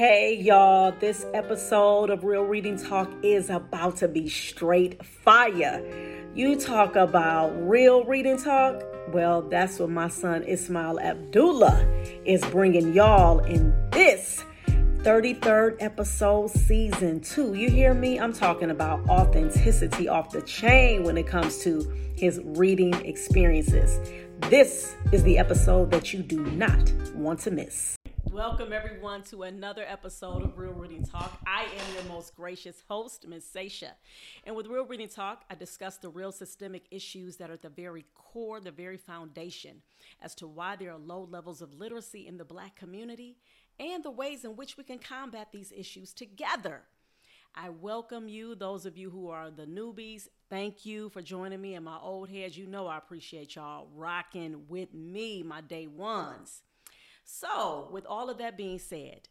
Hey 0.00 0.36
y'all, 0.36 0.92
this 0.92 1.26
episode 1.34 2.08
of 2.08 2.24
Real 2.24 2.44
Reading 2.44 2.78
Talk 2.78 3.10
is 3.22 3.50
about 3.50 3.98
to 3.98 4.08
be 4.08 4.30
straight 4.30 5.04
fire. 5.04 5.84
You 6.34 6.58
talk 6.58 6.96
about 6.96 7.50
real 7.68 8.04
reading 8.04 8.38
talk? 8.38 8.82
Well, 9.12 9.42
that's 9.42 9.78
what 9.78 9.90
my 9.90 10.08
son 10.08 10.44
Ismail 10.44 11.00
Abdullah 11.00 11.86
is 12.24 12.42
bringing 12.46 12.94
y'all 12.94 13.40
in 13.40 13.74
this 13.90 14.42
33rd 15.02 15.76
episode, 15.80 16.48
season 16.48 17.20
two. 17.20 17.52
You 17.52 17.68
hear 17.68 17.92
me? 17.92 18.18
I'm 18.18 18.32
talking 18.32 18.70
about 18.70 19.06
authenticity 19.06 20.08
off 20.08 20.30
the 20.30 20.40
chain 20.40 21.04
when 21.04 21.18
it 21.18 21.26
comes 21.26 21.58
to 21.64 21.82
his 22.16 22.40
reading 22.42 22.94
experiences. 23.04 24.00
This 24.48 24.96
is 25.12 25.22
the 25.24 25.36
episode 25.36 25.90
that 25.90 26.14
you 26.14 26.22
do 26.22 26.42
not 26.52 26.90
want 27.14 27.40
to 27.40 27.50
miss. 27.50 27.99
Welcome 28.32 28.72
everyone 28.72 29.24
to 29.24 29.42
another 29.42 29.84
episode 29.88 30.44
of 30.44 30.56
Real 30.56 30.72
Reading 30.72 31.04
Talk. 31.04 31.40
I 31.48 31.62
am 31.64 31.94
your 31.94 32.04
most 32.04 32.36
gracious 32.36 32.84
host, 32.88 33.26
Ms. 33.26 33.44
Seisha. 33.52 33.90
And 34.44 34.54
with 34.54 34.68
Real 34.68 34.86
Reading 34.86 35.08
Talk, 35.08 35.42
I 35.50 35.56
discuss 35.56 35.96
the 35.96 36.10
real 36.10 36.30
systemic 36.30 36.84
issues 36.92 37.38
that 37.38 37.50
are 37.50 37.54
at 37.54 37.62
the 37.62 37.68
very 37.68 38.04
core, 38.14 38.60
the 38.60 38.70
very 38.70 38.98
foundation 38.98 39.82
as 40.22 40.36
to 40.36 40.46
why 40.46 40.76
there 40.76 40.92
are 40.92 40.98
low 40.98 41.26
levels 41.28 41.60
of 41.60 41.74
literacy 41.74 42.28
in 42.28 42.38
the 42.38 42.44
black 42.44 42.76
community 42.76 43.36
and 43.80 44.04
the 44.04 44.12
ways 44.12 44.44
in 44.44 44.54
which 44.54 44.76
we 44.76 44.84
can 44.84 45.00
combat 45.00 45.48
these 45.50 45.72
issues 45.76 46.12
together. 46.12 46.82
I 47.56 47.70
welcome 47.70 48.28
you, 48.28 48.54
those 48.54 48.86
of 48.86 48.96
you 48.96 49.10
who 49.10 49.28
are 49.28 49.50
the 49.50 49.66
newbies. 49.66 50.28
Thank 50.48 50.86
you 50.86 51.08
for 51.08 51.20
joining 51.20 51.60
me 51.60 51.74
and 51.74 51.84
my 51.84 51.98
old 51.98 52.30
heads. 52.30 52.56
You 52.56 52.68
know 52.68 52.86
I 52.86 52.96
appreciate 52.96 53.56
y'all 53.56 53.88
rocking 53.92 54.66
with 54.68 54.94
me, 54.94 55.42
my 55.42 55.60
day 55.62 55.88
ones. 55.88 56.62
So, 57.32 57.88
with 57.92 58.04
all 58.06 58.28
of 58.28 58.38
that 58.38 58.56
being 58.56 58.80
said, 58.80 59.28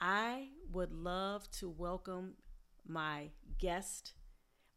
I 0.00 0.48
would 0.72 0.92
love 0.92 1.48
to 1.58 1.68
welcome 1.68 2.36
my 2.88 3.28
guest, 3.58 4.14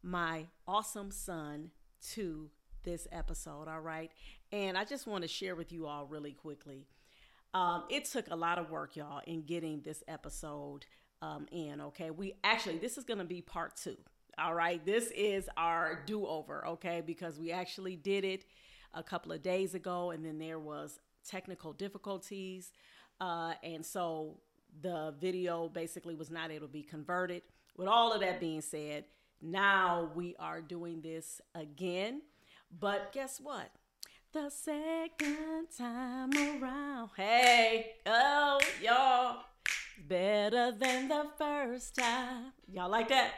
my 0.02 0.44
awesome 0.68 1.10
son, 1.10 1.70
to 2.12 2.50
this 2.84 3.08
episode. 3.10 3.68
All 3.68 3.80
right. 3.80 4.10
And 4.52 4.76
I 4.76 4.84
just 4.84 5.06
want 5.06 5.22
to 5.22 5.28
share 5.28 5.56
with 5.56 5.72
you 5.72 5.86
all 5.86 6.04
really 6.04 6.32
quickly. 6.32 6.86
Um, 7.54 7.84
it 7.88 8.04
took 8.04 8.30
a 8.30 8.36
lot 8.36 8.58
of 8.58 8.68
work, 8.70 8.96
y'all, 8.96 9.22
in 9.26 9.46
getting 9.46 9.80
this 9.80 10.04
episode 10.06 10.84
um, 11.22 11.46
in. 11.50 11.80
Okay. 11.80 12.10
We 12.10 12.34
actually, 12.44 12.76
this 12.76 12.98
is 12.98 13.04
going 13.04 13.18
to 13.18 13.24
be 13.24 13.40
part 13.40 13.76
two. 13.76 13.96
All 14.38 14.54
right. 14.54 14.84
This 14.84 15.10
is 15.16 15.48
our 15.56 16.02
do 16.04 16.26
over. 16.26 16.66
Okay. 16.66 17.02
Because 17.04 17.40
we 17.40 17.50
actually 17.50 17.96
did 17.96 18.26
it 18.26 18.44
a 18.92 19.02
couple 19.02 19.32
of 19.32 19.42
days 19.42 19.74
ago 19.74 20.10
and 20.10 20.24
then 20.24 20.38
there 20.38 20.58
was 20.58 20.98
technical 21.28 21.72
difficulties. 21.72 22.72
Uh, 23.20 23.54
and 23.62 23.84
so 23.84 24.38
the 24.82 25.14
video 25.18 25.68
basically 25.68 26.14
was 26.14 26.30
not 26.30 26.50
able 26.50 26.66
to 26.66 26.72
be 26.72 26.82
converted. 26.82 27.42
With 27.76 27.88
all 27.88 28.12
of 28.12 28.20
that 28.20 28.40
being 28.40 28.60
said, 28.60 29.04
now 29.42 30.10
we 30.14 30.34
are 30.38 30.60
doing 30.60 31.02
this 31.02 31.40
again. 31.54 32.22
But 32.78 33.12
guess 33.12 33.40
what? 33.40 33.70
The 34.32 34.50
second 34.50 35.68
time 35.76 36.30
around, 36.32 37.10
hey, 37.16 37.92
oh, 38.04 38.60
y'all, 38.82 39.44
better 40.08 40.72
than 40.72 41.08
the 41.08 41.26
first 41.38 41.96
time. 41.96 42.52
Y'all 42.70 42.90
like 42.90 43.08
that? 43.08 43.32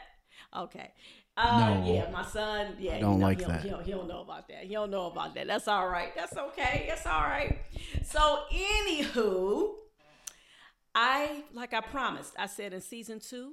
Okay. 0.56 0.92
Uh, 1.38 1.74
no, 1.74 1.92
yeah, 1.92 2.10
my 2.10 2.24
son. 2.24 2.74
Yeah, 2.80 2.96
I 2.96 3.00
don't 3.00 3.12
you 3.12 3.18
know, 3.18 3.26
like 3.26 3.38
he 3.38 3.44
that. 3.44 3.62
He 3.62 3.70
don't, 3.70 3.84
he 3.84 3.92
don't 3.92 4.08
know 4.08 4.22
about 4.22 4.48
that. 4.48 4.64
He 4.64 4.74
don't 4.74 4.90
know 4.90 5.06
about 5.06 5.36
that. 5.36 5.46
That's 5.46 5.68
all 5.68 5.88
right. 5.88 6.12
That's 6.16 6.36
okay. 6.36 6.86
That's 6.88 7.06
all 7.06 7.22
right. 7.22 7.60
So, 8.04 8.40
anywho, 8.52 9.74
I 10.96 11.44
like 11.52 11.72
I 11.72 11.80
promised. 11.80 12.32
I 12.36 12.46
said 12.46 12.72
in 12.72 12.80
season 12.80 13.20
two, 13.20 13.52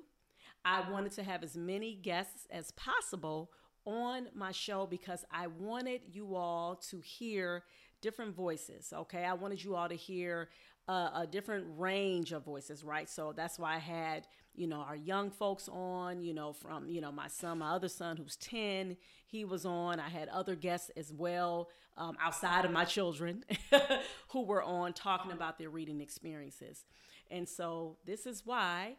I 0.66 0.89
wanted 0.89 1.11
to 1.13 1.23
have 1.23 1.44
as 1.44 1.56
many 1.56 1.94
guests 1.94 2.47
as 2.50 2.72
possible 2.72 3.52
on 3.86 4.30
my 4.33 4.52
show 4.52 4.88
because 4.88 5.23
I 5.31 5.45
wanted 5.45 6.01
you 6.12 6.35
all 6.35 6.78
to 6.90 7.00
hear 7.01 7.66
different 8.01 8.35
voices. 8.35 8.94
Okay, 8.94 9.25
I 9.25 9.34
wanted 9.34 9.63
you 9.63 9.75
all 9.75 9.90
to 9.90 9.95
hear 9.95 10.50
uh, 10.88 11.09
a 11.13 11.28
different 11.29 11.66
range 11.78 12.31
of 12.31 12.44
voices, 12.44 12.84
right? 12.84 13.07
So 13.07 13.31
that's 13.31 13.59
why 13.59 13.75
I 13.75 13.79
had 13.79 14.25
you 14.58 14.68
know, 14.68 14.78
our 14.78 14.96
young 14.96 15.30
folks 15.30 15.68
on, 15.70 16.22
you 16.22 16.34
know, 16.34 16.54
from, 16.54 16.90
you 16.90 17.02
know, 17.02 17.12
my 17.12 17.28
son, 17.28 17.60
my 17.60 17.72
other 17.72 17.88
son 17.88 18.18
who's 18.18 18.36
10, 18.38 18.98
he 19.28 19.46
was 19.46 19.66
on. 19.66 20.00
I 20.00 20.10
had 20.10 20.30
other 20.30 20.56
guests 20.56 20.92
as 20.96 21.12
well 21.12 21.70
um, 21.98 22.18
outside 22.22 22.66
of 22.66 22.72
my 22.72 22.86
children 22.86 23.44
who 24.30 24.44
were 24.44 24.64
on 24.64 24.94
talking 24.94 25.32
about 25.32 25.58
their 25.58 25.70
reading 25.70 26.02
experiences. 26.02 26.86
And 27.30 27.48
so 27.48 27.98
this 28.06 28.26
is 28.26 28.46
why 28.46 28.96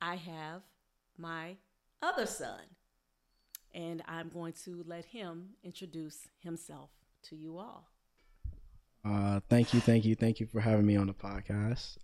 I 0.00 0.16
have 0.16 0.62
my 1.18 1.56
other 2.02 2.26
son. 2.26 2.60
And 3.72 4.02
I'm 4.08 4.28
going 4.30 4.54
to 4.64 4.82
let 4.86 5.04
him 5.04 5.50
introduce 5.62 6.28
himself 6.40 6.90
to 7.24 7.36
you 7.36 7.58
all. 7.58 7.88
Uh, 9.04 9.40
thank 9.48 9.72
you, 9.72 9.80
thank 9.80 10.04
you, 10.04 10.14
thank 10.14 10.40
you 10.40 10.46
for 10.46 10.60
having 10.60 10.84
me 10.84 10.96
on 10.96 11.06
the 11.06 11.14
podcast 11.14 11.96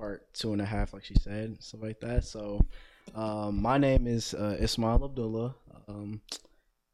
part 0.00 0.32
two 0.32 0.52
and 0.52 0.62
a 0.62 0.64
half, 0.64 0.94
like 0.94 1.04
she 1.04 1.14
said, 1.14 1.62
stuff 1.62 1.82
like 1.82 2.00
that. 2.00 2.24
So, 2.24 2.60
um, 3.14 3.60
my 3.60 3.76
name 3.76 4.06
is 4.06 4.34
uh, 4.34 4.56
Ismail 4.58 5.04
Abdullah. 5.04 5.54
Um, 5.88 6.22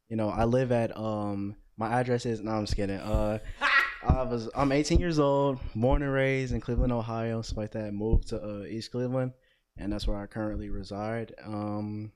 you 0.09 0.17
know, 0.17 0.29
I 0.29 0.43
live 0.43 0.71
at 0.71 0.95
um, 0.97 1.55
my 1.77 1.89
address 1.99 2.25
is. 2.25 2.41
No, 2.41 2.51
I'm 2.51 2.65
just 2.65 2.75
kidding. 2.75 2.97
Uh, 2.97 3.39
I 4.07 4.23
was 4.23 4.49
I'm 4.53 4.71
18 4.71 4.99
years 4.99 5.19
old, 5.19 5.59
born 5.73 6.03
and 6.03 6.11
raised 6.11 6.53
in 6.53 6.61
Cleveland, 6.61 6.91
Ohio, 6.91 7.41
stuff 7.41 7.57
like 7.57 7.71
that. 7.71 7.93
Moved 7.93 8.27
to 8.29 8.43
uh, 8.43 8.63
East 8.63 8.91
Cleveland, 8.91 9.31
and 9.77 9.91
that's 9.91 10.07
where 10.07 10.17
I 10.17 10.25
currently 10.25 10.69
reside. 10.69 11.33
Um, 11.45 12.11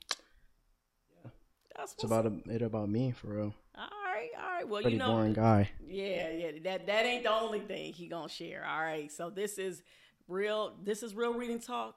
yeah, 1.24 1.30
that's 1.76 1.94
it's 1.94 2.04
about 2.04 2.26
a, 2.26 2.32
it 2.50 2.62
about 2.62 2.88
me 2.90 3.12
for 3.12 3.28
real. 3.28 3.54
All 3.76 3.88
right, 4.04 4.30
all 4.38 4.50
right. 4.50 4.68
Well, 4.68 4.82
Pretty 4.82 4.96
you 4.96 5.02
know, 5.02 5.12
boring 5.12 5.32
guy. 5.32 5.70
Yeah, 5.86 6.30
yeah. 6.30 6.50
That 6.64 6.86
that 6.86 7.06
ain't 7.06 7.24
the 7.24 7.32
only 7.32 7.60
thing 7.60 7.94
he 7.94 8.08
gonna 8.08 8.28
share. 8.28 8.66
All 8.66 8.82
right. 8.82 9.10
So 9.10 9.30
this 9.30 9.58
is 9.58 9.82
real 10.28 10.74
this 10.82 11.02
is 11.02 11.14
real 11.14 11.34
reading 11.34 11.60
talk. 11.60 11.96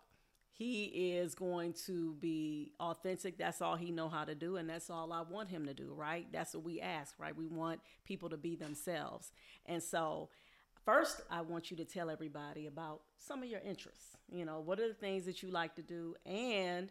He 0.51 0.85
is 0.85 1.35
going 1.35 1.73
to 1.85 2.13
be 2.13 2.71
authentic. 2.79 3.37
That's 3.37 3.61
all 3.61 3.75
he 3.75 3.91
know 3.91 4.07
how 4.07 4.23
to 4.23 4.35
do 4.35 4.55
and 4.55 4.69
that's 4.69 4.89
all 4.89 5.11
i 5.11 5.21
want 5.21 5.49
him 5.49 5.65
to 5.65 5.73
do 5.73 5.93
right? 5.95 6.27
That's 6.31 6.53
what 6.53 6.63
we 6.63 6.81
ask 6.81 7.15
right? 7.19 7.35
We 7.35 7.47
want 7.47 7.81
people 8.05 8.29
to 8.29 8.37
be 8.37 8.55
themselves. 8.55 9.31
And 9.65 9.81
so 9.81 10.29
first 10.85 11.21
i 11.31 11.41
want 11.41 11.71
you 11.71 11.77
to 11.77 11.85
tell 11.85 12.09
everybody 12.09 12.67
about 12.67 13.01
some 13.17 13.43
of 13.43 13.49
your 13.49 13.61
interests. 13.61 14.17
You 14.31 14.45
know 14.45 14.59
what 14.59 14.79
are 14.79 14.87
the 14.87 14.93
things 14.93 15.25
that 15.25 15.43
you 15.43 15.49
like 15.51 15.75
to 15.75 15.81
do? 15.81 16.15
And 16.25 16.89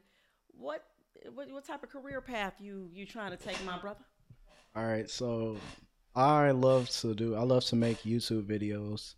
what 0.52 0.84
what, 1.32 1.50
what 1.50 1.64
type 1.64 1.82
of 1.82 1.90
career 1.90 2.20
path 2.20 2.54
you 2.60 2.90
you 2.92 3.06
trying 3.06 3.30
to 3.30 3.36
take 3.36 3.62
my 3.64 3.78
brother? 3.78 4.04
All 4.76 4.84
right 4.84 5.08
so 5.08 5.56
i 6.16 6.50
love 6.50 6.88
to 6.90 7.14
do 7.14 7.34
i 7.34 7.42
love 7.42 7.64
to 7.64 7.76
make 7.76 8.02
youtube 8.02 8.44
videos 8.44 9.14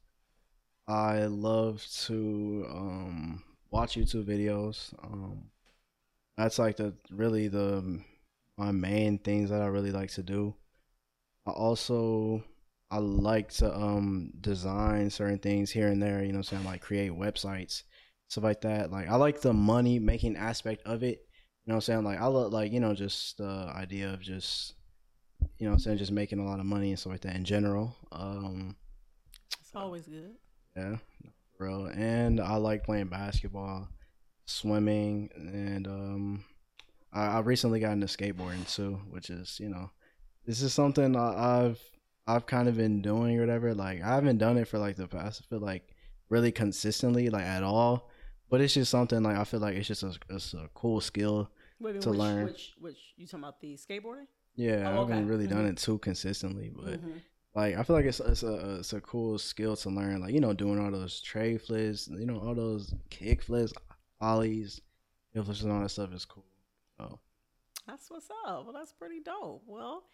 I 0.89 1.25
love 1.27 1.85
to 2.07 2.67
um, 2.71 3.43
watch 3.71 3.97
YouTube 3.97 4.25
videos. 4.25 4.95
Um, 5.03 5.51
that's 6.37 6.59
like 6.59 6.77
the 6.77 6.95
really 7.11 7.49
the 7.49 8.01
my 8.57 8.71
main 8.71 9.19
things 9.19 9.51
that 9.51 9.63
I 9.63 9.67
really 9.67 9.93
like 9.93 10.11
to 10.13 10.23
do. 10.23 10.55
I 11.47 11.51
also 11.53 12.45
I 12.91 12.99
like 12.99 13.51
to 13.55 13.75
um 13.75 14.33
design 14.41 15.11
certain 15.11 15.39
things 15.39 15.71
here 15.71 15.89
and 15.89 16.03
there, 16.03 16.23
you 16.25 16.33
know 16.33 16.39
I'm 16.39 16.45
saying, 16.45 16.65
like 16.65 16.83
create 16.83 17.13
websites, 17.13 17.83
stuff 18.29 18.45
like 18.45 18.61
that. 18.63 18.91
Like 18.93 19.09
I 19.09 19.17
like 19.17 19.41
the 19.41 19.53
money 19.53 19.99
making 19.99 20.37
aspect 20.37 20.87
of 20.87 21.03
it. 21.03 21.27
You 21.65 21.73
know 21.73 21.75
what 21.75 21.77
I'm 21.77 21.81
saying? 21.83 22.05
Like 22.05 22.21
I 22.21 22.27
love 22.27 22.53
like, 22.53 22.73
you 22.73 22.81
know, 22.81 22.95
just 22.95 23.39
the 23.39 23.73
idea 23.75 24.13
of 24.13 24.21
just 24.21 24.75
you 25.59 25.69
know 25.69 25.77
saying, 25.77 25.99
just 25.99 26.13
making 26.13 26.39
a 26.39 26.45
lot 26.47 26.61
of 26.61 26.67
money 26.67 26.91
and 26.91 26.99
stuff 26.99 27.13
like 27.13 27.23
that 27.23 27.37
in 27.37 27.45
general. 27.45 27.97
Um 28.13 28.77
It's 29.61 29.75
always 29.75 30.07
good. 30.07 30.37
Yeah, 30.77 30.97
bro. 31.59 31.87
And 31.87 32.41
I 32.41 32.57
like 32.57 32.85
playing 32.85 33.07
basketball, 33.09 33.89
swimming, 34.45 35.31
and 35.37 35.87
um, 35.87 36.45
I, 37.13 37.27
I 37.27 37.41
recently 37.41 37.81
got 37.81 37.93
into 37.93 38.07
skateboarding 38.07 38.73
too, 38.75 39.01
which 39.11 39.31
is 39.31 39.59
you 39.61 39.69
know, 39.69 39.91
this 40.47 40.63
is 40.63 40.73
something 40.75 41.17
I, 41.17 41.65
I've 41.65 41.81
I've 42.27 42.47
kind 42.47 42.69
of 42.69 42.77
been 42.77 43.01
doing 43.03 43.39
or 43.39 43.41
whatever. 43.41 43.75
Like 43.75 44.03
I 44.03 44.15
haven't 44.15 44.39
done 44.39 44.59
it 44.59 44.69
for 44.69 44.79
like 44.79 44.97
the 44.97 45.09
past, 45.09 45.43
I 45.43 45.49
feel 45.49 45.61
like 45.61 45.95
really 46.29 46.53
consistently, 46.53 47.31
like 47.31 47.45
at 47.45 47.63
all. 47.63 48.11
But 48.49 48.61
it's 48.61 48.75
just 48.75 48.91
something 48.93 49.23
like 49.23 49.37
I 49.37 49.45
feel 49.45 49.61
like 49.61 49.75
it's 49.77 49.89
just 49.89 50.03
a, 50.05 50.15
it's 50.31 50.55
a 50.55 50.69
cool 50.75 51.01
skill 51.01 51.51
Wait, 51.81 52.01
to 52.01 52.11
which, 52.11 52.19
learn. 52.19 52.45
Which, 52.45 52.75
which 52.79 52.99
you 53.17 53.27
talking 53.27 53.41
about 53.41 53.61
the 53.61 53.77
skateboarding? 53.77 54.27
Yeah, 54.55 54.89
Oh, 54.89 54.95
I 54.95 54.99
haven't 54.99 55.27
really 55.27 55.47
done 55.49 55.67
Mhm. 55.67 55.71
it 55.71 55.79
too 55.79 55.99
consistently, 55.99 56.71
but 56.75 57.01
Mhm. 57.01 57.21
Like 57.57 57.75
I 57.75 57.83
feel 57.85 57.97
like 57.97 58.05
it's 58.05 58.21
it's 58.21 58.43
a 58.43 58.77
it's 58.81 58.93
a 58.93 59.01
cool 59.01 59.39
skill 59.39 59.77
to 59.77 59.89
learn. 59.89 60.21
Like 60.21 60.35
you 60.35 60.41
know, 60.41 60.53
doing 60.53 60.79
all 60.79 60.91
those 60.91 61.23
tre 61.23 61.57
flips, 61.57 62.07
you 62.07 62.27
know, 62.27 62.39
all 62.39 62.55
those 62.55 62.95
kick 63.09 63.43
flips, 63.43 63.73
ollies, 64.21 64.83
heel 65.33 65.43
flips, 65.43 65.63
and 65.63 65.73
all 65.73 65.81
that 65.81 65.89
stuff 65.89 66.13
is 66.13 66.27
cool. 66.27 66.45
So 66.99 67.19
That's 67.87 68.11
what's 68.11 68.29
up. 68.47 68.65
Well, 68.65 68.75
that's 68.75 68.93
pretty 68.93 69.21
dope. 69.21 69.63
Well, 69.67 70.05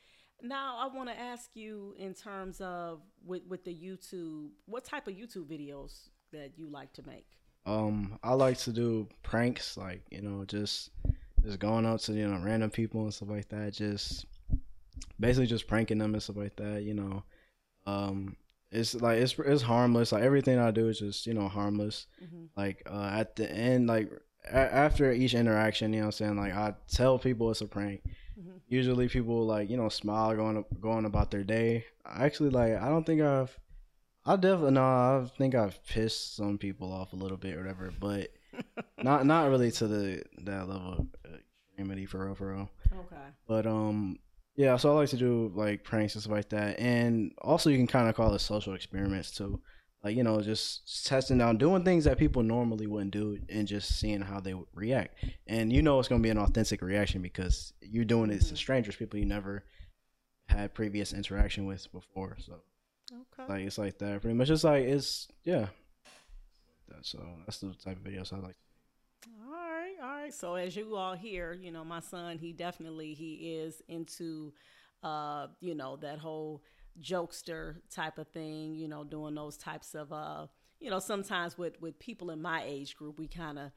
now 0.41 0.77
I 0.79 0.95
want 0.95 1.09
to 1.09 1.19
ask 1.19 1.51
you 1.55 1.97
in 1.99 2.15
terms 2.15 2.61
of 2.61 3.01
with 3.27 3.43
with 3.49 3.65
the 3.65 3.75
YouTube, 3.75 4.51
what 4.67 4.85
type 4.85 5.09
of 5.09 5.15
YouTube 5.15 5.47
videos 5.47 6.11
that 6.33 6.53
you 6.57 6.71
like 6.71 6.93
to 6.93 7.03
make? 7.05 7.27
Um, 7.67 8.21
I 8.23 8.35
like 8.35 8.59
to 8.59 8.73
do 8.73 9.09
pranks, 9.25 9.77
like 9.77 10.03
you 10.13 10.23
know, 10.23 10.45
just 10.45 10.91
just 11.45 11.59
going 11.59 11.87
up 11.87 12.01
to 12.03 12.13
you 12.13 12.29
know 12.29 12.41
random 12.41 12.71
people 12.71 13.03
and 13.03 13.13
stuff 13.13 13.31
like 13.31 13.49
that. 13.49 13.73
Just 13.73 14.27
basically 15.19 15.47
just 15.47 15.67
pranking 15.67 15.99
them 15.99 16.15
and 16.15 16.23
stuff 16.23 16.37
like 16.37 16.55
that. 16.57 16.85
You 16.85 16.95
know, 16.95 17.25
um, 17.87 18.37
it's 18.71 18.95
like 18.95 19.19
it's 19.19 19.39
it's 19.39 19.63
harmless. 19.63 20.13
Like 20.13 20.23
everything 20.23 20.59
I 20.59 20.71
do 20.71 20.89
is 20.89 20.99
just 20.99 21.27
you 21.27 21.35
know 21.35 21.49
harmless. 21.49 22.07
Mm-hmm. 22.23 22.45
Like 22.57 22.83
uh, 22.87 23.11
at 23.13 23.37
the 23.37 23.51
end, 23.51 23.87
like 23.87 24.11
a- 24.51 24.75
after 24.75 25.13
each 25.13 25.35
interaction, 25.35 25.93
you 25.93 26.01
know, 26.01 26.07
what 26.07 26.21
I'm 26.21 26.27
saying 26.27 26.37
like 26.37 26.55
I 26.55 26.75
tell 26.91 27.19
people 27.19 27.51
it's 27.51 27.61
a 27.61 27.67
prank. 27.67 28.03
Mm-hmm. 28.39 28.57
Usually 28.69 29.09
people 29.09 29.47
like 29.47 29.69
you 29.69 29.77
know 29.77 29.89
smile 29.89 30.35
going 30.35 30.65
going 30.81 31.05
about 31.05 31.31
their 31.31 31.45
day. 31.45 31.85
I 32.05 32.25
actually 32.25 32.51
like 32.51 32.81
I 32.81 32.89
don't 32.89 33.05
think 33.05 33.21
I've 33.21 33.57
I 34.25 34.37
definitely 34.37 34.73
no 34.73 34.83
I 34.83 35.31
think 35.37 35.55
I've 35.55 35.85
pissed 35.87 36.37
some 36.37 36.57
people 36.57 36.93
off 36.93 37.13
a 37.13 37.17
little 37.17 37.37
bit 37.37 37.55
or 37.55 37.59
whatever, 37.59 37.93
but 38.01 38.31
not 39.03 39.27
not 39.27 39.51
really 39.51 39.71
to 39.73 39.87
the 39.87 40.23
that 40.45 40.69
level 40.69 41.09
of 41.25 41.35
extremity 41.69 42.07
for 42.07 42.25
real 42.25 42.35
for 42.35 42.55
real. 42.55 42.71
Okay. 42.91 43.17
But 43.47 43.67
um 43.67 44.19
yeah, 44.55 44.77
so 44.77 44.91
I 44.91 44.95
like 44.95 45.09
to 45.11 45.17
do 45.17 45.51
like 45.55 45.83
pranks 45.83 46.15
and 46.15 46.23
stuff 46.23 46.33
like 46.33 46.51
that, 46.51 46.79
and 46.79 47.33
also 47.41 47.71
you 47.71 47.79
can 47.79 47.87
kind 47.87 48.09
of 48.09 48.15
call 48.15 48.35
it 48.35 48.41
social 48.41 48.75
experiments 48.75 49.31
too, 49.31 49.61
like 50.05 50.15
you 50.15 50.23
know 50.23 50.41
just 50.43 51.07
testing 51.07 51.41
out, 51.41 51.59
doing 51.59 51.85
things 51.85 52.05
that 52.05 52.19
people 52.19 52.43
normally 52.43 52.87
wouldn't 52.87 53.13
do, 53.13 53.39
and 53.49 53.67
just 53.67 53.99
seeing 53.99 54.21
how 54.21 54.41
they 54.41 54.53
would 54.53 54.67
react. 54.75 55.25
And 55.47 55.73
you 55.73 55.81
know 55.81 55.99
it's 55.99 56.09
gonna 56.09 56.23
be 56.23 56.31
an 56.31 56.39
authentic 56.39 56.83
reaction 56.83 57.23
because 57.23 57.73
you're 57.81 58.05
doing 58.05 58.31
it 58.31 58.41
to 58.41 58.45
mm-hmm. 58.45 58.57
strangers, 58.57 58.97
people 58.97 59.19
you 59.19 59.27
never 59.27 59.65
had 60.49 60.75
previous 60.75 61.15
interaction 61.15 61.65
with 61.65 61.91
before. 61.91 62.37
So, 62.39 62.61
okay, 63.11 63.51
like 63.51 63.67
it's 63.67 63.79
like 63.79 63.99
that 63.99 64.21
pretty 64.21 64.37
much. 64.37 64.51
It's 64.51 64.65
like 64.65 64.85
it's 64.85 65.29
yeah. 65.45 65.69
So 67.01 67.25
that's 67.47 67.59
the 67.59 67.73
type 67.73 67.97
of 67.97 68.05
videos 68.05 68.33
I 68.35 68.37
like 68.37 68.57
all 70.03 70.09
right. 70.09 70.35
So 70.35 70.55
as 70.55 70.75
you 70.75 70.97
all 70.97 71.15
hear, 71.15 71.53
you 71.53 71.71
know, 71.71 71.85
my 71.85 72.01
son, 72.01 72.39
he 72.39 72.53
definitely 72.53 73.15
he 73.15 73.57
is 73.57 73.83
into, 73.89 74.53
uh, 75.03 75.47
you 75.61 75.75
know, 75.75 75.97
that 75.97 76.19
whole 76.19 76.63
jokester 77.01 77.77
type 77.91 78.19
of 78.19 78.29
thing. 78.29 78.75
You 78.75 78.89
know, 78.89 79.05
doing 79.05 79.35
those 79.35 79.57
types 79.57 79.95
of, 79.95 80.13
uh, 80.13 80.47
you 80.81 80.91
know, 80.91 80.99
sometimes 80.99 81.57
with 81.57 81.81
with 81.81 81.99
people 81.99 82.31
in 82.31 82.43
my 82.43 82.63
age 82.65 82.97
group, 82.97 83.19
we 83.19 83.29
kind 83.29 83.59
of 83.59 83.71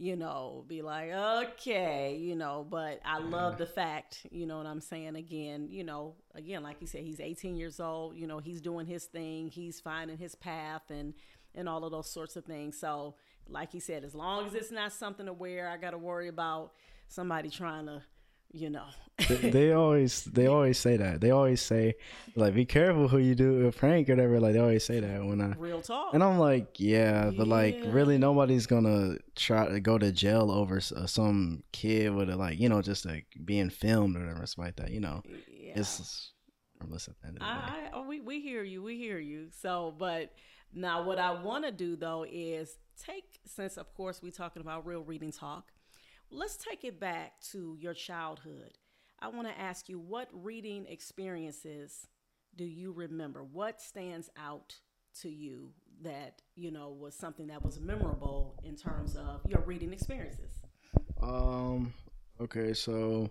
you 0.00 0.14
know, 0.14 0.64
be 0.68 0.80
like, 0.80 1.10
okay, 1.10 2.16
you 2.16 2.36
know, 2.36 2.64
but 2.70 3.00
I 3.04 3.18
love 3.18 3.58
the 3.58 3.66
fact, 3.66 4.24
you 4.30 4.46
know 4.46 4.56
what 4.58 4.66
I'm 4.66 4.80
saying? 4.80 5.16
Again, 5.16 5.66
you 5.70 5.82
know, 5.82 6.14
again, 6.36 6.62
like 6.62 6.76
you 6.80 6.86
said, 6.86 7.02
he's 7.02 7.18
18 7.18 7.56
years 7.56 7.80
old, 7.80 8.16
you 8.16 8.28
know, 8.28 8.38
he's 8.38 8.60
doing 8.60 8.86
his 8.86 9.06
thing, 9.06 9.48
he's 9.48 9.80
finding 9.80 10.16
his 10.16 10.36
path 10.36 10.82
and, 10.88 11.14
and 11.52 11.68
all 11.68 11.84
of 11.84 11.90
those 11.90 12.08
sorts 12.08 12.36
of 12.36 12.44
things. 12.44 12.78
So 12.78 13.16
like 13.48 13.72
he 13.72 13.80
said, 13.80 14.04
as 14.04 14.14
long 14.14 14.46
as 14.46 14.54
it's 14.54 14.70
not 14.70 14.92
something 14.92 15.26
to 15.26 15.32
wear, 15.32 15.68
I 15.68 15.76
got 15.76 15.90
to 15.90 15.98
worry 15.98 16.28
about 16.28 16.72
somebody 17.08 17.48
trying 17.50 17.86
to, 17.86 18.02
you 18.52 18.70
know. 18.70 18.84
they, 19.28 19.34
they, 19.50 19.72
always 19.72 20.24
they 20.24 20.46
always 20.46 20.78
say 20.78 20.96
that. 20.96 21.20
They 21.20 21.30
always 21.30 21.60
say 21.60 21.94
like, 22.36 22.54
be 22.54 22.64
careful 22.64 23.08
who 23.08 23.18
you 23.18 23.34
do 23.34 23.66
a 23.66 23.72
prank 23.72 24.08
or 24.08 24.12
whatever. 24.12 24.38
Like 24.38 24.52
they 24.52 24.60
always 24.60 24.84
say 24.84 25.00
that 25.00 25.24
when 25.24 25.40
I 25.40 25.54
real 25.58 25.80
talk. 25.80 26.14
And 26.14 26.22
I'm 26.22 26.38
like, 26.38 26.78
yeah, 26.78 27.30
but 27.36 27.48
like 27.48 27.78
really 27.86 28.18
nobody's 28.18 28.66
gonna 28.66 29.16
try 29.34 29.66
to 29.68 29.80
go 29.80 29.98
to 29.98 30.12
jail 30.12 30.50
over 30.50 30.80
uh, 30.96 31.06
some 31.06 31.62
kid 31.72 32.14
with 32.14 32.30
a 32.30 32.36
like 32.36 32.60
you 32.60 32.68
know 32.68 32.82
just 32.82 33.06
like 33.06 33.26
being 33.44 33.70
filmed 33.70 34.16
or 34.16 34.20
whatever, 34.20 34.46
something 34.46 34.64
like 34.64 34.76
that. 34.76 34.90
You 34.90 35.00
know, 35.00 35.22
yeah. 35.26 35.72
it's 35.74 36.32
harmless 36.78 37.08
at 37.08 37.20
the 37.20 37.28
end 37.28 37.38
of 37.38 37.40
the 37.40 37.46
day. 37.46 37.50
I, 37.50 37.90
oh, 37.92 38.06
we 38.06 38.20
we 38.20 38.40
hear 38.40 38.62
you, 38.62 38.82
we 38.82 38.96
hear 38.98 39.18
you. 39.18 39.48
So, 39.50 39.94
but 39.98 40.32
now 40.72 41.02
what 41.02 41.18
I 41.18 41.42
want 41.42 41.64
to 41.64 41.72
do 41.72 41.96
though 41.96 42.24
is 42.30 42.76
take, 42.98 43.40
since 43.44 43.76
of 43.76 43.92
course 43.94 44.20
we're 44.22 44.30
talking 44.30 44.62
about 44.62 44.86
real 44.86 45.02
reading 45.02 45.32
talk, 45.32 45.72
let's 46.30 46.56
take 46.56 46.84
it 46.84 47.00
back 47.00 47.40
to 47.52 47.76
your 47.78 47.94
childhood. 47.94 48.78
I 49.20 49.28
want 49.28 49.48
to 49.48 49.60
ask 49.60 49.88
you 49.88 49.98
what 49.98 50.28
reading 50.32 50.86
experiences 50.86 52.06
do 52.56 52.64
you 52.64 52.92
remember? 52.92 53.42
What 53.44 53.80
stands 53.80 54.30
out 54.36 54.74
to 55.22 55.28
you 55.28 55.70
that, 56.02 56.42
you 56.54 56.70
know, 56.70 56.90
was 56.90 57.14
something 57.14 57.48
that 57.48 57.64
was 57.64 57.80
memorable 57.80 58.60
in 58.64 58.76
terms 58.76 59.16
of 59.16 59.40
your 59.48 59.60
reading 59.62 59.92
experiences? 59.92 60.52
Um, 61.22 61.92
okay, 62.40 62.72
so 62.72 63.30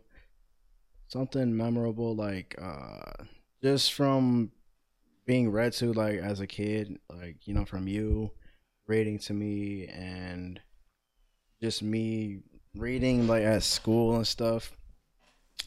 something 1.07 1.55
memorable 1.55 2.13
like 2.13 2.53
uh 2.61 3.23
just 3.63 3.93
from 3.93 4.51
being 5.25 5.49
read 5.49 5.73
to 5.73 5.93
like 5.93 6.19
as 6.19 6.39
a 6.39 6.47
kid, 6.47 6.97
like, 7.09 7.47
you 7.47 7.53
know, 7.53 7.65
from 7.65 7.87
you 7.87 8.31
reading 8.87 9.19
to 9.19 9.33
me 9.33 9.87
and 9.87 10.59
just 11.61 11.83
me 11.83 12.39
reading 12.75 13.27
like 13.27 13.43
at 13.43 13.63
school 13.63 14.15
and 14.15 14.27
stuff. 14.27 14.71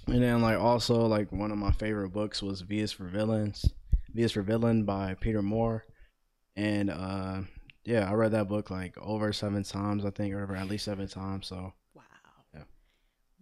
And 0.07 0.23
then 0.23 0.41
like 0.41 0.59
also 0.59 1.07
like 1.07 1.31
one 1.33 1.51
of 1.51 1.59
my 1.59 1.73
favorite 1.73 2.11
books 2.11 2.43
was 2.43 2.63
V 2.63 2.81
is 2.81 2.93
for 2.93 3.05
Villains. 3.05 3.65
V 4.13 4.23
is 4.23 4.33
for 4.33 4.43
Villain 4.43 4.85
by 4.85 5.15
Peter 5.21 5.43
Moore. 5.43 5.85
And 6.57 6.91
uh 6.91 7.43
yeah, 7.85 8.09
I 8.09 8.15
read 8.15 8.33
that 8.33 8.49
book 8.49 8.71
like 8.71 8.97
over 8.99 9.33
seven 9.33 9.63
times, 9.63 10.05
I 10.05 10.11
think, 10.11 10.35
or 10.35 10.55
at 10.55 10.69
least 10.69 10.85
seven 10.85 11.09
times. 11.09 11.47
So 11.47 11.73
Wow. 11.95 12.03
Yeah. 12.55 12.63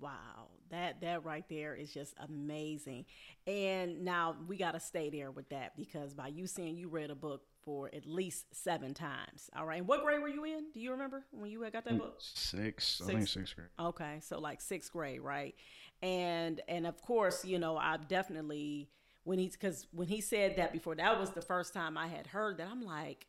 Wow. 0.00 0.37
That 0.70 1.00
that 1.00 1.24
right 1.24 1.44
there 1.48 1.74
is 1.74 1.92
just 1.92 2.14
amazing. 2.18 3.06
And 3.46 4.04
now 4.04 4.36
we 4.46 4.56
gotta 4.56 4.80
stay 4.80 5.10
there 5.10 5.30
with 5.30 5.48
that 5.50 5.76
because 5.76 6.14
by 6.14 6.28
you 6.28 6.46
saying 6.46 6.76
you 6.76 6.88
read 6.88 7.10
a 7.10 7.14
book 7.14 7.42
for 7.64 7.90
at 7.94 8.06
least 8.06 8.46
seven 8.54 8.94
times. 8.94 9.50
All 9.56 9.66
right. 9.66 9.78
And 9.78 9.88
what 9.88 10.02
grade 10.02 10.22
were 10.22 10.28
you 10.28 10.44
in? 10.44 10.70
Do 10.72 10.80
you 10.80 10.92
remember 10.92 11.24
when 11.30 11.50
you 11.50 11.60
got 11.70 11.84
that 11.84 11.94
mm, 11.94 11.98
book? 11.98 12.16
Six. 12.18 12.86
six. 12.86 13.00
I 13.02 13.12
think 13.12 13.28
sixth 13.28 13.56
grade. 13.56 13.68
Okay, 13.78 14.18
so 14.22 14.38
like 14.38 14.60
sixth 14.60 14.92
grade, 14.92 15.20
right? 15.20 15.54
And 16.02 16.60
and 16.68 16.86
of 16.86 17.00
course, 17.02 17.44
you 17.44 17.58
know, 17.58 17.76
I've 17.76 18.08
definitely 18.08 18.88
when 19.24 19.38
he's 19.38 19.52
because 19.52 19.86
when 19.92 20.08
he 20.08 20.20
said 20.20 20.56
that 20.56 20.72
before, 20.72 20.94
that 20.94 21.20
was 21.20 21.30
the 21.30 21.42
first 21.42 21.74
time 21.74 21.98
I 21.98 22.06
had 22.06 22.26
heard 22.26 22.56
that. 22.58 22.68
I'm 22.70 22.82
like, 22.82 23.26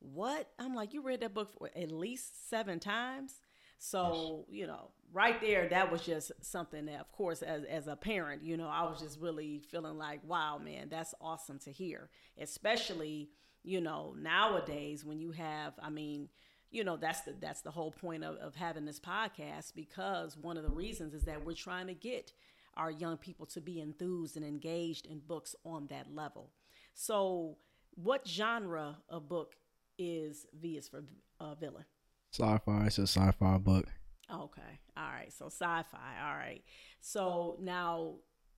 what? 0.00 0.50
I'm 0.58 0.74
like, 0.74 0.92
you 0.92 1.02
read 1.02 1.20
that 1.20 1.34
book 1.34 1.50
for 1.58 1.70
at 1.74 1.90
least 1.90 2.48
seven 2.48 2.80
times. 2.80 3.40
So, 3.78 4.44
you 4.48 4.66
know, 4.66 4.90
right 5.12 5.40
there, 5.40 5.68
that 5.68 5.90
was 5.90 6.02
just 6.02 6.32
something 6.40 6.86
that, 6.86 7.00
of 7.00 7.10
course, 7.12 7.42
as, 7.42 7.64
as 7.64 7.86
a 7.86 7.96
parent, 7.96 8.42
you 8.42 8.56
know, 8.56 8.68
I 8.68 8.82
was 8.88 9.00
just 9.00 9.20
really 9.20 9.60
feeling 9.70 9.96
like, 9.98 10.20
wow, 10.26 10.58
man, 10.58 10.88
that's 10.88 11.14
awesome 11.20 11.58
to 11.60 11.72
hear, 11.72 12.10
especially 12.40 13.30
you 13.64 13.80
know 13.80 14.14
nowadays 14.16 15.04
when 15.04 15.18
you 15.18 15.32
have 15.32 15.72
i 15.82 15.90
mean 15.90 16.28
you 16.70 16.84
know 16.84 16.96
that's 16.96 17.22
the 17.22 17.34
that's 17.40 17.60
the 17.62 17.70
whole 17.70 17.90
point 17.90 18.22
of, 18.24 18.36
of 18.36 18.54
having 18.54 18.84
this 18.84 19.00
podcast 19.00 19.74
because 19.74 20.36
one 20.36 20.56
of 20.56 20.62
the 20.62 20.70
reasons 20.70 21.12
is 21.12 21.24
that 21.24 21.44
we're 21.44 21.54
trying 21.54 21.86
to 21.86 21.94
get 21.94 22.32
our 22.76 22.90
young 22.90 23.16
people 23.16 23.44
to 23.44 23.60
be 23.60 23.80
enthused 23.80 24.36
and 24.36 24.46
engaged 24.46 25.06
in 25.06 25.18
books 25.18 25.56
on 25.64 25.88
that 25.88 26.06
level. 26.14 26.50
So 26.94 27.56
what 27.96 28.26
genre 28.26 28.98
of 29.08 29.28
book 29.28 29.56
is 29.98 30.46
v 30.58 30.76
is 30.76 30.88
for 30.88 31.02
uh, 31.40 31.54
villain? 31.56 31.84
Sci-fi. 32.30 32.86
It's 32.86 32.98
a 32.98 33.06
sci-fi 33.06 33.58
book 33.58 33.86
okay 34.32 34.78
all 34.96 35.08
right 35.10 35.32
so 35.32 35.46
sci-fi 35.46 36.14
all 36.22 36.36
right 36.36 36.62
so 37.00 37.56
now 37.60 38.14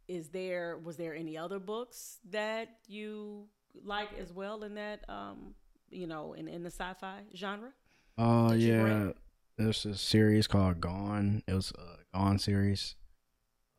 is 0.09 0.29
there 0.31 0.79
was 0.79 0.97
there 0.97 1.15
any 1.15 1.37
other 1.39 1.59
books 1.59 2.19
that 2.31 2.69
you 2.89 3.47
like 3.85 4.09
as 4.19 4.33
well 4.33 4.65
in 4.65 4.75
that 4.75 5.09
um 5.09 5.55
you 5.91 6.07
know 6.07 6.33
in 6.33 6.49
in 6.49 6.63
the 6.63 6.71
sci-fi 6.71 7.23
genre? 7.35 7.71
Uh 8.19 8.55
yeah, 8.57 9.11
there's 9.57 9.87
a 9.87 9.97
series 9.97 10.47
called 10.47 10.81
Gone. 10.81 11.43
It 11.47 11.55
was 11.55 11.73
a 11.73 12.17
Gone 12.17 12.39
series. 12.39 12.97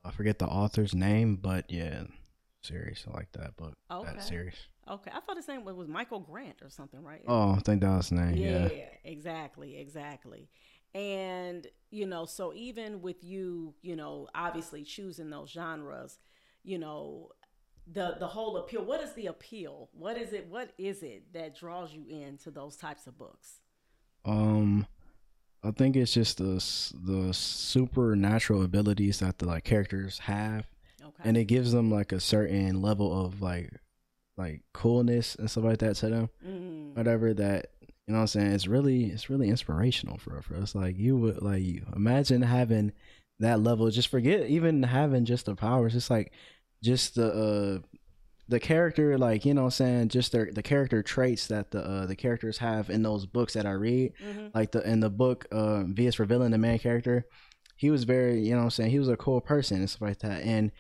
I 0.03 0.11
forget 0.11 0.39
the 0.39 0.47
author's 0.47 0.95
name, 0.95 1.35
but 1.35 1.71
yeah, 1.71 2.03
series. 2.63 3.05
I 3.07 3.15
like 3.15 3.31
that 3.33 3.55
book. 3.55 3.73
Okay. 3.91 4.09
That 4.11 4.23
series. 4.23 4.55
Okay, 4.89 5.11
I 5.13 5.19
thought 5.19 5.35
the 5.35 5.43
same 5.43 5.63
was 5.63 5.87
Michael 5.87 6.19
Grant 6.19 6.61
or 6.63 6.69
something, 6.69 7.03
right? 7.03 7.21
Oh, 7.27 7.51
I 7.51 7.59
think 7.59 7.81
that 7.81 7.89
was 7.89 8.09
his 8.09 8.19
name. 8.19 8.35
Yeah, 8.35 8.69
yeah, 8.71 8.85
exactly, 9.03 9.77
exactly. 9.77 10.49
And 10.93 11.67
you 11.89 12.05
know, 12.05 12.25
so 12.25 12.53
even 12.53 13.01
with 13.01 13.23
you, 13.23 13.73
you 13.81 13.95
know, 13.95 14.27
obviously 14.33 14.83
choosing 14.83 15.29
those 15.29 15.49
genres, 15.49 16.19
you 16.63 16.77
know, 16.77 17.31
the 17.91 18.15
the 18.19 18.27
whole 18.27 18.57
appeal 18.57 18.83
what 18.83 19.01
is 19.01 19.13
the 19.13 19.27
appeal 19.27 19.89
what 19.93 20.17
is 20.17 20.33
it 20.33 20.47
what 20.47 20.71
is 20.77 21.03
it 21.03 21.33
that 21.33 21.55
draws 21.55 21.93
you 21.93 22.05
into 22.07 22.51
those 22.51 22.75
types 22.75 23.07
of 23.07 23.17
books 23.17 23.59
um 24.25 24.85
i 25.63 25.71
think 25.71 25.95
it's 25.95 26.13
just 26.13 26.37
the 26.37 26.63
the 26.93 27.33
supernatural 27.33 28.63
abilities 28.63 29.19
that 29.19 29.39
the 29.39 29.45
like 29.45 29.63
characters 29.63 30.19
have 30.19 30.67
okay. 31.01 31.23
and 31.23 31.37
it 31.37 31.45
gives 31.45 31.71
them 31.71 31.89
like 31.89 32.11
a 32.11 32.19
certain 32.19 32.81
level 32.81 33.25
of 33.25 33.41
like 33.41 33.71
like 34.37 34.61
coolness 34.73 35.35
and 35.35 35.49
stuff 35.49 35.63
like 35.63 35.79
that 35.79 35.95
to 35.95 36.09
them 36.09 36.29
mm. 36.45 36.95
whatever 36.95 37.33
that 37.33 37.67
you 38.07 38.13
know 38.13 38.19
what 38.19 38.21
i'm 38.23 38.27
saying? 38.27 38.51
It's 38.53 38.67
really 38.67 39.05
it's 39.05 39.29
really 39.29 39.49
inspirational 39.49 40.17
for 40.17 40.41
for 40.41 40.55
us 40.55 40.75
like 40.75 40.97
you 40.97 41.17
would 41.17 41.41
like 41.41 41.63
you 41.63 41.85
imagine 41.95 42.41
having 42.41 42.91
that 43.39 43.59
level 43.61 43.89
just 43.89 44.09
forget 44.09 44.47
even 44.47 44.83
having 44.83 45.25
just 45.25 45.45
the 45.45 45.55
powers. 45.55 45.95
It's 45.95 46.09
like 46.09 46.31
just 46.83 47.15
the 47.15 47.31
uh, 47.31 47.87
the 48.47 48.59
character, 48.59 49.17
like 49.17 49.45
you 49.45 49.53
know, 49.53 49.61
what 49.61 49.65
I'm 49.67 49.71
saying? 49.71 50.09
Just 50.09 50.31
their 50.31 50.49
the 50.51 50.63
character 50.63 51.01
traits 51.03 51.47
that 51.47 51.71
the 51.71 51.83
uh, 51.83 52.05
the 52.05 52.15
characters 52.15 52.57
have 52.57 52.89
in 52.89 53.01
those 53.03 53.25
books 53.25 53.53
that 53.53 53.65
I 53.65 53.71
read, 53.71 54.13
Mm-hmm. 54.23 54.47
like 54.53 54.71
the 54.71 54.81
in 54.87 54.99
the 54.99 55.09
book 55.09 55.45
uh, 55.51 55.83
V 55.85 56.07
is 56.07 56.15
for 56.15 56.25
Villain, 56.25 56.51
the 56.51 56.57
main 56.57 56.79
character, 56.79 57.25
he 57.77 57.89
was 57.91 58.03
very, 58.03 58.41
you 58.41 58.51
know, 58.51 58.57
what 58.57 58.63
I'm 58.65 58.69
saying? 58.71 58.91
He 58.91 58.99
was 58.99 59.09
a 59.09 59.17
cool 59.17 59.41
person 59.41 59.77
and 59.77 59.89
stuff 59.89 60.01
like 60.01 60.19
that. 60.19 60.41
And 60.43 60.71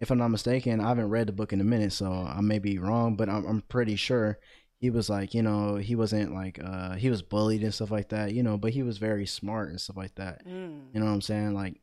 if 0.00 0.10
I'm 0.10 0.18
not 0.18 0.28
mistaken, 0.28 0.80
I 0.80 0.88
haven't 0.88 1.08
read 1.10 1.28
the 1.28 1.32
book 1.32 1.52
in 1.52 1.60
a 1.60 1.64
minute, 1.64 1.92
so 1.92 2.10
I 2.10 2.40
may 2.40 2.58
be 2.58 2.78
wrong, 2.78 3.16
but 3.16 3.28
I'm, 3.28 3.46
I'm 3.46 3.60
pretty 3.62 3.96
sure 3.96 4.38
he 4.80 4.88
was 4.88 5.10
like, 5.10 5.34
you 5.34 5.42
know, 5.42 5.76
he 5.76 5.94
wasn't 5.94 6.34
like 6.34 6.58
uh 6.62 6.94
he 6.94 7.10
was 7.10 7.20
bullied 7.20 7.62
and 7.62 7.72
stuff 7.72 7.90
like 7.90 8.08
that, 8.08 8.32
you 8.32 8.42
know, 8.42 8.56
but 8.56 8.72
he 8.72 8.82
was 8.82 8.96
very 8.96 9.26
smart 9.26 9.68
and 9.68 9.80
stuff 9.80 9.96
like 9.96 10.14
that. 10.14 10.46
Mm. 10.46 10.86
You 10.94 11.00
know 11.00 11.06
what 11.06 11.12
I'm 11.12 11.20
saying? 11.20 11.54
Like, 11.54 11.76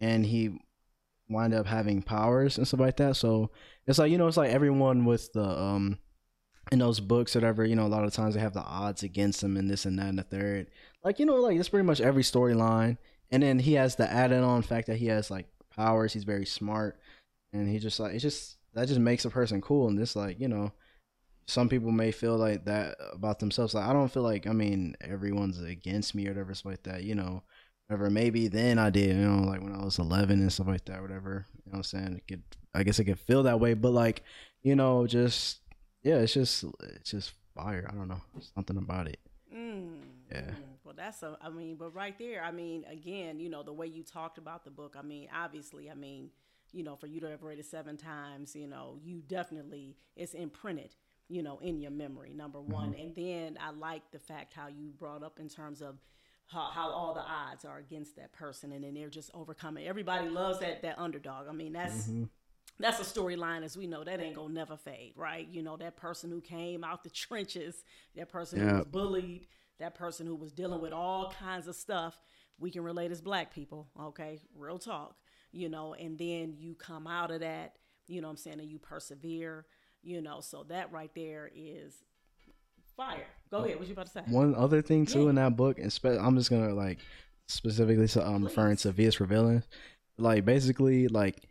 and 0.00 0.24
he 0.24 0.58
wind 1.30 1.54
up 1.54 1.66
having 1.66 2.02
powers 2.02 2.58
and 2.58 2.68
stuff 2.68 2.80
like 2.80 2.98
that. 2.98 3.16
So 3.16 3.50
it's 3.86 3.98
like 3.98 4.10
you 4.10 4.18
know, 4.18 4.26
it's 4.26 4.36
like 4.36 4.50
everyone 4.50 5.06
with 5.06 5.32
the 5.32 5.48
um 5.48 5.98
in 6.70 6.78
those 6.78 7.00
books, 7.00 7.34
or 7.34 7.40
whatever. 7.40 7.64
You 7.64 7.74
know, 7.74 7.86
a 7.86 7.88
lot 7.88 8.04
of 8.04 8.12
times 8.12 8.34
they 8.34 8.40
have 8.40 8.52
the 8.52 8.60
odds 8.60 9.02
against 9.02 9.40
them 9.40 9.56
and 9.56 9.70
this 9.70 9.86
and 9.86 9.98
that 9.98 10.08
and 10.08 10.18
the 10.18 10.22
third. 10.22 10.68
Like 11.02 11.18
you 11.18 11.24
know, 11.24 11.36
like 11.36 11.58
it's 11.58 11.70
pretty 11.70 11.86
much 11.86 12.02
every 12.02 12.22
storyline. 12.22 12.98
And 13.30 13.42
then 13.42 13.58
he 13.58 13.72
has 13.74 13.96
the 13.96 14.12
added 14.12 14.44
on 14.44 14.60
fact 14.60 14.88
that 14.88 14.98
he 14.98 15.06
has 15.06 15.30
like 15.30 15.46
powers. 15.74 16.12
He's 16.12 16.24
very 16.24 16.44
smart, 16.44 17.00
and 17.54 17.66
he 17.66 17.78
just 17.78 17.98
like 17.98 18.12
it's 18.12 18.22
just 18.22 18.58
that 18.74 18.88
just 18.88 19.00
makes 19.00 19.24
a 19.24 19.30
person 19.30 19.62
cool. 19.62 19.88
And 19.88 19.98
this 19.98 20.14
like 20.14 20.38
you 20.38 20.48
know. 20.48 20.70
Some 21.46 21.68
people 21.68 21.90
may 21.90 22.12
feel 22.12 22.36
like 22.36 22.64
that 22.66 22.96
about 23.12 23.38
themselves. 23.38 23.74
Like 23.74 23.86
I 23.86 23.92
don't 23.92 24.12
feel 24.12 24.22
like 24.22 24.46
I 24.46 24.52
mean 24.52 24.96
everyone's 25.00 25.60
against 25.60 26.14
me 26.14 26.26
or 26.26 26.30
whatever 26.30 26.54
stuff 26.54 26.72
like 26.72 26.82
that. 26.84 27.02
You 27.02 27.14
know, 27.14 27.42
whatever. 27.92 28.10
Maybe 28.10 28.48
then 28.48 28.78
I 28.78 28.90
did, 28.90 29.16
you 29.16 29.22
know, 29.22 29.42
like 29.42 29.62
when 29.62 29.74
I 29.74 29.84
was 29.84 29.98
11 29.98 30.40
and 30.40 30.52
stuff 30.52 30.66
like 30.66 30.84
that, 30.86 31.02
whatever. 31.02 31.46
You 31.64 31.72
know 31.72 31.78
what 31.78 31.78
I'm 31.78 31.82
saying? 31.84 32.16
It 32.16 32.28
could, 32.28 32.42
I 32.74 32.82
guess 32.82 32.98
it 32.98 33.04
could 33.04 33.18
feel 33.18 33.42
that 33.44 33.60
way, 33.60 33.74
but 33.74 33.92
like, 33.92 34.22
you 34.62 34.74
know, 34.76 35.06
just, 35.06 35.58
yeah, 36.02 36.16
it's 36.16 36.34
just, 36.34 36.64
it's 36.80 37.10
just 37.10 37.32
fire. 37.54 37.86
I 37.90 37.94
don't 37.94 38.08
know. 38.08 38.20
Something 38.54 38.78
about 38.78 39.08
it. 39.08 39.18
Mm. 39.54 39.98
Yeah. 40.30 40.50
Well, 40.84 40.94
that's 40.96 41.22
a, 41.22 41.36
I 41.42 41.50
mean, 41.50 41.76
but 41.76 41.94
right 41.94 42.18
there, 42.18 42.42
I 42.42 42.50
mean, 42.50 42.84
again, 42.90 43.38
you 43.38 43.50
know, 43.50 43.62
the 43.62 43.72
way 43.72 43.86
you 43.86 44.02
talked 44.02 44.38
about 44.38 44.64
the 44.64 44.70
book, 44.70 44.96
I 44.98 45.02
mean, 45.02 45.28
obviously, 45.34 45.90
I 45.90 45.94
mean, 45.94 46.30
you 46.72 46.82
know, 46.82 46.96
for 46.96 47.06
you 47.06 47.20
to 47.20 47.28
have 47.28 47.42
read 47.42 47.58
it 47.58 47.66
seven 47.66 47.98
times, 47.98 48.56
you 48.56 48.66
know, 48.66 48.98
you 49.02 49.20
definitely, 49.26 49.96
it's 50.16 50.32
imprinted, 50.32 50.94
you 51.32 51.42
know, 51.42 51.58
in 51.60 51.80
your 51.80 51.90
memory, 51.90 52.32
number 52.34 52.58
mm-hmm. 52.58 52.72
one. 52.72 52.94
And 53.00 53.14
then 53.14 53.56
I 53.58 53.70
like 53.70 54.02
the 54.12 54.18
fact 54.18 54.52
how 54.52 54.68
you 54.68 54.90
brought 54.98 55.22
up 55.22 55.38
in 55.40 55.48
terms 55.48 55.80
of, 55.80 55.96
how, 56.48 56.68
how 56.70 56.90
all 56.90 57.14
the 57.14 57.20
odds 57.20 57.64
are 57.64 57.78
against 57.78 58.16
that 58.16 58.32
person 58.32 58.72
and 58.72 58.84
then 58.84 58.92
they're 58.92 59.08
just 59.08 59.30
overcoming. 59.32 59.86
Everybody 59.86 60.28
loves 60.28 60.58
that 60.60 60.82
that 60.82 60.98
underdog. 60.98 61.46
I 61.48 61.52
mean 61.52 61.72
that's 61.72 62.08
mm-hmm. 62.08 62.24
that's 62.78 63.00
a 63.00 63.04
storyline 63.04 63.62
as 63.62 63.74
we 63.74 63.86
know 63.86 64.04
that 64.04 64.20
ain't 64.20 64.36
gonna 64.36 64.52
never 64.52 64.76
fade 64.76 65.14
right? 65.16 65.48
You 65.50 65.62
know 65.62 65.78
that 65.78 65.96
person 65.96 66.30
who 66.30 66.42
came 66.42 66.84
out 66.84 67.04
the 67.04 67.10
trenches 67.24 67.84
that 68.16 68.28
person 68.28 68.60
who 68.60 68.74
was 68.74 68.84
bullied 68.84 69.46
that 69.78 69.94
person 69.94 70.26
who 70.26 70.36
was 70.36 70.52
dealing 70.52 70.82
with 70.82 70.92
all 70.92 71.32
kinds 71.40 71.68
of 71.68 71.74
stuff 71.74 72.20
we 72.58 72.70
can 72.70 72.82
relate 72.82 73.12
as 73.12 73.22
black 73.22 73.54
people 73.54 73.88
okay? 73.98 74.38
Real 74.54 74.78
talk 74.78 75.16
you 75.52 75.70
know? 75.70 75.94
And 75.94 76.18
then 76.18 76.54
you 76.58 76.74
come 76.74 77.06
out 77.06 77.30
of 77.30 77.40
that 77.40 77.76
you 78.08 78.20
know 78.20 78.26
what 78.26 78.32
i'm 78.32 78.36
saying 78.36 78.60
and 78.60 78.68
you 78.68 78.78
persevere 78.78 79.64
you 80.02 80.20
know 80.20 80.40
so 80.40 80.64
that 80.68 80.92
right 80.92 81.10
there 81.14 81.50
is 81.54 81.94
fire 82.96 83.24
go 83.50 83.58
oh, 83.58 83.64
ahead 83.64 83.78
what 83.78 83.86
you 83.86 83.92
about 83.92 84.06
to 84.06 84.12
say 84.12 84.22
One 84.26 84.54
other 84.54 84.82
thing 84.82 85.06
too 85.06 85.24
Yeah. 85.24 85.30
in 85.30 85.34
that 85.36 85.56
book, 85.56 85.78
and 85.78 85.92
spe- 85.92 86.06
I'm 86.20 86.36
just 86.36 86.50
gonna 86.50 86.74
like 86.74 86.98
specifically, 87.46 88.06
so 88.06 88.20
I'm 88.22 88.44
referring 88.44 88.76
to 88.78 88.92
V 88.92 89.04
is 89.04 89.14
for 89.14 89.26
villain. 89.26 89.64
Like 90.18 90.44
basically, 90.44 91.08
like 91.08 91.42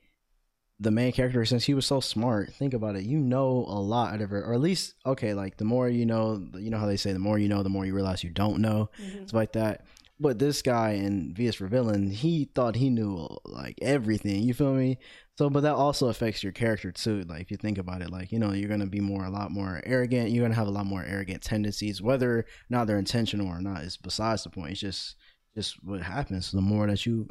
the 0.80 0.92
main 0.92 1.12
character, 1.12 1.46
since 1.46 1.66
he 1.66 1.74
was 1.74 1.86
so 1.86 2.00
smart, 2.00 2.54
think 2.54 2.74
about 2.74 2.96
it. 2.96 3.04
You 3.04 3.20
know 3.20 3.66
a 3.68 3.80
lot 3.80 4.14
out 4.14 4.22
of 4.22 4.30
her, 4.32 4.44
or 4.44 4.54
at 4.54 4.62
least 4.62 4.96
okay. 5.06 5.34
Like 5.34 5.58
the 5.58 5.66
more 5.66 5.90
you 5.90 6.06
know, 6.06 6.44
you 6.56 6.70
know 6.70 6.80
how 6.80 6.88
they 6.88 6.98
say, 6.98 7.14
the 7.14 7.20
more 7.20 7.38
you 7.38 7.50
know, 7.50 7.64
the 7.64 7.70
more 7.70 7.86
you 7.86 7.94
realize 7.94 8.24
you 8.24 8.30
don't 8.30 8.60
know, 8.60 8.90
mm-hmm. 9.02 9.20
It's 9.20 9.34
like 9.34 9.54
that. 9.54 9.86
But 10.22 10.38
this 10.38 10.62
guy 10.62 10.92
in 10.92 11.34
V 11.34 11.48
is 11.48 11.56
for 11.56 11.66
villain, 11.66 12.12
he 12.12 12.46
thought 12.46 12.76
he 12.76 12.92
knew 12.92 13.28
like 13.44 13.80
everything. 13.82 14.44
You 14.44 14.54
feel 14.54 14.76
me? 14.76 15.00
So, 15.36 15.50
but 15.50 15.62
that 15.62 15.74
also 15.74 16.10
affects 16.10 16.44
your 16.44 16.52
character 16.52 16.92
too. 16.92 17.24
Like 17.24 17.42
if 17.42 17.50
you 17.50 17.58
think 17.58 17.80
about 17.80 18.04
it, 18.04 18.12
like 18.12 18.32
you 18.32 18.38
know, 18.38 18.54
you're 18.54 18.70
gonna 18.70 18.86
be 18.86 19.00
more, 19.00 19.26
a 19.26 19.32
lot 19.32 19.50
more 19.50 19.82
arrogant. 19.84 20.30
You're 20.30 20.44
gonna 20.44 20.54
have 20.54 20.68
a 20.68 20.72
lot 20.72 20.86
more 20.86 21.04
arrogant 21.04 21.42
tendencies, 21.42 22.04
whether 22.04 22.32
or 22.32 22.46
not 22.70 22.86
they're 22.86 23.00
intentional 23.00 23.48
or 23.48 23.60
not. 23.60 23.82
Is 23.82 23.98
besides 23.98 24.44
the 24.44 24.52
point. 24.52 24.74
It's 24.74 24.82
just, 24.82 25.16
just 25.56 25.84
what 25.84 26.04
happens. 26.04 26.52
The 26.52 26.62
more 26.62 26.86
that 26.86 27.08
you 27.08 27.28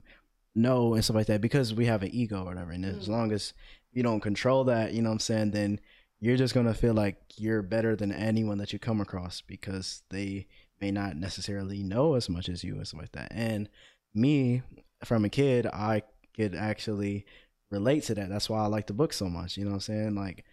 know 0.57 0.95
and 0.95 1.05
stuff 1.05 1.15
like 1.15 1.29
that, 1.29 1.41
because 1.41 1.73
we 1.73 1.87
have 1.87 2.03
an 2.03 2.13
ego 2.13 2.43
or 2.43 2.47
whatever, 2.47 2.73
and 2.73 2.85
as 2.85 3.05
mm-hmm. 3.05 3.13
long 3.13 3.31
as 3.31 3.53
you 3.93 4.03
don't 4.03 4.21
control 4.21 4.65
that, 4.65 4.93
you 4.95 5.03
know 5.03 5.11
what 5.11 5.15
I'm 5.15 5.21
saying, 5.21 5.53
then 5.53 5.79
you're 6.19 6.37
just 6.37 6.55
gonna 6.55 6.75
feel 6.75 6.95
like 6.95 7.19
you're 7.37 7.63
better 7.63 7.95
than 7.95 8.11
anyone 8.11 8.59
that 8.59 8.73
you 8.73 8.81
come 8.81 9.01
across 9.01 9.43
because 9.43 10.03
they 10.11 10.49
may 10.81 10.91
not 10.91 11.17
necessarily 11.17 11.83
know 11.83 12.15
as 12.15 12.29
much 12.29 12.49
as 12.49 12.65
you 12.65 12.77
and 12.77 12.87
stuff 12.87 13.01
like 13.01 13.13
that. 13.13 13.33
And 13.33 13.69
me, 14.15 14.63
from 15.05 15.25
a 15.25 15.29
kid, 15.29 15.67
I 15.67 16.03
could 16.35 16.55
actually 16.55 17.27
relate 17.71 18.05
to 18.05 18.15
that. 18.15 18.29
That's 18.29 18.49
why 18.49 18.61
I 18.61 18.67
like 18.67 18.87
the 18.87 18.93
book 18.93 19.13
so 19.13 19.29
much. 19.29 19.57
You 19.57 19.65
know 19.65 19.71
what 19.71 19.77
I'm 19.77 19.81
saying? 19.81 20.15
Like, 20.15 20.45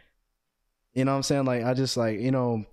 you 0.93 1.05
know 1.05 1.11
what 1.11 1.17
I'm 1.17 1.23
saying? 1.23 1.45
Like, 1.45 1.63
I 1.63 1.73
just 1.73 1.97
like, 1.97 2.19
you 2.19 2.31
know, 2.31 2.65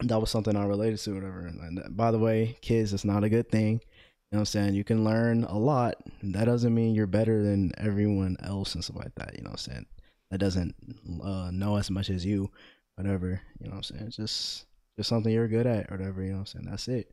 that 0.00 0.20
was 0.20 0.30
something 0.30 0.56
I 0.56 0.64
related 0.64 0.98
to, 1.00 1.14
whatever. 1.14 1.40
And 1.40 1.96
by 1.96 2.10
the 2.10 2.18
way, 2.18 2.56
kids, 2.60 2.92
it's 2.92 3.04
not 3.04 3.24
a 3.24 3.28
good 3.28 3.50
thing. 3.50 3.72
You 3.72 4.36
know 4.36 4.38
what 4.38 4.40
I'm 4.40 4.46
saying? 4.46 4.74
You 4.74 4.84
can 4.84 5.04
learn 5.04 5.44
a 5.44 5.58
lot. 5.58 5.96
That 6.22 6.44
doesn't 6.44 6.74
mean 6.74 6.94
you're 6.94 7.06
better 7.06 7.42
than 7.42 7.72
everyone 7.78 8.36
else 8.42 8.74
and 8.74 8.84
stuff 8.84 8.96
like 8.96 9.14
that. 9.16 9.34
You 9.36 9.42
know 9.42 9.50
what 9.50 9.66
I'm 9.66 9.72
saying? 9.72 9.86
That 10.30 10.38
doesn't 10.38 10.74
uh, 11.22 11.50
know 11.52 11.76
as 11.76 11.90
much 11.90 12.10
as 12.10 12.24
you, 12.24 12.50
whatever. 12.94 13.40
You 13.58 13.66
know 13.66 13.72
what 13.72 13.76
I'm 13.78 13.82
saying? 13.82 14.06
It's 14.06 14.16
just 14.16 14.66
just 15.00 15.08
something 15.08 15.32
you're 15.32 15.48
good 15.48 15.66
at, 15.66 15.90
or 15.90 15.96
whatever. 15.96 16.22
You 16.22 16.28
know 16.32 16.34
what 16.34 16.40
I'm 16.40 16.46
saying? 16.46 16.66
That's 16.68 16.88
it. 16.88 17.10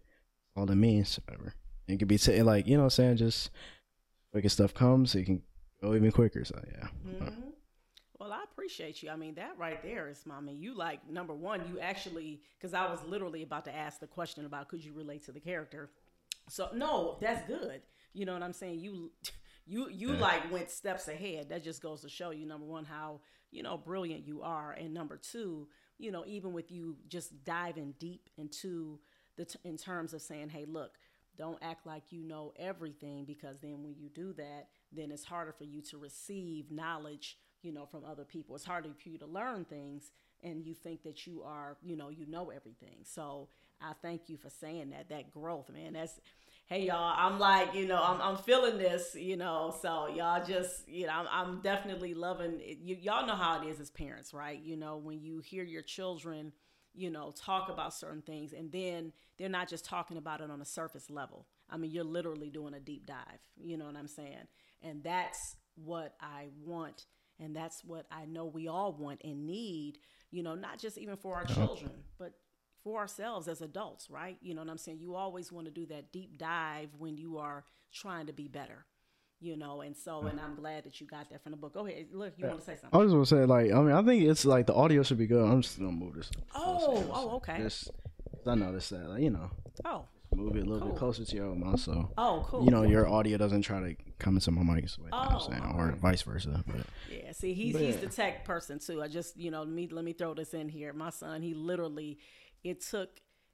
All 0.57 0.69
it 0.69 0.75
means, 0.75 1.19
whatever. 1.25 1.53
It 1.87 1.97
could 1.99 2.09
be 2.09 2.17
t- 2.17 2.41
like 2.43 2.67
you 2.67 2.73
know 2.75 2.83
what 2.83 2.85
I'm 2.87 2.89
saying. 2.91 3.17
Just 3.17 3.49
quicker 4.31 4.49
stuff 4.49 4.73
comes, 4.73 5.15
it 5.15 5.23
can 5.23 5.41
go 5.81 5.95
even 5.95 6.11
quicker. 6.11 6.43
So 6.43 6.59
yeah. 6.69 6.87
Mhm. 7.07 7.33
Well, 8.19 8.33
I 8.33 8.43
appreciate 8.43 9.01
you. 9.01 9.09
I 9.09 9.15
mean, 9.15 9.35
that 9.35 9.57
right 9.57 9.81
there 9.81 10.09
is, 10.09 10.21
I 10.29 10.41
mean, 10.41 10.59
you 10.59 10.75
like 10.75 11.07
number 11.09 11.33
one, 11.33 11.61
you 11.69 11.79
actually, 11.79 12.41
because 12.57 12.73
I 12.73 12.89
was 12.91 12.99
literally 13.07 13.43
about 13.43 13.63
to 13.65 13.75
ask 13.75 13.99
the 14.01 14.07
question 14.07 14.45
about 14.45 14.67
could 14.67 14.83
you 14.83 14.91
relate 14.91 15.23
to 15.25 15.31
the 15.31 15.39
character. 15.39 15.89
So 16.49 16.69
no, 16.73 17.17
that's 17.21 17.47
good. 17.47 17.81
You 18.13 18.25
know 18.25 18.33
what 18.33 18.43
I'm 18.43 18.53
saying? 18.53 18.79
You, 18.79 19.11
you, 19.65 19.87
you 19.89 20.09
like 20.13 20.51
went 20.51 20.69
steps 20.71 21.07
ahead. 21.07 21.49
That 21.49 21.63
just 21.63 21.81
goes 21.81 22.01
to 22.01 22.09
show 22.09 22.31
you 22.31 22.45
number 22.45 22.65
one 22.65 22.83
how 22.85 23.21
you 23.51 23.63
know 23.63 23.77
brilliant 23.77 24.27
you 24.27 24.41
are, 24.41 24.71
and 24.73 24.93
number 24.93 25.15
two, 25.17 25.67
you 25.99 26.11
know, 26.11 26.23
even 26.27 26.53
with 26.53 26.71
you 26.71 26.97
just 27.07 27.43
diving 27.43 27.93
deep 27.99 28.29
into 28.37 28.99
the 29.37 29.45
t- 29.45 29.59
in 29.63 29.77
terms 29.77 30.13
of 30.13 30.21
saying, 30.21 30.49
hey, 30.49 30.65
look, 30.67 30.91
don't 31.37 31.57
act 31.61 31.85
like 31.85 32.03
you 32.11 32.23
know 32.23 32.51
everything 32.57 33.25
because 33.25 33.59
then 33.59 33.83
when 33.83 33.95
you 33.95 34.09
do 34.09 34.33
that, 34.33 34.67
then 34.91 35.11
it's 35.11 35.23
harder 35.23 35.51
for 35.51 35.65
you 35.65 35.81
to 35.83 35.97
receive 35.97 36.71
knowledge, 36.71 37.37
you 37.61 37.71
know, 37.71 37.85
from 37.85 38.03
other 38.03 38.23
people. 38.23 38.55
It's 38.55 38.65
harder 38.65 38.89
for 39.01 39.09
you 39.09 39.17
to 39.19 39.27
learn 39.27 39.65
things 39.65 40.11
and 40.43 40.65
you 40.65 40.73
think 40.73 41.03
that 41.03 41.27
you 41.27 41.43
are, 41.43 41.77
you 41.83 41.95
know, 41.95 42.09
you 42.09 42.25
know 42.25 42.49
everything. 42.49 42.97
So 43.03 43.49
I 43.81 43.93
thank 44.01 44.29
you 44.29 44.37
for 44.37 44.49
saying 44.49 44.89
that. 44.91 45.09
That 45.09 45.31
growth, 45.31 45.69
man. 45.71 45.93
That's 45.93 46.19
hey 46.67 46.85
y'all, 46.85 47.13
I'm 47.17 47.39
like, 47.39 47.73
you 47.73 47.87
know, 47.87 48.01
I'm 48.01 48.21
I'm 48.21 48.37
feeling 48.37 48.77
this, 48.77 49.15
you 49.15 49.37
know. 49.37 49.75
So 49.81 50.07
y'all 50.07 50.45
just, 50.45 50.87
you 50.87 51.07
know, 51.07 51.13
I'm, 51.13 51.27
I'm 51.31 51.61
definitely 51.61 52.13
loving 52.13 52.59
it. 52.59 52.77
You, 52.83 52.95
y'all 53.01 53.25
know 53.25 53.35
how 53.35 53.61
it 53.61 53.67
is 53.67 53.79
as 53.79 53.89
parents, 53.89 54.33
right? 54.33 54.61
You 54.61 54.77
know, 54.77 54.97
when 54.97 55.21
you 55.21 55.39
hear 55.39 55.63
your 55.63 55.81
children 55.81 56.51
you 56.97 57.11
know, 57.11 57.31
talk 57.31 57.69
about 57.69 57.93
certain 57.93 58.23
things, 58.23 58.53
and 58.53 58.71
then 58.71 59.13
they're 59.37 59.47
not 59.47 59.69
just 59.69 59.85
talking 59.85 60.17
about 60.17 60.41
it 60.41 60.49
on 60.49 60.61
a 60.61 60.65
surface 60.65 61.09
level. 61.11 61.45
I 61.69 61.77
mean, 61.77 61.91
you're 61.91 62.03
literally 62.03 62.49
doing 62.49 62.73
a 62.73 62.79
deep 62.79 63.05
dive. 63.05 63.39
You 63.55 63.77
know 63.77 63.85
what 63.85 63.95
I'm 63.95 64.07
saying? 64.07 64.47
And 64.81 65.03
that's 65.03 65.57
what 65.75 66.15
I 66.19 66.47
want, 66.65 67.05
and 67.39 67.55
that's 67.55 67.83
what 67.83 68.07
I 68.11 68.25
know 68.25 68.45
we 68.45 68.67
all 68.67 68.93
want 68.93 69.21
and 69.23 69.45
need. 69.45 69.99
You 70.31 70.41
know, 70.41 70.55
not 70.55 70.79
just 70.79 70.97
even 70.97 71.15
for 71.17 71.35
our 71.35 71.43
uh-huh. 71.43 71.53
children, 71.53 71.91
but 72.17 72.33
for 72.87 72.99
ourselves 73.01 73.49
as 73.49 73.61
adults, 73.61 74.09
right? 74.09 74.37
You 74.41 74.53
know 74.53 74.61
what 74.61 74.69
I'm 74.69 74.77
saying? 74.77 74.99
You 75.01 75.15
always 75.15 75.51
want 75.51 75.65
to 75.67 75.71
do 75.71 75.85
that 75.87 76.13
deep 76.13 76.37
dive 76.37 76.87
when 76.97 77.17
you 77.17 77.37
are 77.37 77.65
trying 77.93 78.27
to 78.27 78.33
be 78.33 78.47
better. 78.47 78.85
You 79.41 79.57
know, 79.57 79.81
and 79.81 79.95
so, 79.95 80.21
and 80.21 80.39
mm-hmm. 80.39 80.45
I'm 80.45 80.55
glad 80.55 80.85
that 80.85 80.99
you 81.01 81.05
got 81.05 81.29
that 81.29 81.43
from 81.43 81.51
the 81.51 81.57
book. 81.57 81.73
Go 81.73 81.85
ahead, 81.85 82.07
look, 82.13 82.33
you 82.37 82.47
want 82.47 82.59
to 82.59 82.65
say 82.65 82.73
something? 82.73 82.89
I 82.93 83.03
something? 83.03 83.17
was 83.19 83.29
gonna 83.29 83.41
say 83.41 83.45
like 83.45 83.71
I 83.71 83.81
mean 83.81 83.91
I 83.93 84.01
think 84.01 84.23
it's 84.23 84.45
like 84.45 84.65
the 84.67 84.73
audio 84.73 85.03
should 85.03 85.17
be 85.19 85.27
good. 85.27 85.43
I'm 85.45 85.61
just 85.61 85.77
gonna 85.77 85.91
move 85.91 86.15
this. 86.15 86.31
Oh, 86.55 87.05
oh, 87.13 87.35
okay. 87.35 87.57
Just, 87.59 87.91
I 88.47 88.55
noticed 88.55 88.89
that 88.91 89.09
like 89.09 89.21
you 89.21 89.29
know 89.31 89.51
Oh, 89.85 90.05
move 90.33 90.55
it 90.55 90.61
a 90.61 90.65
little 90.65 90.79
Cool. 90.79 90.89
bit 90.89 90.97
closer 90.97 91.25
to 91.25 91.35
your 91.35 91.53
mouth 91.55 91.79
so 91.79 92.09
oh, 92.17 92.45
cool. 92.47 92.63
you 92.63 92.71
know 92.71 92.81
your 92.83 93.07
audio 93.07 93.37
doesn't 93.37 93.61
try 93.61 93.79
to 93.79 93.95
come 94.19 94.35
into 94.35 94.49
my 94.51 94.63
mic. 94.75 94.89
So, 94.89 95.03
you 95.03 95.09
know 95.11 95.17
what 95.17 95.29
I'm 95.29 95.35
Oh, 95.35 95.39
saying, 95.39 95.73
or 95.75 95.85
right. 95.89 95.97
vice 95.97 96.21
versa. 96.23 96.63
But 96.65 96.85
Yeah, 97.11 97.31
see, 97.33 97.53
he's 97.53 97.73
But 97.73 97.81
he's 97.83 97.97
the 97.97 98.07
tech 98.07 98.43
person 98.43 98.79
too. 98.79 99.03
I 99.03 99.07
just 99.07 99.37
you 99.37 99.51
know 99.51 99.63
me 99.65 99.87
let 99.87 100.03
me 100.03 100.13
throw 100.13 100.33
this 100.33 100.53
in 100.55 100.67
here. 100.69 100.93
My 100.93 101.11
son, 101.11 101.43
he 101.43 101.53
literally, 101.53 102.17
it 102.69 102.81
took 102.81 103.09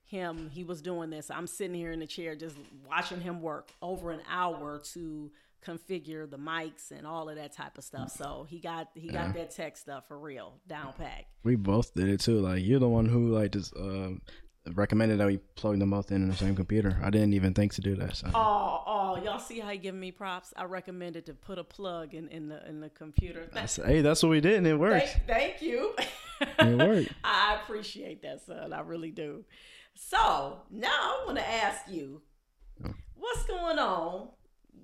him. 0.06 0.50
He 0.52 0.64
was 0.64 0.82
doing 0.82 1.10
this. 1.10 1.32
I'm 1.32 1.48
sitting 1.48 1.76
here 1.76 1.92
in 1.92 2.00
the 2.00 2.08
chair 2.08 2.36
just 2.36 2.56
watching 2.88 3.22
him 3.22 3.42
work 3.42 3.72
over 3.82 4.12
an 4.12 4.22
hour 4.30 4.80
to 4.94 5.32
configure 5.66 6.30
the 6.30 6.38
mics 6.38 6.92
and 6.92 7.08
all 7.08 7.30
of 7.30 7.38
that 7.38 7.54
type 7.54 7.78
of 7.78 7.84
stuff. 7.86 8.12
So 8.12 8.46
he 8.50 8.60
got 8.60 8.90
he 8.96 9.08
got 9.08 9.28
Yeah. 9.28 9.32
that 9.34 9.52
tech 9.52 9.78
stuff 9.78 10.08
for 10.08 10.20
real 10.20 10.60
down 10.68 10.94
pack. 10.98 11.26
We 11.44 11.56
both 11.56 11.94
did 11.94 12.10
it 12.10 12.20
too. 12.20 12.40
Like 12.42 12.64
you're 12.64 12.80
the 12.82 12.90
one 12.90 13.06
who 13.06 13.30
like 13.30 13.54
just 13.54 13.74
uh, 13.76 14.10
recommended 14.72 15.20
that 15.20 15.28
we 15.28 15.38
plug 15.38 15.80
them 15.80 15.92
both 15.92 16.12
in 16.12 16.24
in 16.24 16.30
the 16.30 16.36
same 16.36 16.56
computer. 16.56 16.98
I 17.04 17.10
didn't 17.10 17.34
even 17.34 17.54
think 17.54 17.74
to 17.74 17.82
do 17.82 17.96
that. 17.96 18.16
So. 18.16 18.30
Oh, 18.34 18.84
oh, 18.86 19.22
y'all 19.24 19.40
see 19.40 19.60
how 19.60 19.70
he 19.70 19.78
giving 19.78 20.00
me 20.00 20.12
props? 20.12 20.54
I 20.56 20.64
recommended 20.66 21.26
to 21.26 21.34
put 21.34 21.58
a 21.58 21.64
plug 21.64 22.14
in, 22.14 22.30
in 22.30 22.48
the 22.48 22.68
in 22.68 22.80
the 22.80 22.90
computer. 22.90 23.50
I 23.54 23.66
said, 23.66 23.86
hey, 23.86 24.02
that's 24.02 24.24
what 24.24 24.30
we 24.30 24.42
did, 24.42 24.56
and 24.56 24.68
it 24.68 24.76
worked. 24.76 25.08
Thank, 25.08 25.28
thank 25.28 25.62
you. 25.62 25.94
It 26.60 26.78
worked. 26.78 27.12
I 27.24 27.60
appreciate 27.62 28.22
that, 28.24 28.46
son. 28.46 28.74
I 28.74 28.82
really 28.82 29.12
do. 29.12 29.44
So 29.96 30.60
now 30.72 30.90
I 30.90 31.24
want 31.26 31.38
to 31.38 31.48
ask 31.48 31.84
you, 31.90 32.22
what's 33.16 33.46
going 33.46 33.80
on 33.80 34.30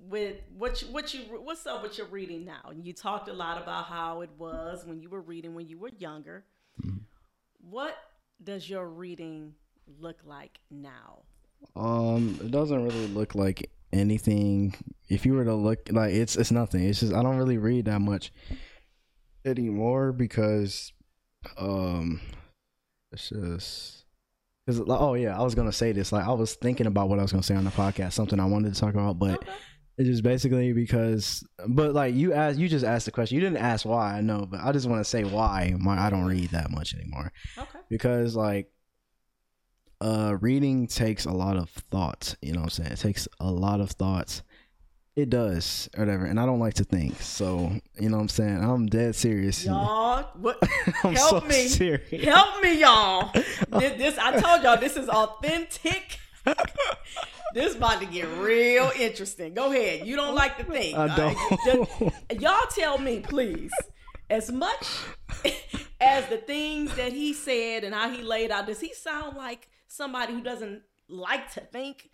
with 0.08 0.36
what 0.56 0.82
you, 0.82 0.88
what 0.88 1.14
you 1.14 1.20
what's 1.42 1.66
up 1.66 1.82
with 1.82 1.98
your 1.98 2.06
reading 2.08 2.44
now? 2.44 2.68
And 2.68 2.84
you 2.86 2.92
talked 2.92 3.28
a 3.28 3.32
lot 3.32 3.60
about 3.60 3.86
how 3.86 4.20
it 4.20 4.30
was 4.38 4.84
when 4.84 5.00
you 5.00 5.08
were 5.08 5.20
reading 5.20 5.54
when 5.54 5.68
you 5.68 5.78
were 5.78 5.90
younger. 5.98 6.44
Mm-hmm. 6.82 6.98
What 7.62 7.96
does 8.42 8.68
your 8.68 8.88
reading 8.88 9.54
look 9.98 10.18
like 10.24 10.58
now? 10.70 11.22
Um, 11.76 12.38
it 12.42 12.50
doesn't 12.50 12.82
really 12.84 13.06
look 13.08 13.34
like 13.34 13.70
anything. 13.92 14.74
If 15.08 15.26
you 15.26 15.34
were 15.34 15.44
to 15.44 15.54
look, 15.54 15.80
like 15.90 16.12
it's 16.12 16.36
it's 16.36 16.50
nothing. 16.50 16.84
It's 16.84 17.00
just 17.00 17.12
I 17.14 17.22
don't 17.22 17.36
really 17.36 17.58
read 17.58 17.86
that 17.86 18.00
much 18.00 18.32
anymore 19.44 20.12
because, 20.12 20.92
um, 21.58 22.20
it's 23.12 23.28
just 23.30 24.04
because 24.66 24.80
oh 24.88 25.14
yeah, 25.14 25.38
I 25.38 25.42
was 25.42 25.54
gonna 25.54 25.72
say 25.72 25.92
this. 25.92 26.12
Like 26.12 26.26
I 26.26 26.32
was 26.32 26.54
thinking 26.54 26.86
about 26.86 27.08
what 27.08 27.18
I 27.18 27.22
was 27.22 27.32
gonna 27.32 27.42
say 27.42 27.54
on 27.56 27.64
the 27.64 27.70
podcast, 27.70 28.12
something 28.12 28.38
I 28.38 28.44
wanted 28.46 28.72
to 28.74 28.80
talk 28.80 28.94
about, 28.94 29.18
but 29.18 29.34
Okay. 29.42 29.52
it's 29.98 30.08
just 30.08 30.22
basically 30.22 30.72
because. 30.72 31.42
But 31.68 31.92
like 31.94 32.14
you 32.14 32.32
asked, 32.32 32.58
you 32.58 32.68
just 32.68 32.84
asked 32.84 33.06
the 33.06 33.12
question. 33.12 33.34
You 33.36 33.40
didn't 33.42 33.58
ask 33.58 33.84
why. 33.84 34.16
I 34.16 34.20
know, 34.20 34.46
but 34.50 34.60
I 34.60 34.72
just 34.72 34.88
want 34.88 35.00
to 35.00 35.08
say 35.08 35.24
why 35.24 35.74
my 35.78 35.98
I 36.00 36.10
don't 36.10 36.24
read 36.26 36.50
that 36.50 36.70
much 36.70 36.94
anymore 36.94 37.32
Okay. 37.58 37.78
because 37.88 38.36
like 38.36 38.70
uh 40.00 40.36
reading 40.40 40.86
takes 40.86 41.24
a 41.26 41.30
lot 41.32 41.56
of 41.56 41.68
thought 41.90 42.34
you 42.40 42.52
know 42.52 42.60
what 42.60 42.64
i'm 42.64 42.70
saying 42.70 42.92
it 42.92 42.98
takes 42.98 43.28
a 43.40 43.50
lot 43.50 43.80
of 43.80 43.90
thoughts 43.90 44.42
it 45.16 45.28
does 45.28 45.88
or 45.96 46.04
whatever 46.04 46.24
and 46.24 46.40
i 46.40 46.46
don't 46.46 46.60
like 46.60 46.74
to 46.74 46.84
think 46.84 47.20
so 47.20 47.70
you 47.98 48.08
know 48.08 48.16
what 48.16 48.22
i'm 48.22 48.28
saying 48.28 48.62
i'm 48.64 48.86
dead 48.86 49.14
serious 49.14 49.64
Y'all, 49.66 50.22
what? 50.40 50.56
i'm 51.04 51.14
help 51.14 51.42
so 51.42 51.48
me. 51.48 51.66
serious 51.68 52.24
Help 52.24 52.62
me, 52.62 52.80
y'all. 52.80 53.30
This, 53.78 53.96
this 53.98 54.18
I 54.18 54.40
told 54.40 54.62
y'all 54.62 54.78
this 54.78 54.96
is 54.96 55.08
authentic. 55.08 56.18
this 57.54 57.76
about 57.76 58.00
to 58.00 58.06
get 58.06 58.26
real 58.38 58.90
interesting. 58.98 59.54
Go 59.54 59.70
ahead. 59.70 60.06
You 60.06 60.16
don't 60.16 60.34
like 60.34 60.56
to 60.58 60.64
think. 60.64 60.96
I 60.96 61.14
don't. 61.14 61.36
Just- 61.64 62.40
y'all 62.40 62.66
tell 62.74 62.98
me, 62.98 63.20
please. 63.20 63.70
As 64.28 64.50
much 64.50 64.86
as 66.00 66.26
the 66.28 66.38
things 66.38 66.94
that 66.96 67.12
he 67.12 67.32
said 67.32 67.84
and 67.84 67.94
how 67.94 68.08
he 68.10 68.22
laid 68.22 68.50
out, 68.50 68.66
does 68.66 68.80
he 68.80 68.92
sound 68.94 69.36
like 69.36 69.68
somebody 69.90 70.32
who 70.32 70.40
doesn't 70.40 70.82
like 71.08 71.52
to 71.54 71.60
think? 71.60 72.10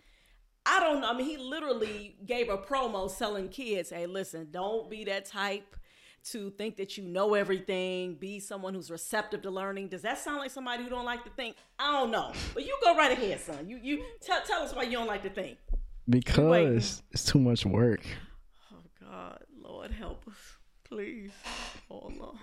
I 0.65 0.79
don't 0.81 0.99
know. 0.99 1.09
I 1.09 1.13
mean, 1.15 1.27
he 1.27 1.37
literally 1.37 2.17
gave 2.25 2.49
a 2.49 2.57
promo 2.57 3.09
selling 3.09 3.47
kids, 3.47 3.89
hey, 3.91 4.05
listen, 4.05 4.49
don't 4.51 4.89
be 4.89 5.05
that 5.05 5.25
type 5.25 5.77
to 6.31 6.49
think 6.51 6.75
that 6.75 6.97
you 6.97 7.05
know 7.05 7.35
everything, 7.35 8.15
be 8.15 8.41
someone 8.41 8.73
who's 8.73 8.91
receptive 8.91 9.41
to 9.43 9.49
learning. 9.49 9.87
Does 9.87 10.01
that 10.01 10.17
sound 10.17 10.39
like 10.39 10.51
somebody 10.51 10.83
who 10.83 10.89
don't 10.89 11.05
like 11.05 11.23
to 11.23 11.29
think? 11.29 11.55
I 11.79 11.93
don't 11.93 12.11
know. 12.11 12.33
But 12.53 12.65
you 12.65 12.77
go 12.83 12.97
right 12.97 13.11
ahead, 13.13 13.39
son. 13.39 13.69
You 13.69 13.79
you 13.81 14.03
tell 14.19 14.41
tell 14.41 14.61
us 14.63 14.75
why 14.75 14.83
you 14.83 14.91
don't 14.93 15.07
like 15.07 15.23
to 15.23 15.29
think. 15.29 15.57
because 16.09 17.01
it's 17.11 17.23
too 17.23 17.39
much 17.39 17.65
work 17.65 18.01
Oh 18.73 18.83
God, 18.99 19.43
Lord 19.61 19.91
help 19.91 20.27
us. 20.27 20.35
Please. 20.83 21.31
Oh 21.89 22.11
Lord. 22.19 22.37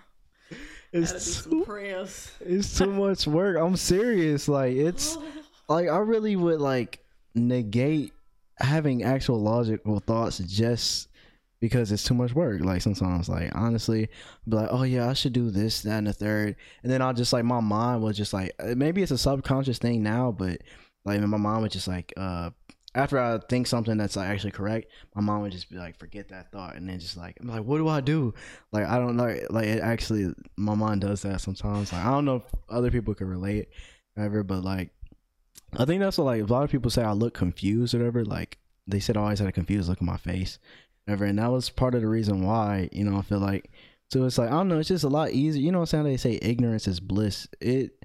It's 0.93 1.45
too, 1.45 1.65
prayers. 1.65 2.31
it's 2.41 2.79
too 2.79 2.87
much 2.87 3.27
work 3.27 3.57
i'm 3.59 3.75
serious 3.75 4.47
like 4.47 4.77
it's 4.77 5.19
like 5.69 5.89
i 5.89 5.97
really 5.97 6.37
would 6.37 6.61
like 6.61 7.01
negate 7.35 8.13
having 8.59 9.03
actual 9.03 9.41
logical 9.41 9.99
thoughts 10.01 10.39
just 10.39 11.09
because 11.61 11.91
it's 11.91 12.05
too 12.05 12.15
much 12.15 12.35
work. 12.35 12.61
Like 12.61 12.83
sometimes, 12.83 13.29
like 13.29 13.51
honestly, 13.55 14.09
be 14.47 14.57
like, 14.57 14.69
oh 14.71 14.83
yeah, 14.83 15.09
I 15.09 15.15
should 15.15 15.33
do 15.33 15.51
this, 15.51 15.83
that, 15.83 15.99
and 15.99 16.07
the 16.07 16.13
third, 16.13 16.57
and 16.83 16.93
then 16.93 17.01
I'll 17.01 17.15
just 17.15 17.33
like 17.33 17.45
my 17.45 17.61
mind 17.61 18.03
was 18.03 18.17
just 18.17 18.33
like 18.33 18.53
uh, 18.59 18.75
maybe 18.77 19.03
it's 19.03 19.13
a 19.13 19.19
subconscious 19.19 19.79
thing 19.79 20.03
now, 20.03 20.31
but 20.31 20.61
like 21.05 21.21
my 21.21 21.39
mom 21.39 21.63
was 21.63 21.73
just 21.73 21.89
like 21.89 22.13
uh 22.17 22.51
after 22.95 23.19
I 23.19 23.39
think 23.49 23.67
something 23.67 23.97
that's 23.97 24.17
like 24.17 24.29
actually 24.29 24.53
correct, 24.53 24.91
my 25.15 25.23
mom 25.23 25.43
would 25.43 25.53
just 25.53 25.71
be 25.71 25.77
like, 25.77 25.99
forget 25.99 26.29
that 26.29 26.53
thought, 26.53 26.77
and 26.77 26.89
then 26.89 27.01
just 27.01 27.17
like 27.17 27.37
I'm 27.41 27.49
like, 27.49 27.65
what 27.65 27.79
do 27.79 27.89
I 27.89 28.01
do? 28.01 28.35
Like 28.73 28.87
I 28.87 28.99
don't 28.99 29.17
know, 29.17 29.37
like 29.51 29.67
it 29.67 29.81
actually 29.81 30.33
my 30.57 30.75
mind 30.75 31.01
does 31.01 31.23
that 31.23 31.41
sometimes. 31.41 31.93
Like 31.93 32.05
I 32.05 32.11
don't 32.11 32.25
know 32.25 32.37
if 32.37 32.45
other 32.69 32.91
people 32.91 33.15
can 33.15 33.29
relate, 33.29 33.69
ever, 34.17 34.43
but 34.43 34.63
like 34.63 34.91
I 35.77 35.85
think 35.85 36.01
that's 36.01 36.19
what 36.19 36.25
like 36.25 36.43
a 36.43 36.47
lot 36.47 36.65
of 36.65 36.71
people 36.71 36.91
say 36.91 37.03
I 37.03 37.13
look 37.13 37.35
confused 37.35 37.95
or 37.95 37.99
whatever. 37.99 38.25
Like 38.25 38.59
they 38.87 39.01
said 39.01 39.17
oh, 39.17 39.21
I 39.21 39.25
always 39.25 39.39
had 39.41 39.49
a 39.49 39.53
confused 39.53 39.89
look 39.89 40.01
on 40.01 40.07
my 40.07 40.17
face, 40.17 40.59
whatever, 41.05 41.25
and 41.25 41.39
that 41.39 41.51
was 41.51 41.71
part 41.71 41.95
of 41.95 42.01
the 42.01 42.09
reason 42.09 42.43
why 42.43 42.89
you 42.93 43.05
know 43.05 43.19
I 43.19 43.23
feel 43.23 43.41
like 43.41 43.71
so 44.11 44.25
it's 44.25 44.39
like 44.39 44.49
I 44.49 44.53
don't 44.53 44.69
know, 44.69 44.79
it's 44.79 44.89
just 44.89 45.05
a 45.05 45.09
lot 45.09 45.33
easier. 45.33 45.63
You 45.63 45.73
know 45.73 45.79
what 45.81 45.95
I'm 45.95 46.05
saying? 46.05 46.05
They 46.05 46.17
say 46.17 46.39
ignorance 46.41 46.87
is 46.87 47.01
bliss. 47.01 47.49
It 47.61 48.05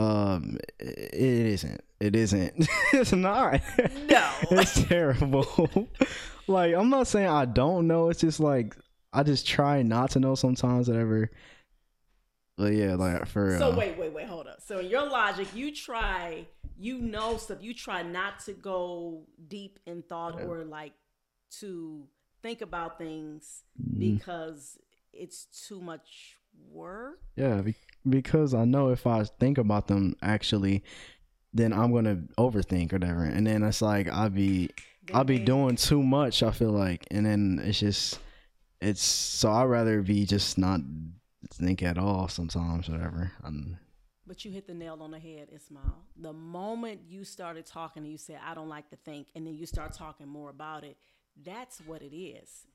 um 0.00 0.58
it 0.78 1.14
isn't. 1.14 1.80
It 2.00 2.16
isn't. 2.16 2.66
it's 2.92 3.12
not. 3.12 3.60
No. 4.08 4.30
it's 4.50 4.82
terrible. 4.84 5.88
like 6.46 6.74
I'm 6.74 6.88
not 6.90 7.06
saying 7.06 7.28
I 7.28 7.44
don't 7.44 7.86
know. 7.86 8.08
It's 8.08 8.20
just 8.20 8.40
like 8.40 8.76
I 9.12 9.22
just 9.22 9.46
try 9.46 9.82
not 9.82 10.12
to 10.12 10.20
know 10.20 10.34
sometimes. 10.34 10.88
Whatever. 10.88 11.30
But 12.56 12.72
yeah, 12.74 12.94
like 12.94 13.26
for 13.26 13.56
So 13.58 13.72
uh, 13.72 13.76
wait, 13.76 13.98
wait, 13.98 14.12
wait, 14.12 14.26
hold 14.26 14.46
up. 14.46 14.60
So 14.60 14.80
in 14.80 14.86
your 14.86 15.08
logic, 15.08 15.48
you 15.54 15.74
try, 15.74 16.46
you 16.78 16.98
know 16.98 17.36
stuff. 17.38 17.58
You 17.60 17.72
try 17.74 18.02
not 18.02 18.40
to 18.40 18.52
go 18.52 19.22
deep 19.48 19.78
in 19.86 20.02
thought 20.02 20.40
or 20.42 20.64
like 20.64 20.92
to 21.60 22.06
think 22.42 22.60
about 22.60 22.98
things 22.98 23.62
Mm-hmm. 23.80 23.98
because 24.16 24.78
it's 25.12 25.46
too 25.66 25.80
much 25.80 26.36
work. 26.70 27.20
Yeah, 27.34 27.62
because 28.08 28.54
I 28.54 28.64
know 28.64 28.90
if 28.90 29.06
I 29.06 29.24
think 29.24 29.58
about 29.58 29.88
them 29.88 30.16
actually, 30.22 30.82
then 31.52 31.72
I'm 31.72 31.92
gonna 31.92 32.22
overthink 32.38 32.92
or 32.92 32.96
whatever, 32.96 33.24
and 33.24 33.46
then 33.46 33.62
it's 33.62 33.82
like 33.82 34.08
I'll 34.08 34.30
be 34.30 34.70
I'll 35.12 35.24
be 35.24 35.38
doing 35.38 35.76
too 35.76 36.02
much. 36.02 36.42
I 36.42 36.50
feel 36.52 36.70
like, 36.70 37.06
and 37.10 37.26
then 37.26 37.60
it's 37.64 37.80
just 37.80 38.18
it's 38.80 39.02
so 39.02 39.50
I'd 39.50 39.64
rather 39.64 40.02
be 40.02 40.24
just 40.26 40.56
not 40.58 40.80
think 41.52 41.82
at 41.82 41.98
all 41.98 42.28
sometimes, 42.28 42.88
whatever. 42.88 43.32
Um, 43.42 43.78
But 44.26 44.44
you 44.44 44.52
hit 44.52 44.66
the 44.66 44.74
nail 44.74 44.98
on 45.00 45.10
the 45.10 45.18
head, 45.18 45.48
Ismail. 45.52 46.04
The 46.16 46.32
moment 46.32 47.00
you 47.08 47.24
started 47.24 47.66
talking 47.66 48.04
and 48.04 48.12
you 48.12 48.18
said, 48.18 48.38
I 48.46 48.54
don't 48.54 48.68
like 48.68 48.88
to 48.90 48.96
think, 48.96 49.28
and 49.34 49.46
then 49.46 49.54
you 49.54 49.66
start 49.66 49.92
talking 49.92 50.28
more 50.28 50.50
about 50.50 50.84
it, 50.84 50.96
that's 51.44 51.80
what 51.80 52.02
it 52.02 52.14
is. 52.14 52.66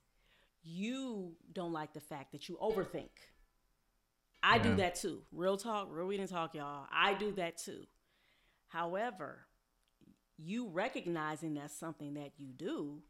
You 0.64 1.34
don't 1.54 1.72
like 1.72 1.94
the 1.94 2.00
fact 2.02 2.32
that 2.34 2.50
you 2.50 2.58
overthink. 2.62 3.10
I 4.46 4.60
do 4.60 4.76
that 4.76 4.96
too. 4.96 5.22
Real 5.32 5.58
talk, 5.58 5.88
real 5.90 6.06
reading 6.06 6.28
talk, 6.28 6.54
y'all. 6.54 6.86
I 6.94 7.16
do 7.16 7.32
that 7.34 7.58
too. 7.58 7.86
However, 8.68 9.40
you 10.38 10.68
recognizing 10.68 11.56
that's 11.56 11.76
something 11.76 12.14
that 12.14 12.34
you 12.38 12.48
do, 12.56 13.02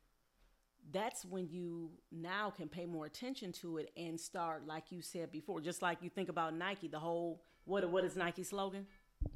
that's 0.91 1.25
when 1.25 1.49
you 1.49 1.91
now 2.11 2.51
can 2.51 2.69
pay 2.69 2.85
more 2.85 3.05
attention 3.05 3.51
to 3.51 3.77
it 3.77 3.91
and 3.97 4.19
start, 4.19 4.65
like 4.65 4.91
you 4.91 5.01
said 5.01 5.31
before, 5.31 5.59
just 5.59 5.81
like 5.81 5.97
you 6.01 6.09
think 6.09 6.29
about 6.29 6.55
Nike, 6.55 6.87
the 6.87 6.99
whole 6.99 7.41
what 7.65 7.89
what 7.89 8.05
is 8.05 8.15
Nike's 8.15 8.49
slogan? 8.49 8.85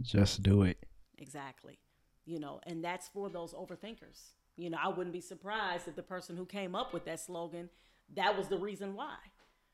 just 0.01 0.43
do 0.43 0.61
it. 0.63 0.77
Exactly. 1.17 1.79
You 2.25 2.39
know, 2.39 2.61
and 2.65 2.83
that's 2.83 3.07
for 3.07 3.29
those 3.29 3.53
overthinkers. 3.53 4.29
You 4.55 4.69
know, 4.69 4.77
I 4.81 4.89
wouldn't 4.89 5.13
be 5.13 5.21
surprised 5.21 5.87
if 5.87 5.95
the 5.95 6.03
person 6.03 6.37
who 6.37 6.45
came 6.45 6.75
up 6.75 6.93
with 6.93 7.05
that 7.05 7.19
slogan, 7.19 7.69
that 8.15 8.37
was 8.37 8.47
the 8.47 8.57
reason 8.57 8.93
why. 8.95 9.15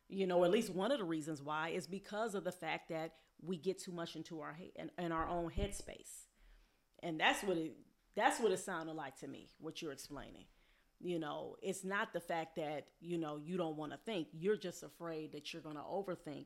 You 0.07 0.27
know, 0.27 0.43
at 0.43 0.51
least 0.51 0.69
one 0.69 0.91
of 0.91 0.99
the 0.99 1.05
reasons 1.05 1.41
why 1.41 1.69
is 1.69 1.87
because 1.87 2.35
of 2.35 2.43
the 2.43 2.51
fact 2.51 2.89
that 2.89 3.13
we 3.41 3.57
get 3.57 3.79
too 3.79 3.91
much 3.91 4.15
into 4.15 4.41
our 4.41 4.53
head 4.53 4.71
in, 4.75 4.91
in 4.97 5.11
our 5.11 5.27
own 5.27 5.49
headspace. 5.49 6.27
And 7.01 7.19
that's 7.19 7.43
what 7.43 7.57
it 7.57 7.75
that's 8.15 8.39
what 8.39 8.51
it 8.51 8.59
sounded 8.59 8.93
like 8.93 9.17
to 9.19 9.27
me, 9.27 9.49
what 9.59 9.81
you're 9.81 9.91
explaining. 9.91 10.45
You 11.01 11.19
know, 11.19 11.57
it's 11.61 11.83
not 11.83 12.13
the 12.13 12.21
fact 12.21 12.55
that, 12.55 12.87
you 13.01 13.17
know, 13.17 13.37
you 13.37 13.57
don't 13.57 13.75
want 13.75 13.91
to 13.91 13.97
think. 14.05 14.27
You're 14.31 14.55
just 14.55 14.81
afraid 14.81 15.33
that 15.33 15.51
you're 15.51 15.61
going 15.61 15.75
to 15.75 15.81
overthink 15.81 16.45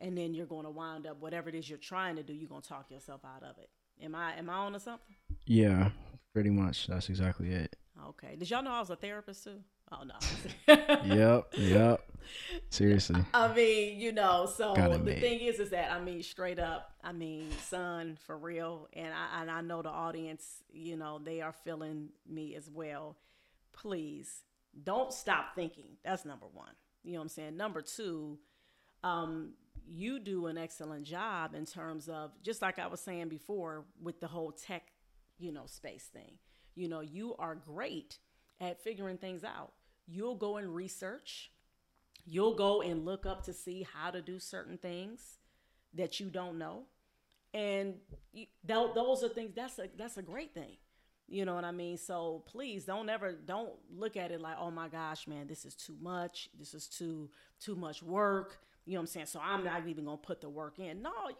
and 0.00 0.18
then 0.18 0.34
you're 0.34 0.46
going 0.46 0.64
to 0.64 0.70
wind 0.70 1.06
up 1.06 1.20
whatever 1.20 1.48
it 1.48 1.54
is 1.54 1.68
you're 1.68 1.78
trying 1.78 2.16
to 2.16 2.22
do, 2.22 2.32
you're 2.32 2.48
going 2.48 2.62
to 2.62 2.68
talk 2.68 2.90
yourself 2.90 3.20
out 3.24 3.42
of 3.42 3.58
it. 3.58 3.70
Am 4.02 4.14
I 4.14 4.34
am 4.36 4.48
I 4.50 4.54
on 4.54 4.72
to 4.72 4.80
something? 4.80 5.16
Yeah, 5.46 5.90
pretty 6.32 6.50
much. 6.50 6.86
That's 6.86 7.08
exactly 7.08 7.50
it. 7.50 7.76
Okay. 8.08 8.36
Did 8.36 8.50
y'all 8.50 8.62
know 8.62 8.70
I 8.70 8.80
was 8.80 8.90
a 8.90 8.96
therapist 8.96 9.44
too? 9.44 9.60
Oh 9.92 10.02
no. 10.04 10.14
Yep, 11.04 11.54
yep. 11.56 12.10
Seriously. 12.70 13.24
I 13.34 13.54
mean, 13.54 13.98
you 13.98 14.12
know, 14.12 14.46
so 14.54 14.74
the 14.74 15.14
thing 15.14 15.40
is, 15.40 15.58
is 15.60 15.70
that 15.70 15.90
I 15.90 16.00
mean, 16.00 16.22
straight 16.22 16.58
up, 16.58 16.92
I 17.02 17.12
mean, 17.12 17.50
son, 17.66 18.18
for 18.26 18.36
real, 18.36 18.88
and 18.92 19.12
I 19.12 19.42
and 19.42 19.50
I 19.50 19.60
know 19.62 19.82
the 19.82 19.88
audience, 19.88 20.62
you 20.70 20.96
know, 20.96 21.18
they 21.18 21.40
are 21.40 21.52
feeling 21.52 22.10
me 22.28 22.54
as 22.54 22.70
well. 22.70 23.16
Please 23.72 24.42
don't 24.84 25.12
stop 25.12 25.54
thinking. 25.54 25.96
That's 26.04 26.24
number 26.24 26.46
one. 26.52 26.72
You 27.02 27.12
know 27.12 27.20
what 27.20 27.24
I'm 27.24 27.28
saying? 27.30 27.56
Number 27.56 27.80
two, 27.80 28.38
um, 29.02 29.52
you 29.86 30.18
do 30.18 30.46
an 30.46 30.58
excellent 30.58 31.04
job 31.04 31.54
in 31.54 31.64
terms 31.64 32.08
of 32.08 32.32
just 32.42 32.60
like 32.60 32.78
I 32.78 32.86
was 32.86 33.00
saying 33.00 33.28
before 33.28 33.84
with 34.02 34.20
the 34.20 34.26
whole 34.26 34.52
tech, 34.52 34.88
you 35.38 35.52
know, 35.52 35.64
space 35.66 36.04
thing. 36.12 36.38
You 36.74 36.88
know, 36.88 37.00
you 37.00 37.34
are 37.38 37.54
great 37.54 38.18
at 38.60 38.82
figuring 38.82 39.16
things 39.18 39.44
out. 39.44 39.72
You'll 40.10 40.36
go 40.36 40.56
and 40.56 40.74
research. 40.74 41.50
You'll 42.26 42.54
go 42.54 42.82
and 42.82 43.04
look 43.04 43.26
up 43.26 43.44
to 43.44 43.52
see 43.52 43.86
how 43.94 44.10
to 44.10 44.20
do 44.20 44.38
certain 44.38 44.78
things 44.78 45.38
that 45.94 46.20
you 46.20 46.26
don't 46.26 46.58
know, 46.58 46.82
and 47.54 47.94
you, 48.32 48.46
th- 48.66 48.90
those 48.94 49.24
are 49.24 49.28
things. 49.28 49.52
That's 49.54 49.78
a 49.78 49.88
that's 49.96 50.18
a 50.18 50.22
great 50.22 50.52
thing. 50.52 50.76
You 51.26 51.44
know 51.44 51.54
what 51.54 51.64
I 51.64 51.72
mean? 51.72 51.96
So 51.96 52.42
please 52.46 52.84
don't 52.84 53.08
ever 53.08 53.32
don't 53.32 53.72
look 53.94 54.16
at 54.16 54.30
it 54.30 54.40
like, 54.40 54.56
oh 54.58 54.70
my 54.70 54.88
gosh, 54.88 55.26
man, 55.26 55.46
this 55.46 55.64
is 55.64 55.74
too 55.74 55.96
much. 56.00 56.50
This 56.58 56.74
is 56.74 56.86
too 56.86 57.30
too 57.60 57.76
much 57.76 58.02
work. 58.02 58.58
You 58.84 58.94
know 58.94 59.00
what 59.00 59.02
I'm 59.02 59.06
saying? 59.08 59.26
So 59.26 59.40
I'm 59.42 59.64
not 59.64 59.86
even 59.86 60.04
gonna 60.04 60.16
put 60.16 60.40
the 60.40 60.48
work 60.48 60.78
in. 60.78 61.02
No, 61.02 61.12
you 61.28 61.36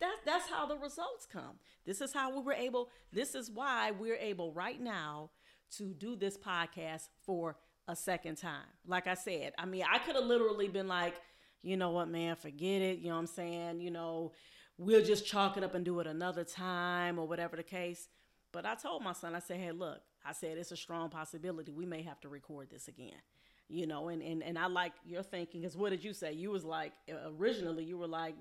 that's 0.00 0.18
that's 0.24 0.50
how 0.50 0.66
the 0.66 0.76
results 0.76 1.26
come. 1.30 1.58
This 1.84 2.00
is 2.00 2.12
how 2.12 2.34
we 2.34 2.42
were 2.42 2.52
able, 2.52 2.88
this 3.12 3.34
is 3.34 3.50
why 3.50 3.90
we're 3.90 4.16
able 4.16 4.52
right 4.52 4.80
now 4.80 5.30
to 5.78 5.94
do 5.94 6.16
this 6.16 6.36
podcast 6.36 7.08
for 7.24 7.56
a 7.88 7.96
second 7.96 8.36
time. 8.36 8.66
Like 8.86 9.06
I 9.06 9.14
said, 9.14 9.52
I 9.58 9.66
mean, 9.66 9.84
I 9.90 9.98
could 9.98 10.16
have 10.16 10.24
literally 10.24 10.68
been 10.68 10.88
like, 10.88 11.14
you 11.62 11.76
know 11.76 11.90
what, 11.90 12.08
man, 12.08 12.36
forget 12.36 12.82
it. 12.82 12.98
You 12.98 13.08
know 13.08 13.14
what 13.14 13.20
I'm 13.20 13.26
saying? 13.26 13.80
You 13.80 13.90
know, 13.90 14.32
we'll 14.78 15.04
just 15.04 15.26
chalk 15.26 15.56
it 15.56 15.64
up 15.64 15.74
and 15.74 15.84
do 15.84 16.00
it 16.00 16.06
another 16.06 16.44
time 16.44 17.18
or 17.18 17.26
whatever 17.26 17.56
the 17.56 17.62
case. 17.62 18.08
But 18.52 18.66
I 18.66 18.74
told 18.74 19.02
my 19.02 19.12
son, 19.12 19.34
I 19.34 19.40
said, 19.40 19.58
hey, 19.58 19.72
look, 19.72 20.00
I 20.24 20.32
said 20.32 20.58
it's 20.58 20.72
a 20.72 20.76
strong 20.76 21.10
possibility 21.10 21.72
we 21.72 21.86
may 21.86 22.02
have 22.02 22.20
to 22.20 22.28
record 22.28 22.70
this 22.70 22.88
again. 22.88 23.20
You 23.68 23.86
know, 23.86 24.08
and 24.08 24.22
and, 24.22 24.42
and 24.42 24.58
I 24.58 24.66
like 24.66 24.92
your 25.06 25.22
thinking 25.22 25.62
because 25.62 25.76
what 25.76 25.90
did 25.90 26.04
you 26.04 26.12
say? 26.12 26.32
You 26.32 26.50
was 26.50 26.64
like 26.64 26.92
uh, 27.10 27.30
originally 27.38 27.82
you 27.82 27.96
were 27.96 28.06
like, 28.06 28.34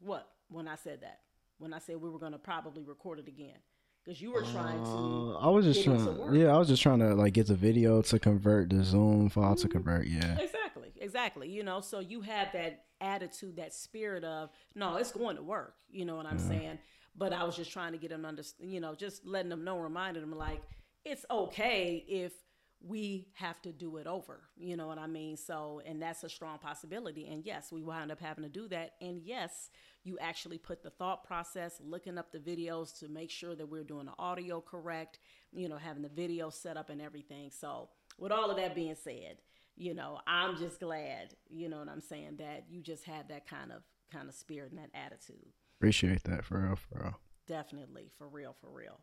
what 0.00 0.26
when 0.48 0.66
I 0.66 0.76
said 0.76 1.02
that? 1.02 1.20
When 1.58 1.74
I 1.74 1.78
said 1.78 2.00
we 2.00 2.08
were 2.08 2.18
gonna 2.18 2.38
probably 2.38 2.82
record 2.82 3.18
it 3.18 3.28
again 3.28 3.58
because 4.06 4.22
you 4.22 4.30
were 4.30 4.42
trying 4.42 4.82
to. 4.84 5.36
Uh, 5.36 5.38
I 5.38 5.48
was 5.48 5.64
just 5.64 5.82
trying. 5.82 6.34
Yeah, 6.34 6.54
I 6.54 6.58
was 6.58 6.68
just 6.68 6.82
trying 6.82 7.00
to 7.00 7.14
like 7.14 7.32
get 7.32 7.48
the 7.48 7.54
video 7.54 8.02
to 8.02 8.18
convert, 8.18 8.70
the 8.70 8.84
Zoom 8.84 9.28
file 9.28 9.54
mm-hmm. 9.54 9.62
to 9.62 9.68
convert. 9.68 10.06
Yeah. 10.06 10.38
Exactly. 10.38 10.92
Exactly. 11.00 11.50
You 11.50 11.64
know, 11.64 11.80
so 11.80 11.98
you 11.98 12.20
have 12.20 12.52
that 12.52 12.84
attitude, 13.00 13.56
that 13.56 13.74
spirit 13.74 14.24
of 14.24 14.50
no, 14.74 14.96
it's 14.96 15.12
going 15.12 15.36
to 15.36 15.42
work. 15.42 15.74
You 15.90 16.04
know 16.04 16.16
what 16.16 16.26
I'm 16.26 16.38
yeah. 16.38 16.48
saying? 16.48 16.78
But 17.16 17.32
I 17.32 17.44
was 17.44 17.56
just 17.56 17.72
trying 17.72 17.92
to 17.92 17.98
get 17.98 18.10
them 18.10 18.24
under, 18.24 18.42
you 18.60 18.80
know, 18.80 18.94
just 18.94 19.26
letting 19.26 19.48
them 19.48 19.64
know, 19.64 19.78
reminding 19.78 20.22
them 20.22 20.36
like 20.36 20.62
it's 21.04 21.24
okay 21.30 22.04
if 22.06 22.32
we 22.80 23.28
have 23.34 23.60
to 23.62 23.72
do 23.72 23.96
it 23.96 24.06
over. 24.06 24.42
You 24.56 24.76
know 24.76 24.86
what 24.86 24.98
I 24.98 25.06
mean? 25.06 25.36
So, 25.36 25.80
and 25.84 26.00
that's 26.00 26.22
a 26.24 26.28
strong 26.28 26.58
possibility. 26.58 27.26
And 27.26 27.44
yes, 27.44 27.72
we 27.72 27.82
wind 27.82 28.12
up 28.12 28.20
having 28.20 28.44
to 28.44 28.50
do 28.50 28.68
that. 28.68 28.92
And 29.00 29.22
yes, 29.24 29.70
you 30.06 30.16
actually 30.20 30.56
put 30.56 30.82
the 30.82 30.90
thought 30.90 31.24
process, 31.24 31.80
looking 31.84 32.16
up 32.16 32.30
the 32.30 32.38
videos 32.38 32.96
to 33.00 33.08
make 33.08 33.30
sure 33.30 33.56
that 33.56 33.66
we're 33.66 33.84
doing 33.84 34.06
the 34.06 34.14
audio 34.18 34.60
correct, 34.60 35.18
you 35.52 35.68
know, 35.68 35.76
having 35.76 36.02
the 36.02 36.08
video 36.08 36.48
set 36.48 36.76
up 36.76 36.90
and 36.90 37.02
everything. 37.02 37.50
So, 37.50 37.88
with 38.18 38.30
all 38.30 38.50
of 38.50 38.56
that 38.56 38.74
being 38.74 38.94
said, 38.94 39.38
you 39.76 39.94
know, 39.94 40.20
I'm 40.26 40.56
just 40.56 40.80
glad, 40.80 41.34
you 41.50 41.68
know 41.68 41.78
what 41.78 41.88
I'm 41.88 42.00
saying, 42.00 42.36
that 42.38 42.66
you 42.70 42.80
just 42.80 43.04
had 43.04 43.28
that 43.28 43.48
kind 43.48 43.72
of 43.72 43.82
kind 44.12 44.28
of 44.28 44.34
spirit 44.34 44.70
and 44.70 44.78
that 44.78 44.90
attitude. 44.94 45.52
Appreciate 45.78 46.22
that 46.24 46.44
for 46.44 46.60
real, 46.60 46.76
for 46.76 47.02
real. 47.02 47.20
Definitely, 47.48 48.10
for 48.16 48.28
real, 48.28 48.54
for 48.60 48.70
real. 48.70 49.00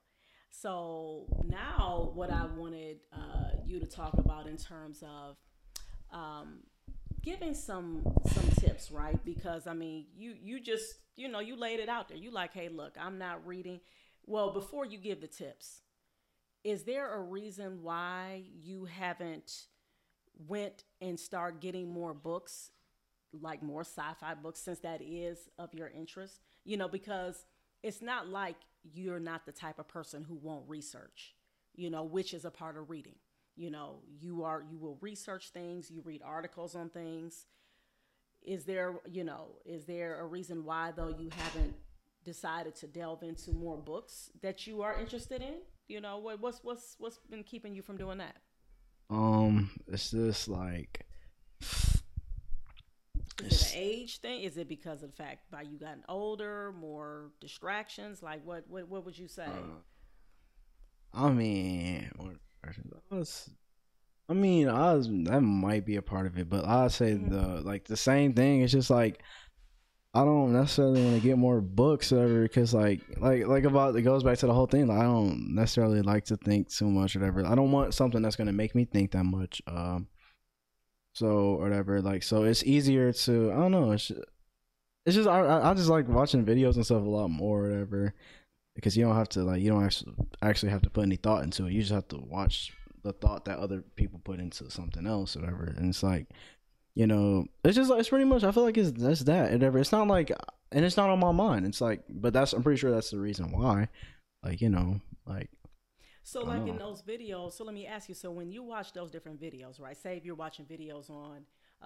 So 0.50 1.26
now, 1.46 2.12
what 2.14 2.32
I 2.32 2.46
wanted 2.46 3.00
uh, 3.12 3.58
you 3.66 3.80
to 3.80 3.86
talk 3.86 4.18
about 4.18 4.48
in 4.48 4.56
terms 4.56 5.04
of 5.04 5.36
um, 6.12 6.60
giving 7.24 7.54
some 7.54 8.04
some 8.28 8.50
tips, 8.60 8.92
right? 8.92 9.24
Because 9.26 9.68
I 9.68 9.74
mean, 9.74 10.06
you 10.16 10.36
you 10.42 10.60
just 10.60 10.96
you 11.16 11.28
know 11.28 11.40
you 11.40 11.56
laid 11.56 11.80
it 11.80 11.90
out 11.90 12.10
there. 12.10 12.18
You 12.18 12.32
like, 12.32 12.54
hey, 12.54 12.70
look, 12.70 12.96
I'm 13.00 13.18
not 13.18 13.46
reading. 13.46 13.80
Well, 14.26 14.52
before 14.54 14.86
you 14.86 14.98
give 14.98 15.22
the 15.22 15.28
tips, 15.28 15.82
is 16.64 16.84
there 16.84 17.14
a 17.14 17.22
reason 17.22 17.84
why 17.84 18.44
you 18.62 18.86
haven't 18.86 19.66
went 20.48 20.84
and 21.02 21.20
start 21.20 21.62
getting 21.62 21.92
more 21.92 22.14
books, 22.14 22.72
like 23.34 23.62
more 23.62 23.82
sci-fi 23.82 24.34
books, 24.36 24.62
since 24.62 24.80
that 24.80 25.02
is 25.02 25.50
of 25.58 25.74
your 25.74 25.90
interest? 25.90 26.40
you 26.66 26.78
know, 26.78 26.88
because 26.88 27.46
it's 27.82 28.02
not 28.02 28.28
like 28.30 28.56
you're 28.84 29.20
not 29.20 29.46
the 29.46 29.52
type 29.52 29.80
of 29.80 29.88
person 29.88 30.24
who 30.24 30.36
won't 30.36 30.68
research, 30.68 31.36
you 31.76 31.90
know, 31.90 32.04
which 32.04 32.34
is 32.34 32.46
a 32.46 32.52
part 32.52 32.78
of 32.78 32.90
reading. 32.90 33.16
You 33.56 33.70
know, 33.70 34.00
you 34.20 34.44
are 34.44 34.64
you 34.70 34.78
will 34.78 34.98
research 35.02 35.50
things, 35.50 35.92
you 35.92 36.02
read 36.04 36.22
articles 36.24 36.76
on 36.76 36.90
things. 36.90 37.46
Is 38.42 38.66
there, 38.66 38.96
you 39.10 39.24
know, 39.24 39.56
is 39.66 39.86
there 39.86 40.20
a 40.20 40.26
reason 40.26 40.66
why 40.66 40.92
though 40.96 41.10
you 41.10 41.30
haven't 41.38 41.76
decided 42.26 42.76
to 42.76 42.88
delve 42.88 43.24
into 43.24 43.52
more 43.52 43.78
books 43.78 44.32
that 44.42 44.66
you 44.66 44.82
are 44.82 45.00
interested 45.00 45.42
in? 45.42 45.56
You 45.88 46.02
know, 46.02 46.18
what 46.18 46.42
what's 46.42 46.64
what's 46.64 46.96
what's 46.98 47.20
been 47.30 47.44
keeping 47.44 47.76
you 47.76 47.82
from 47.82 47.98
doing 47.98 48.18
that? 48.18 48.36
Um, 49.10 49.70
it's 49.88 50.12
just 50.12 50.48
like 50.48 51.06
is 53.44 53.62
it 53.62 53.76
an 53.76 53.82
age 53.82 54.20
thing? 54.20 54.42
Is 54.42 54.58
it 54.58 54.68
because 54.68 55.04
of 55.04 55.12
the 55.12 55.16
fact 55.16 55.50
by 55.52 55.62
you 55.64 55.78
gotten 55.78 56.04
older, 56.08 56.74
more 56.80 57.32
distractions? 57.40 58.24
Like 58.24 58.46
what 58.46 58.64
what 58.68 58.88
what 58.88 59.06
would 59.06 59.18
you 59.18 59.28
say? 59.28 59.46
Uh, 59.46 59.82
I 61.14 61.30
mean, 61.30 62.12
I, 63.12 63.16
was, 63.16 63.50
I 64.30 64.34
mean, 64.34 64.70
I 64.70 64.94
was, 64.94 65.08
that 65.08 65.42
might 65.42 65.86
be 65.86 65.98
a 65.98 66.02
part 66.02 66.26
of 66.28 66.38
it, 66.38 66.50
but 66.50 66.66
I 66.66 66.88
say 66.88 67.12
mm-hmm. 67.12 67.30
the 67.30 67.62
like 67.62 67.86
the 67.86 67.98
same 67.98 68.34
thing. 68.34 68.62
It's 68.62 68.72
just 68.72 68.90
like 68.90 69.22
I 70.14 70.24
don't 70.24 70.54
necessarily 70.54 71.04
want 71.04 71.16
to 71.16 71.28
get 71.28 71.38
more 71.38 71.60
books 71.62 72.12
or 72.12 72.18
whatever 72.18 72.44
because 72.44 72.74
like 72.74 73.02
like 73.20 73.48
like 73.48 73.64
about 73.64 73.96
it 73.96 74.02
goes 74.04 74.24
back 74.24 74.38
to 74.40 74.48
the 74.48 74.54
whole 74.54 74.68
thing. 74.68 74.88
Like, 74.88 75.00
I 75.00 75.04
don't 75.04 75.56
necessarily 75.56 76.02
like 76.02 76.26
to 76.26 76.38
think 76.38 76.70
too 76.70 76.90
much 76.90 77.16
or 77.16 77.20
whatever. 77.20 77.46
I 77.46 77.56
don't 77.56 77.72
want 77.72 77.94
something 77.94 78.22
that's 78.22 78.36
gonna 78.36 78.54
make 78.54 78.76
me 78.76 78.86
think 78.86 79.12
that 79.12 79.24
much. 79.24 79.62
Um, 79.68 80.08
so 81.14 81.54
whatever 81.54 82.02
like 82.02 82.24
so 82.24 82.44
it's 82.44 82.64
easier 82.64 83.14
to 83.14 83.52
i 83.52 83.56
don't 83.56 83.72
know 83.72 83.92
it's 83.92 84.08
just, 84.08 84.22
it's 85.06 85.16
just 85.16 85.30
I, 85.30 85.70
I 85.70 85.74
just 85.74 85.90
like 85.90 86.08
watching 86.08 86.46
videos 86.46 86.76
and 86.76 86.86
stuff 86.86 87.04
a 87.04 87.10
lot 87.10 87.30
more 87.30 87.64
whatever 87.64 88.14
because 88.76 88.98
you 88.98 89.04
don't 89.04 89.16
have 89.16 89.30
to 89.30 89.44
like 89.44 89.62
you 89.62 89.70
don't 89.70 89.84
actually 89.84 90.14
actually 90.42 90.72
have 90.72 90.82
to 90.82 90.90
put 90.90 91.04
any 91.04 91.16
thought 91.16 91.44
into 91.44 91.66
it 91.66 91.74
you 91.74 91.82
just 91.82 91.94
have 91.94 92.08
to 92.08 92.18
watch 92.18 92.74
the 93.04 93.14
thought 93.14 93.46
that 93.46 93.60
other 93.60 93.84
people 93.96 94.20
put 94.24 94.40
into 94.40 94.70
something 94.70 95.06
else 95.06 95.36
or 95.36 95.42
whatever 95.42 95.74
and 95.78 95.90
it's 95.90 96.04
like 96.04 96.28
you 96.96 97.06
know 97.08 97.46
it's 97.64 97.76
just 97.76 97.90
like 97.90 98.00
it's 98.00 98.10
pretty 98.10 98.26
much 98.26 98.44
i 98.44 98.52
feel 98.52 98.64
like 98.64 98.78
it's 98.78 98.92
that's 98.92 99.22
that 99.22 99.52
whatever 99.52 99.80
it's 99.80 99.92
not 99.92 100.08
like 100.08 100.32
and 100.72 100.86
it's 100.86 100.98
not 100.98 101.10
on 101.10 101.20
my 101.20 101.32
mind 101.32 101.66
it's 101.66 101.82
like 101.82 102.02
but 102.10 102.34
that's 102.34 102.54
i'm 102.54 102.64
pretty 102.64 102.80
sure 102.80 102.92
that's 102.92 103.12
the 103.12 103.20
reason 103.20 103.52
why 103.52 103.88
like 104.44 104.62
you 104.62 104.70
know 104.70 105.00
like 105.26 105.50
so, 106.26 106.42
like 106.42 106.66
in 106.68 106.78
those 106.78 107.02
videos, 107.02 107.52
so 107.52 107.66
let 107.66 107.74
me 107.74 107.86
ask 107.86 108.08
you. 108.08 108.16
So, 108.16 108.32
when 108.32 108.50
you 108.50 108.64
watch 108.64 108.94
those 108.94 109.12
different 109.12 109.42
videos, 109.42 109.80
right? 109.80 109.96
Say 109.96 110.16
if 110.16 110.24
you're 110.24 110.36
watching 110.36 110.66
videos 110.66 111.10
on, 111.10 111.42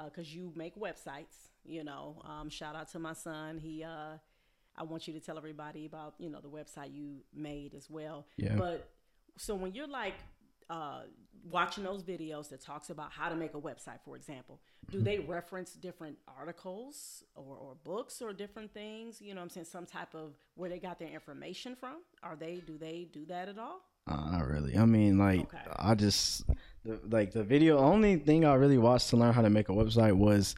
because 0.06 0.28
uh, 0.28 0.36
you 0.36 0.54
make 0.56 0.76
websites, 0.76 1.50
you 1.66 1.84
know. 1.84 2.22
Um, 2.24 2.48
shout 2.48 2.76
out 2.76 2.88
to 2.92 3.00
my 3.00 3.14
son. 3.14 3.58
He, 3.58 3.84
uh, 3.84 4.18
I 4.78 4.84
want 4.84 5.08
you 5.08 5.14
to 5.14 5.20
tell 5.20 5.38
everybody 5.38 5.86
about, 5.86 6.16
you 6.20 6.30
know, 6.30 6.40
the 6.40 6.50
website 6.50 6.94
you 6.94 7.24
made 7.34 7.74
as 7.74 7.90
well. 7.90 8.28
Yeah. 8.38 8.56
But 8.56 8.90
so 9.38 9.56
when 9.56 9.74
you're 9.74 9.88
like 9.88 10.16
uh, 10.70 11.02
watching 11.50 11.84
those 11.84 12.04
videos 12.04 12.50
that 12.50 12.62
talks 12.62 12.90
about 12.90 13.12
how 13.12 13.30
to 13.30 13.36
make 13.36 13.54
a 13.54 13.62
website, 13.62 14.00
for 14.06 14.16
example, 14.16 14.60
do 14.92 15.02
they 15.02 15.20
reference 15.20 15.74
different 15.74 16.18
articles 16.28 17.24
or, 17.36 17.58
or 17.58 17.76
books 17.84 18.22
or 18.22 18.34
different 18.34 18.74
things? 18.74 19.22
You 19.22 19.34
know, 19.34 19.42
I'm 19.42 19.50
saying 19.50 19.66
some 19.66 19.86
type 19.86 20.14
of 20.14 20.34
where 20.56 20.70
they 20.70 20.80
got 20.80 21.00
their 21.00 21.10
information 21.10 21.76
from. 21.76 21.98
Are 22.24 22.36
they 22.36 22.62
do 22.66 22.78
they 22.78 23.08
do 23.12 23.26
that 23.26 23.50
at 23.50 23.58
all? 23.58 23.82
Uh, 24.08 24.32
not 24.32 24.48
really. 24.48 24.78
I 24.78 24.86
mean, 24.86 25.18
like, 25.18 25.42
okay. 25.42 25.58
I 25.78 25.94
just 25.96 26.46
the, 26.86 27.00
like 27.10 27.32
the 27.32 27.44
video. 27.44 27.78
Only 27.80 28.16
thing 28.18 28.46
I 28.46 28.54
really 28.54 28.78
watched 28.78 29.10
to 29.10 29.18
learn 29.18 29.34
how 29.34 29.42
to 29.42 29.50
make 29.50 29.70
a 29.70 29.74
website 29.74 30.14
was 30.14 30.56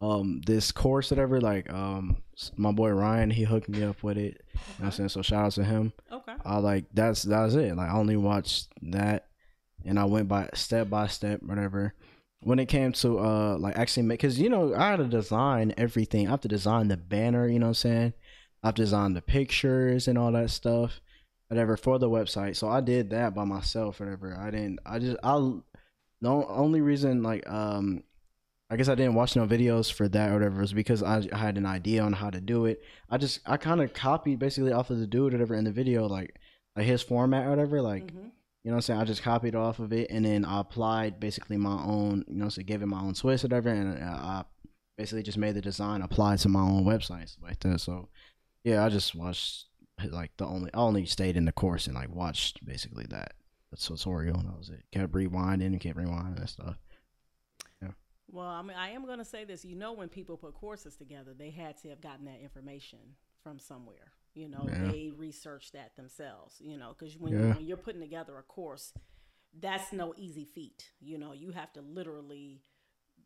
um 0.00 0.40
this 0.46 0.72
course 0.72 1.10
whatever 1.10 1.40
like 1.40 1.70
um 1.72 2.16
my 2.56 2.72
boy 2.72 2.90
Ryan 2.90 3.30
he 3.30 3.44
hooked 3.44 3.68
me 3.68 3.82
up 3.82 4.02
with 4.02 4.16
it 4.16 4.42
okay. 4.54 4.62
you 4.78 4.82
know 4.82 4.86
I'm 4.86 4.92
saying 4.92 5.08
so 5.10 5.22
shout 5.22 5.46
out 5.46 5.52
to 5.52 5.64
him 5.64 5.92
okay 6.10 6.34
I 6.44 6.58
like 6.58 6.86
that's 6.94 7.22
that's 7.22 7.54
it 7.54 7.76
like 7.76 7.90
I 7.90 7.94
only 7.94 8.16
watched 8.16 8.68
that 8.82 9.26
and 9.84 9.98
I 9.98 10.04
went 10.04 10.28
by 10.28 10.48
step 10.54 10.88
by 10.88 11.06
step 11.06 11.42
whatever 11.42 11.94
when 12.42 12.58
it 12.58 12.66
came 12.66 12.92
to 12.92 13.18
uh 13.18 13.56
like 13.58 13.76
actually 13.76 14.04
make 14.04 14.20
because 14.20 14.40
you 14.40 14.48
know 14.48 14.74
I 14.74 14.90
had 14.90 14.96
to 14.96 15.04
design 15.04 15.74
everything 15.76 16.28
I 16.28 16.30
have 16.30 16.40
to 16.42 16.48
design 16.48 16.88
the 16.88 16.96
banner 16.96 17.46
you 17.46 17.58
know 17.58 17.66
what 17.66 17.70
I'm 17.70 17.74
saying 17.74 18.12
I 18.62 18.68
have 18.68 18.74
to 18.76 18.82
design 18.82 19.12
the 19.12 19.22
pictures 19.22 20.08
and 20.08 20.16
all 20.16 20.32
that 20.32 20.50
stuff 20.50 21.00
whatever 21.50 21.76
for 21.76 21.98
the 21.98 22.08
website. 22.08 22.56
So 22.56 22.68
I 22.68 22.80
did 22.80 23.10
that 23.10 23.34
by 23.34 23.44
myself, 23.44 23.98
whatever. 23.98 24.36
I 24.38 24.50
didn't. 24.52 24.78
I 24.86 25.00
just 25.00 25.16
I 25.22 25.32
the 26.22 26.28
only 26.28 26.80
reason 26.80 27.22
like 27.22 27.48
um 27.50 28.04
I 28.70 28.76
guess 28.76 28.88
I 28.88 28.94
didn't 28.94 29.14
watch 29.14 29.34
no 29.34 29.46
videos 29.46 29.92
for 29.92 30.08
that 30.08 30.30
or 30.30 30.34
whatever 30.34 30.58
It 30.58 30.62
was 30.62 30.72
because 30.72 31.02
I, 31.02 31.26
I 31.32 31.38
had 31.38 31.58
an 31.58 31.66
idea 31.66 32.02
on 32.02 32.12
how 32.12 32.30
to 32.30 32.40
do 32.40 32.66
it. 32.66 32.82
I 33.10 33.18
just 33.18 33.40
I 33.44 33.56
kind 33.56 33.82
of 33.82 33.92
copied 33.92 34.38
basically 34.38 34.72
off 34.72 34.90
of 34.90 34.98
the 34.98 35.08
dude 35.08 35.34
or 35.34 35.36
whatever 35.36 35.56
in 35.56 35.64
the 35.64 35.72
video 35.72 36.06
like 36.06 36.36
like 36.76 36.86
his 36.86 37.02
format 37.02 37.46
or 37.46 37.50
whatever 37.50 37.82
like. 37.82 38.06
Mm-hmm. 38.06 38.28
You 38.62 38.70
know 38.70 38.74
what 38.74 38.76
I'm 38.76 38.82
saying? 38.82 39.00
I 39.00 39.04
just 39.04 39.22
copied 39.22 39.54
off 39.54 39.78
of 39.78 39.92
it 39.92 40.10
and 40.10 40.24
then 40.24 40.44
I 40.44 40.60
applied 40.60 41.18
basically 41.18 41.56
my 41.56 41.82
own, 41.82 42.24
you 42.28 42.36
know, 42.36 42.50
so 42.50 42.62
gave 42.62 42.82
it 42.82 42.86
my 42.86 43.00
own 43.00 43.14
twist 43.14 43.42
or 43.42 43.48
whatever, 43.48 43.70
and 43.70 43.98
I 44.04 44.44
basically 44.98 45.22
just 45.22 45.38
made 45.38 45.54
the 45.54 45.62
design 45.62 46.02
apply 46.02 46.36
to 46.36 46.48
my 46.50 46.60
own 46.60 46.84
websites 46.84 47.36
like 47.42 47.58
that. 47.60 47.80
So 47.80 48.10
yeah, 48.62 48.84
I 48.84 48.90
just 48.90 49.14
watched 49.14 49.64
like 50.10 50.30
the 50.36 50.46
only 50.46 50.70
I 50.74 50.78
only 50.78 51.06
stayed 51.06 51.36
in 51.36 51.46
the 51.46 51.52
course 51.52 51.86
and 51.86 51.96
like 51.96 52.14
watched 52.14 52.64
basically 52.64 53.06
that 53.10 53.32
the 53.70 53.76
tutorial 53.78 54.38
and 54.38 54.48
that 54.48 54.58
was 54.58 54.68
it. 54.68 54.84
Kept 54.92 55.12
rewinding 55.12 55.66
and 55.66 55.80
kept 55.80 55.98
rewinding 55.98 56.38
and 56.38 56.48
stuff. 56.48 56.76
Well, 58.32 58.46
I 58.46 58.62
mean, 58.62 58.76
I 58.76 58.90
am 58.90 59.06
going 59.06 59.18
to 59.18 59.24
say 59.24 59.44
this. 59.44 59.64
You 59.64 59.76
know, 59.76 59.92
when 59.92 60.08
people 60.08 60.36
put 60.36 60.54
courses 60.54 60.96
together, 60.96 61.32
they 61.36 61.50
had 61.50 61.76
to 61.82 61.88
have 61.88 62.00
gotten 62.00 62.26
that 62.26 62.40
information 62.42 62.98
from 63.42 63.58
somewhere. 63.58 64.12
You 64.34 64.48
know, 64.48 64.66
yeah. 64.68 64.90
they 64.90 65.10
researched 65.16 65.72
that 65.72 65.96
themselves. 65.96 66.56
You 66.60 66.78
know, 66.78 66.94
because 66.96 67.16
when, 67.16 67.32
yeah. 67.32 67.38
you, 67.38 67.52
when 67.54 67.64
you're 67.66 67.76
putting 67.76 68.00
together 68.00 68.38
a 68.38 68.42
course, 68.42 68.92
that's 69.58 69.92
no 69.92 70.14
easy 70.16 70.44
feat. 70.44 70.90
You 71.00 71.18
know, 71.18 71.32
you 71.32 71.50
have 71.50 71.72
to 71.74 71.80
literally 71.80 72.62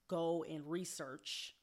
go 0.08 0.44
and 0.48 0.66
research 0.66 1.54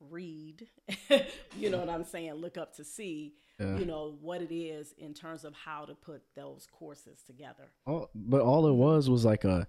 read, 0.00 0.66
you 1.56 1.70
know 1.70 1.78
what 1.78 1.88
I'm 1.88 2.04
saying, 2.04 2.34
look 2.34 2.58
up 2.58 2.74
to 2.76 2.84
see, 2.84 3.34
yeah. 3.58 3.76
you 3.78 3.86
know, 3.86 4.16
what 4.20 4.42
it 4.42 4.54
is 4.54 4.94
in 4.98 5.14
terms 5.14 5.44
of 5.44 5.54
how 5.54 5.84
to 5.84 5.94
put 5.94 6.22
those 6.34 6.66
courses 6.70 7.22
together. 7.26 7.70
Oh, 7.86 8.08
but 8.14 8.42
all 8.42 8.66
it 8.66 8.74
was 8.74 9.08
was 9.08 9.24
like 9.24 9.44
a 9.44 9.66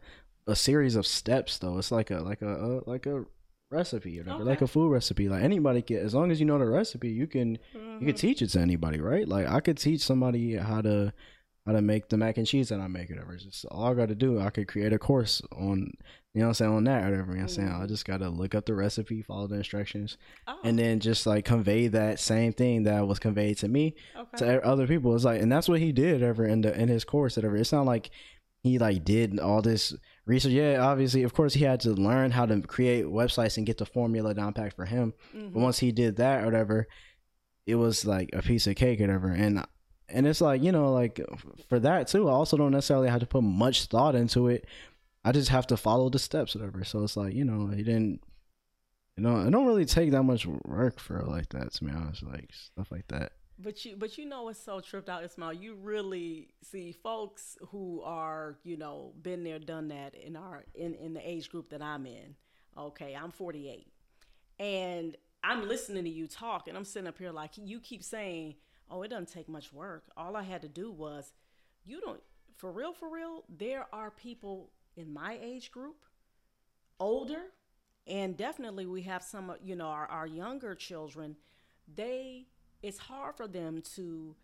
a 0.47 0.55
series 0.55 0.95
of 0.95 1.05
steps 1.05 1.57
though. 1.57 1.77
It's 1.77 1.91
like 1.91 2.11
a 2.11 2.19
like 2.19 2.41
a, 2.41 2.47
a 2.47 2.89
like 2.89 3.05
a 3.05 3.25
recipe 3.69 4.17
or 4.19 4.23
whatever, 4.23 4.41
okay. 4.41 4.49
like 4.49 4.61
a 4.61 4.67
food 4.67 4.91
recipe. 4.91 5.29
Like 5.29 5.43
anybody 5.43 5.81
can 5.81 5.97
as 5.97 6.13
long 6.13 6.31
as 6.31 6.39
you 6.39 6.45
know 6.45 6.57
the 6.57 6.65
recipe, 6.65 7.09
you 7.09 7.27
can 7.27 7.59
mm-hmm. 7.75 7.99
you 7.99 8.07
can 8.07 8.15
teach 8.15 8.41
it 8.41 8.47
to 8.49 8.59
anybody, 8.59 8.99
right? 8.99 9.27
Like 9.27 9.47
I 9.47 9.59
could 9.59 9.77
teach 9.77 10.01
somebody 10.01 10.55
how 10.55 10.81
to 10.81 11.13
how 11.67 11.73
to 11.73 11.81
make 11.81 12.07
the 12.07 12.15
mac 12.15 12.37
and 12.37 12.47
cheese 12.47 12.69
that 12.69 12.79
I 12.79 12.87
make, 12.87 13.09
whatever. 13.09 13.33
It's 13.33 13.43
just 13.43 13.65
all 13.65 13.91
I 13.91 13.93
got 13.93 14.07
to 14.07 14.15
do. 14.15 14.39
I 14.39 14.49
could 14.51 14.69
create 14.69 14.93
a 14.93 14.97
course 14.97 15.41
on, 15.51 15.91
you 16.33 16.41
know 16.41 16.47
I'm 16.47 16.53
saying, 16.53 16.71
on 16.71 16.85
that, 16.85 17.03
or 17.03 17.11
whatever. 17.11 17.31
You 17.31 17.39
know 17.39 17.43
I'm 17.43 17.49
saying? 17.49 17.67
I 17.67 17.71
mm-hmm. 17.71 17.87
just 17.87 18.05
got 18.05 18.19
to 18.19 18.29
look 18.29 18.55
up 18.55 18.65
the 18.65 18.73
recipe, 18.73 19.21
follow 19.21 19.47
the 19.47 19.55
instructions, 19.55 20.17
oh. 20.47 20.59
and 20.63 20.79
then 20.79 21.01
just 21.01 21.27
like 21.27 21.43
convey 21.43 21.89
that 21.89 22.21
same 22.21 22.53
thing 22.53 22.83
that 22.83 23.05
was 23.05 23.19
conveyed 23.19 23.57
to 23.57 23.67
me 23.67 23.95
okay. 24.17 24.37
to 24.37 24.65
other 24.65 24.87
people. 24.87 25.13
It's 25.13 25.25
like, 25.25 25.41
and 25.41 25.51
that's 25.51 25.67
what 25.67 25.81
he 25.81 25.91
did 25.91 26.23
ever 26.23 26.45
in 26.45 26.61
the 26.61 26.73
in 26.73 26.87
his 26.87 27.03
course, 27.03 27.35
whatever. 27.35 27.57
It's 27.57 27.73
not 27.73 27.85
like 27.85 28.11
he 28.63 28.79
like 28.79 29.03
did 29.03 29.37
all 29.37 29.61
this 29.61 29.93
research. 30.27 30.51
Yeah, 30.51 30.79
obviously, 30.81 31.23
of 31.23 31.33
course, 31.33 31.53
he 31.53 31.63
had 31.63 31.79
to 31.81 31.91
learn 31.91 32.31
how 32.31 32.45
to 32.45 32.61
create 32.61 33.05
websites 33.05 33.57
and 33.57 33.65
get 33.65 33.77
the 33.77 33.85
formula 33.85 34.33
down 34.33 34.53
packed 34.53 34.75
for 34.75 34.85
him. 34.85 35.13
Mm-hmm. 35.35 35.49
But 35.49 35.59
once 35.59 35.79
he 35.79 35.91
did 35.91 36.17
that, 36.17 36.43
or 36.43 36.45
whatever, 36.45 36.87
it 37.65 37.75
was 37.75 38.05
like 38.05 38.29
a 38.33 38.41
piece 38.41 38.67
of 38.67 38.75
cake, 38.75 38.99
or 38.99 39.03
whatever. 39.03 39.29
And 39.29 39.65
and 40.09 40.27
it's 40.27 40.41
like 40.41 40.63
you 40.63 40.71
know 40.71 40.91
like 40.91 41.19
for 41.67 41.79
that 41.79 42.07
too 42.07 42.29
i 42.29 42.31
also 42.31 42.57
don't 42.57 42.71
necessarily 42.71 43.09
have 43.09 43.19
to 43.19 43.25
put 43.25 43.43
much 43.43 43.85
thought 43.85 44.15
into 44.15 44.47
it 44.47 44.65
i 45.23 45.31
just 45.31 45.49
have 45.49 45.67
to 45.67 45.77
follow 45.77 46.09
the 46.09 46.19
steps 46.19 46.55
whatever 46.55 46.83
so 46.83 47.03
it's 47.03 47.17
like 47.17 47.33
you 47.33 47.43
know 47.43 47.69
it 47.71 47.83
didn't 47.83 48.21
you 49.15 49.23
know 49.23 49.41
it 49.41 49.51
don't 49.51 49.65
really 49.65 49.85
take 49.85 50.11
that 50.11 50.23
much 50.23 50.45
work 50.45 50.99
for 50.99 51.21
like 51.23 51.49
that 51.49 51.71
to 51.73 51.83
be 51.83 51.91
honest 51.91 52.23
like 52.23 52.49
stuff 52.53 52.91
like 52.91 53.07
that 53.07 53.33
but 53.59 53.83
you 53.85 53.95
but 53.95 54.17
you 54.17 54.25
know 54.25 54.49
it's 54.49 54.61
so 54.61 54.79
tripped 54.79 55.09
out 55.09 55.23
Ismail? 55.23 55.53
You 55.53 55.75
really 55.75 56.49
see 56.63 56.91
folks 56.91 57.57
who 57.69 58.01
are 58.03 58.57
you 58.63 58.77
know 58.77 59.13
been 59.21 59.43
there 59.43 59.59
done 59.59 59.87
that 59.89 60.15
in 60.15 60.35
our 60.35 60.63
in 60.75 60.93
in 60.95 61.13
the 61.13 61.27
age 61.27 61.49
group 61.49 61.69
that 61.69 61.81
i'm 61.81 62.05
in. 62.05 62.35
Okay 62.77 63.15
i'm 63.15 63.31
48 63.31 63.87
and 64.59 65.15
i'm 65.43 65.67
listening 65.67 66.03
to 66.03 66.09
you 66.09 66.27
talk 66.27 66.67
and 66.67 66.77
i'm 66.77 66.85
sitting 66.85 67.07
up 67.07 67.17
here 67.17 67.31
like 67.31 67.51
you 67.55 67.79
keep 67.79 68.03
saying 68.03 68.53
oh, 68.89 69.01
it 69.03 69.09
doesn't 69.09 69.31
take 69.31 69.49
much 69.49 69.73
work. 69.73 70.05
All 70.15 70.35
I 70.35 70.43
had 70.43 70.61
to 70.61 70.67
do 70.67 70.91
was, 70.91 71.33
you 71.85 72.01
don't, 72.01 72.21
for 72.55 72.71
real, 72.71 72.93
for 72.93 73.09
real, 73.09 73.43
there 73.49 73.85
are 73.93 74.11
people 74.11 74.71
in 74.95 75.13
my 75.13 75.37
age 75.41 75.71
group, 75.71 75.97
older, 76.99 77.43
and 78.05 78.37
definitely 78.37 78.85
we 78.85 79.03
have 79.03 79.23
some, 79.23 79.53
you 79.63 79.75
know, 79.75 79.87
our, 79.87 80.07
our 80.07 80.27
younger 80.27 80.73
children, 80.73 81.35
they, 81.93 82.47
it's 82.81 82.97
hard 82.97 83.35
for 83.35 83.47
them 83.47 83.81
to 83.95 84.35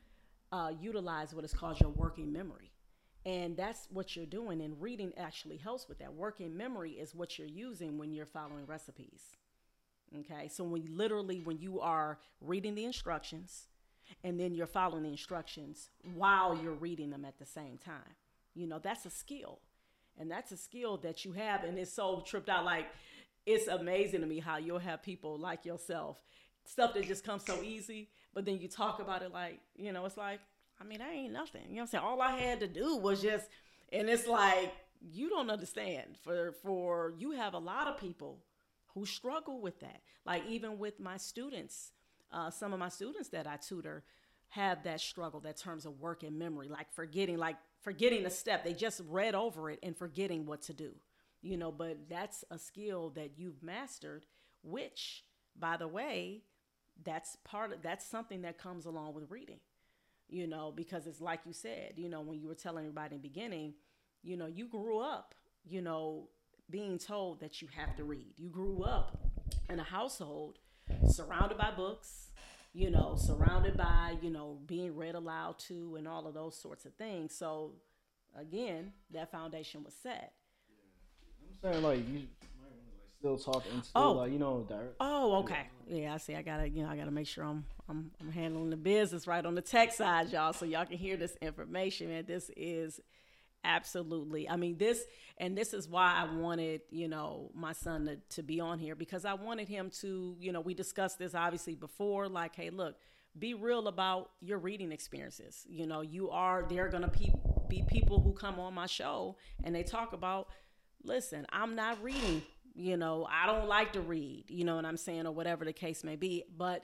uh, 0.52 0.72
utilize 0.80 1.34
what 1.34 1.46
is 1.46 1.54
called 1.54 1.80
your 1.80 1.90
working 1.90 2.32
memory. 2.32 2.72
And 3.26 3.56
that's 3.56 3.88
what 3.90 4.16
you're 4.16 4.26
doing. 4.26 4.62
And 4.62 4.82
reading 4.82 5.14
actually 5.18 5.58
helps 5.58 5.88
with 5.88 6.00
that. 6.00 6.14
Working 6.14 6.58
memory 6.58 6.92
is 6.92 7.16
what 7.16 7.40
you're 7.40 7.48
using 7.48 7.98
when 7.98 8.12
you're 8.12 8.26
following 8.26 8.66
recipes. 8.66 9.22
Okay. 10.20 10.50
So 10.50 10.64
when 10.64 10.84
you, 10.84 10.96
literally, 10.96 11.40
when 11.40 11.58
you 11.58 11.80
are 11.80 12.20
reading 12.42 12.76
the 12.76 12.86
instructions, 12.86 13.68
and 14.24 14.40
then 14.40 14.54
you're 14.54 14.68
following 14.68 15.04
the 15.04 15.10
instructions 15.10 15.90
while 16.14 16.58
you're 16.62 16.74
reading 16.74 17.10
them 17.10 17.26
at 17.26 17.40
the 17.40 17.46
same 17.46 17.78
time. 17.78 18.16
You 18.54 18.68
know, 18.68 18.80
that's 18.80 19.06
a 19.06 19.10
skill. 19.10 19.60
And 20.20 20.30
that's 20.30 20.52
a 20.52 20.58
skill 20.58 20.98
that 20.98 21.26
you 21.26 21.32
have. 21.32 21.64
And 21.64 21.80
it's 21.80 21.94
so 21.94 22.24
tripped 22.26 22.50
out. 22.50 22.66
Like, 22.66 22.86
it's 23.46 23.68
amazing 23.68 24.22
to 24.22 24.28
me 24.28 24.40
how 24.40 24.58
you'll 24.58 24.80
have 24.80 25.02
people 25.02 25.38
like 25.38 25.66
yourself, 25.66 26.22
stuff 26.66 26.94
that 26.94 27.08
just 27.08 27.24
comes 27.24 27.46
so 27.46 27.62
easy, 27.62 28.10
but 28.34 28.46
then 28.46 28.60
you 28.60 28.68
talk 28.68 29.00
about 29.00 29.22
it 29.22 29.32
like, 29.32 29.60
you 29.76 29.92
know, 29.92 30.06
it's 30.06 30.18
like, 30.18 30.40
I 30.80 30.84
mean, 30.84 31.00
that 31.00 31.12
ain't 31.12 31.34
nothing. 31.34 31.62
You 31.70 31.76
know 31.76 31.76
what 31.76 31.82
I'm 31.82 31.88
saying? 31.88 32.04
All 32.04 32.22
I 32.22 32.32
had 32.38 32.60
to 32.62 32.68
do 32.68 32.98
was 32.98 33.22
just, 33.22 33.48
and 33.92 34.10
it's 34.10 34.28
like, 34.28 34.74
you 35.12 35.30
don't 35.30 35.50
understand. 35.50 36.18
For 36.24 36.54
for 36.64 37.14
you 37.18 37.32
have 37.32 37.54
a 37.54 37.60
lot 37.60 37.88
of 37.88 37.98
people 37.98 38.40
who 38.94 39.06
struggle 39.06 39.60
with 39.60 39.80
that. 39.82 40.02
Like 40.26 40.44
even 40.48 40.78
with 40.78 41.00
my 41.00 41.18
students, 41.18 41.92
uh, 42.32 42.50
some 42.50 42.74
of 42.74 42.80
my 42.80 42.90
students 42.90 43.30
that 43.30 43.48
I 43.48 43.58
tutor 43.58 44.04
have 44.50 44.84
that 44.84 45.02
struggle, 45.02 45.40
that 45.42 45.58
terms 45.58 45.86
of 45.86 46.00
working 46.00 46.38
memory, 46.38 46.70
like 46.70 46.92
forgetting, 46.92 47.38
like 47.38 47.58
forgetting 47.82 48.26
a 48.26 48.30
step. 48.30 48.64
They 48.64 48.74
just 48.74 49.02
read 49.10 49.36
over 49.36 49.70
it 49.70 49.80
and 49.84 49.98
forgetting 49.98 50.46
what 50.46 50.62
to 50.64 50.74
do, 50.74 50.94
you 51.42 51.58
know. 51.58 51.72
But 51.72 52.10
that's 52.10 52.44
a 52.52 52.58
skill 52.58 53.10
that 53.16 53.32
you've 53.38 53.64
mastered, 53.64 54.26
which, 54.64 55.24
by 55.60 55.78
the 55.78 55.88
way, 55.88 56.44
that's 57.04 57.38
part 57.44 57.72
of 57.72 57.82
that's 57.82 58.06
something 58.06 58.42
that 58.44 58.58
comes 58.58 58.86
along 58.86 59.14
with 59.14 59.30
reading, 59.30 59.60
you 60.30 60.48
know, 60.48 60.72
because 60.76 61.08
it's 61.08 61.22
like 61.22 61.42
you 61.46 61.54
said, 61.54 61.94
you 61.96 62.10
know, 62.10 62.22
when 62.22 62.40
you 62.40 62.48
were 62.48 62.56
telling 62.56 62.86
everybody 62.86 63.16
in 63.16 63.22
the 63.22 63.28
beginning, 63.28 63.74
you 64.22 64.38
know, 64.38 64.48
you 64.48 64.68
grew 64.68 65.00
up, 65.00 65.36
you 65.66 65.82
know, 65.82 66.30
being 66.70 66.98
told 66.98 67.40
that 67.42 67.62
you 67.62 67.68
have 67.76 67.96
to 67.98 68.04
read. 68.04 68.34
You 68.38 68.50
grew 68.50 68.84
up 68.84 69.18
in 69.70 69.80
a 69.80 69.84
household 69.84 70.60
surrounded 71.08 71.58
by 71.58 71.72
books, 71.76 72.32
you 72.74 72.90
know, 72.90 73.16
surrounded 73.18 73.78
by, 73.78 74.18
you 74.22 74.30
know, 74.30 74.60
being 74.66 74.96
read 74.96 75.16
aloud 75.16 75.60
to 75.60 75.96
and 75.98 76.08
all 76.08 76.28
of 76.28 76.34
those 76.34 76.58
sorts 76.60 76.86
of 76.86 76.94
things. 76.96 77.36
So 77.36 77.74
again, 78.40 78.94
that 79.12 79.32
foundation 79.32 79.84
was 79.84 79.94
set. 79.94 80.34
Yeah. 80.70 81.70
I'm 81.70 81.74
saying 81.74 81.84
like 81.84 82.10
you 82.10 82.28
still 83.20 83.38
talk 83.38 83.64
and 83.72 83.84
still 83.84 84.02
oh. 84.02 84.12
like 84.14 84.32
you 84.32 84.40
know 84.40 84.66
direct. 84.68 84.96
Oh, 85.00 85.36
okay. 85.38 85.68
Yeah, 85.88 86.14
I 86.14 86.18
see. 86.18 86.36
I 86.36 86.42
gotta 86.42 86.70
you 86.70 86.84
know 86.84 86.90
I 86.90 86.96
gotta 86.96 87.12
make 87.12 87.28
sure 87.28 87.44
I'm 87.44 87.66
I'm 87.90 88.12
I'm 88.22 88.32
handling 88.32 88.70
the 88.70 88.78
business 88.78 89.28
right 89.28 89.46
on 89.46 89.56
the 89.56 89.62
tech 89.62 89.92
side, 89.94 90.32
y'all, 90.32 90.54
so 90.54 90.66
y'all 90.66 90.86
can 90.86 90.98
hear 90.98 91.18
this 91.18 91.36
information. 91.42 92.12
And 92.12 92.28
this 92.28 92.50
is 92.56 93.00
Absolutely. 93.66 94.50
I 94.50 94.58
mean, 94.58 94.78
this, 94.78 95.06
and 95.38 95.58
this 95.58 95.74
is 95.74 95.88
why 95.88 96.14
I 96.14 96.36
wanted, 96.36 96.82
you 96.90 97.08
know, 97.08 97.50
my 97.56 97.72
son 97.72 98.06
to, 98.06 98.18
to 98.36 98.44
be 98.44 98.60
on 98.60 98.78
here 98.78 98.94
because 98.94 99.24
I 99.24 99.36
wanted 99.36 99.70
him 99.70 99.90
to, 100.02 100.36
you 100.40 100.52
know, 100.52 100.60
we 100.60 100.74
discussed 100.74 101.18
this 101.18 101.34
obviously 101.34 101.76
before, 101.76 102.28
like, 102.28 102.56
hey, 102.56 102.70
look, 102.72 102.96
be 103.40 103.54
real 103.54 103.88
about 103.88 104.32
your 104.42 104.58
reading 104.58 104.92
experiences. 104.92 105.66
You 105.68 105.88
know, 105.88 106.02
you 106.02 106.30
are, 106.30 106.66
there 106.70 106.88
are 106.88 106.90
to 106.90 107.08
pe- 107.08 107.34
be 107.70 107.84
people 107.88 108.20
who 108.20 108.34
come 108.34 108.60
on 108.60 108.74
my 108.74 108.86
show 108.86 109.38
and 109.64 109.74
they 109.74 109.84
talk 109.84 110.12
about, 110.12 110.50
listen, 111.02 111.46
I'm 111.50 111.74
not 111.74 112.04
reading, 112.04 112.42
you 112.74 112.98
know, 112.98 113.28
I 113.30 113.46
don't 113.46 113.68
like 113.68 113.94
to 113.94 114.02
read, 114.02 114.46
you 114.50 114.64
know 114.64 114.76
what 114.76 114.86
I'm 114.86 114.98
saying, 114.98 115.26
or 115.28 115.32
whatever 115.32 115.66
the 115.66 115.74
case 115.74 116.04
may 116.04 116.16
be. 116.16 116.44
But, 116.56 116.84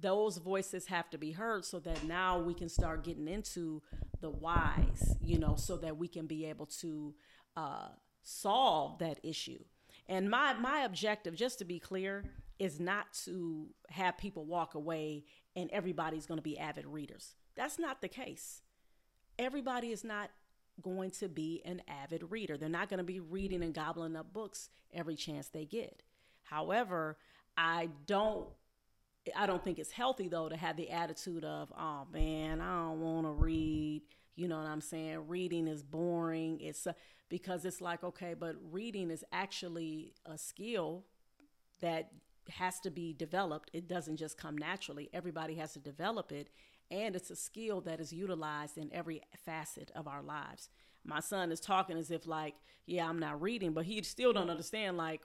those 0.00 0.36
voices 0.38 0.86
have 0.86 1.10
to 1.10 1.18
be 1.18 1.32
heard 1.32 1.64
so 1.64 1.80
that 1.80 2.04
now 2.04 2.38
we 2.38 2.54
can 2.54 2.68
start 2.68 3.02
getting 3.02 3.26
into 3.26 3.82
the 4.20 4.30
whys, 4.30 5.16
you 5.20 5.38
know, 5.38 5.56
so 5.56 5.76
that 5.78 5.96
we 5.96 6.06
can 6.06 6.26
be 6.26 6.46
able 6.46 6.66
to 6.66 7.14
uh, 7.56 7.88
solve 8.22 8.98
that 8.98 9.18
issue. 9.22 9.58
And 10.08 10.30
my 10.30 10.54
my 10.54 10.80
objective, 10.80 11.34
just 11.34 11.58
to 11.58 11.64
be 11.64 11.78
clear, 11.78 12.24
is 12.58 12.78
not 12.80 13.12
to 13.24 13.68
have 13.88 14.18
people 14.18 14.44
walk 14.44 14.74
away 14.74 15.24
and 15.56 15.70
everybody's 15.70 16.26
going 16.26 16.38
to 16.38 16.42
be 16.42 16.58
avid 16.58 16.86
readers. 16.86 17.34
That's 17.56 17.78
not 17.78 18.00
the 18.00 18.08
case. 18.08 18.62
Everybody 19.38 19.90
is 19.90 20.04
not 20.04 20.30
going 20.82 21.10
to 21.12 21.28
be 21.28 21.62
an 21.64 21.82
avid 21.88 22.30
reader. 22.30 22.56
They're 22.56 22.68
not 22.68 22.88
going 22.88 22.98
to 22.98 23.04
be 23.04 23.20
reading 23.20 23.62
and 23.62 23.74
gobbling 23.74 24.16
up 24.16 24.32
books 24.32 24.70
every 24.92 25.16
chance 25.16 25.48
they 25.48 25.64
get. 25.64 26.02
However, 26.42 27.16
I 27.56 27.88
don't 28.06 28.48
I 29.36 29.46
don't 29.46 29.62
think 29.62 29.78
it's 29.78 29.92
healthy 29.92 30.28
though 30.28 30.48
to 30.48 30.56
have 30.56 30.76
the 30.76 30.90
attitude 30.90 31.44
of, 31.44 31.72
oh 31.78 32.06
man, 32.12 32.60
I 32.60 32.88
don't 32.88 33.00
want 33.00 33.26
to 33.26 33.32
read. 33.32 34.02
You 34.34 34.48
know 34.48 34.56
what 34.56 34.66
I'm 34.66 34.80
saying? 34.80 35.28
Reading 35.28 35.66
is 35.66 35.82
boring. 35.82 36.60
It's 36.60 36.86
uh, 36.86 36.94
because 37.28 37.64
it's 37.64 37.80
like, 37.80 38.02
okay, 38.02 38.34
but 38.34 38.56
reading 38.70 39.10
is 39.10 39.24
actually 39.32 40.14
a 40.24 40.38
skill 40.38 41.04
that 41.80 42.10
has 42.48 42.80
to 42.80 42.90
be 42.90 43.12
developed. 43.12 43.70
It 43.72 43.86
doesn't 43.86 44.16
just 44.16 44.38
come 44.38 44.56
naturally. 44.56 45.10
Everybody 45.12 45.54
has 45.56 45.74
to 45.74 45.78
develop 45.78 46.32
it. 46.32 46.48
And 46.90 47.14
it's 47.14 47.30
a 47.30 47.36
skill 47.36 47.80
that 47.82 48.00
is 48.00 48.12
utilized 48.12 48.76
in 48.76 48.92
every 48.92 49.22
facet 49.44 49.90
of 49.94 50.08
our 50.08 50.22
lives. 50.22 50.68
my 51.04 51.20
son 51.20 51.50
is 51.52 51.60
talking 51.60 51.96
as 51.96 52.10
if 52.10 52.26
like, 52.26 52.54
yeah, 52.86 53.08
I'm 53.08 53.18
not 53.18 53.40
reading, 53.40 53.72
but 53.72 53.84
he 53.84 54.02
still 54.02 54.32
don't 54.32 54.50
understand 54.50 54.96
like, 54.96 55.22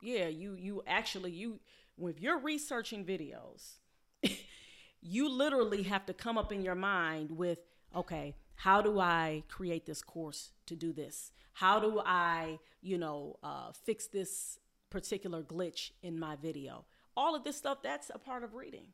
yeah, 0.00 0.28
you 0.28 0.54
you 0.54 0.82
actually 0.86 1.32
you 1.32 1.60
if 2.00 2.20
you're 2.20 2.38
researching 2.38 3.04
videos, 3.04 3.78
you 5.02 5.28
literally 5.28 5.82
have 5.84 6.06
to 6.06 6.14
come 6.14 6.38
up 6.38 6.52
in 6.52 6.62
your 6.62 6.74
mind 6.74 7.32
with, 7.32 7.58
okay, 7.94 8.36
how 8.54 8.80
do 8.82 9.00
I 9.00 9.44
create 9.48 9.86
this 9.86 10.02
course 10.02 10.52
to 10.66 10.76
do 10.76 10.92
this? 10.92 11.32
How 11.52 11.80
do 11.80 12.00
I, 12.04 12.58
you 12.80 12.98
know, 12.98 13.36
uh, 13.42 13.72
fix 13.72 14.06
this 14.06 14.58
particular 14.90 15.42
glitch 15.42 15.90
in 16.02 16.18
my 16.18 16.36
video? 16.36 16.84
All 17.16 17.34
of 17.34 17.42
this 17.42 17.56
stuff, 17.56 17.78
that's 17.82 18.10
a 18.14 18.18
part 18.18 18.44
of 18.44 18.54
reading. 18.54 18.86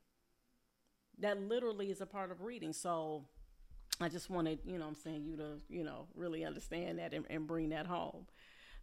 That 1.21 1.41
literally 1.41 1.91
is 1.91 2.01
a 2.01 2.07
part 2.07 2.31
of 2.31 2.43
reading. 2.43 2.73
So 2.73 3.25
I 4.01 4.09
just 4.09 4.31
wanted, 4.31 4.59
you 4.65 4.79
know 4.79 4.87
I'm 4.87 4.95
saying, 4.95 5.25
you 5.25 5.37
to, 5.37 5.59
you 5.69 5.85
know, 5.85 6.09
really 6.15 6.45
understand 6.45 6.99
that 6.99 7.15
and, 7.15 7.25
and 7.31 7.47
bring 7.47 7.69
that 7.71 7.87
home. 7.87 8.27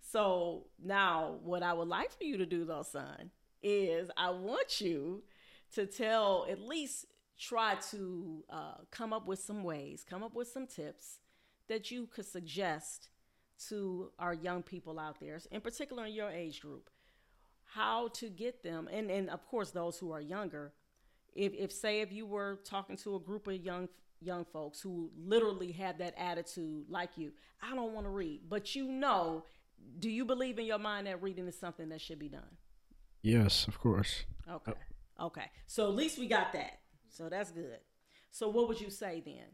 So 0.02 0.68
now 0.84 1.40
what 1.44 1.64
I 1.64 1.74
would 1.74 1.88
like 1.88 2.12
for 2.12 2.24
you 2.24 2.38
to 2.38 2.46
do 2.46 2.66
though, 2.66 2.84
son, 2.84 3.32
is 3.62 4.10
I 4.18 4.32
want 4.32 4.82
you 4.82 5.24
to 5.76 5.86
tell 5.86 6.48
at 6.50 6.60
least 6.60 7.06
try 7.40 7.76
to 7.92 8.44
uh, 8.50 8.74
come 8.92 9.14
up 9.14 9.28
with 9.28 9.40
some 9.40 9.64
ways, 9.64 10.06
come 10.08 10.24
up 10.24 10.36
with 10.36 10.48
some 10.48 10.68
tips 10.68 11.20
that 11.68 11.92
you 11.92 12.08
could 12.08 12.26
suggest 12.26 13.10
to 13.70 14.12
our 14.20 14.34
young 14.34 14.64
people 14.64 15.00
out 15.00 15.20
there, 15.20 15.40
in 15.52 15.62
particular 15.62 16.06
in 16.06 16.14
your 16.14 16.30
age 16.30 16.62
group, 16.62 16.90
how 17.74 18.10
to 18.10 18.30
get 18.30 18.64
them, 18.64 18.90
and, 18.92 19.10
and 19.10 19.30
of 19.30 19.46
course 19.48 19.72
those 19.72 19.98
who 19.98 20.12
are 20.12 20.22
younger. 20.22 20.74
If, 21.34 21.54
if 21.54 21.72
say 21.72 22.02
if 22.02 22.12
you 22.12 22.26
were 22.26 22.60
talking 22.64 22.98
to 22.98 23.16
a 23.16 23.20
group 23.20 23.48
of 23.48 23.56
young 23.56 23.88
young 24.22 24.46
folks 24.46 24.80
who 24.80 25.10
literally 25.18 25.72
have 25.72 25.98
that 25.98 26.14
attitude 26.18 26.86
like 26.90 27.18
you, 27.18 27.32
I 27.62 27.76
don't 27.76 27.94
want 27.94 28.06
to 28.06 28.12
read, 28.12 28.42
but 28.48 28.76
you 28.76 28.86
know, 28.88 29.46
do 30.00 30.10
you 30.10 30.26
believe 30.26 30.60
in 30.60 30.66
your 30.66 30.80
mind 30.80 31.08
that 31.08 31.22
reading 31.22 31.48
is 31.48 31.58
something 31.58 31.90
that 31.90 32.02
should 32.02 32.20
be 32.20 32.30
done? 32.30 32.58
Yes, 33.22 33.68
of 33.68 33.80
course. 33.80 34.26
Okay. 34.50 34.74
Okay. 35.20 35.46
So 35.68 35.88
at 35.88 35.96
least 35.96 36.18
we 36.18 36.28
got 36.28 36.54
that. 36.54 36.80
So 37.10 37.30
that's 37.30 37.52
good. 37.52 37.80
So 38.32 38.50
what 38.50 38.68
would 38.68 38.80
you 38.80 38.90
say 38.90 39.22
then 39.24 39.46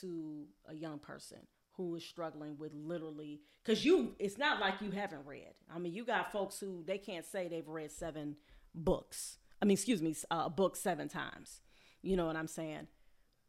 to 0.00 0.46
a 0.68 0.74
young 0.74 0.98
person 0.98 1.38
who 1.72 1.94
is 1.96 2.04
struggling 2.04 2.56
with 2.58 2.72
literally 2.74 3.40
cuz 3.64 3.84
you 3.84 4.14
it's 4.18 4.38
not 4.38 4.60
like 4.60 4.80
you 4.80 4.90
haven't 4.90 5.26
read. 5.26 5.54
I 5.72 5.78
mean, 5.78 5.92
you 5.92 6.04
got 6.04 6.32
folks 6.32 6.60
who 6.60 6.82
they 6.84 6.98
can't 6.98 7.26
say 7.26 7.48
they've 7.48 7.66
read 7.66 7.90
7 7.90 8.36
books. 8.74 9.38
I 9.62 9.66
mean, 9.66 9.74
excuse 9.74 10.02
me, 10.02 10.14
a 10.30 10.48
book 10.48 10.76
7 10.76 11.08
times. 11.08 11.60
You 12.02 12.16
know 12.16 12.26
what 12.26 12.36
I'm 12.36 12.46
saying? 12.46 12.86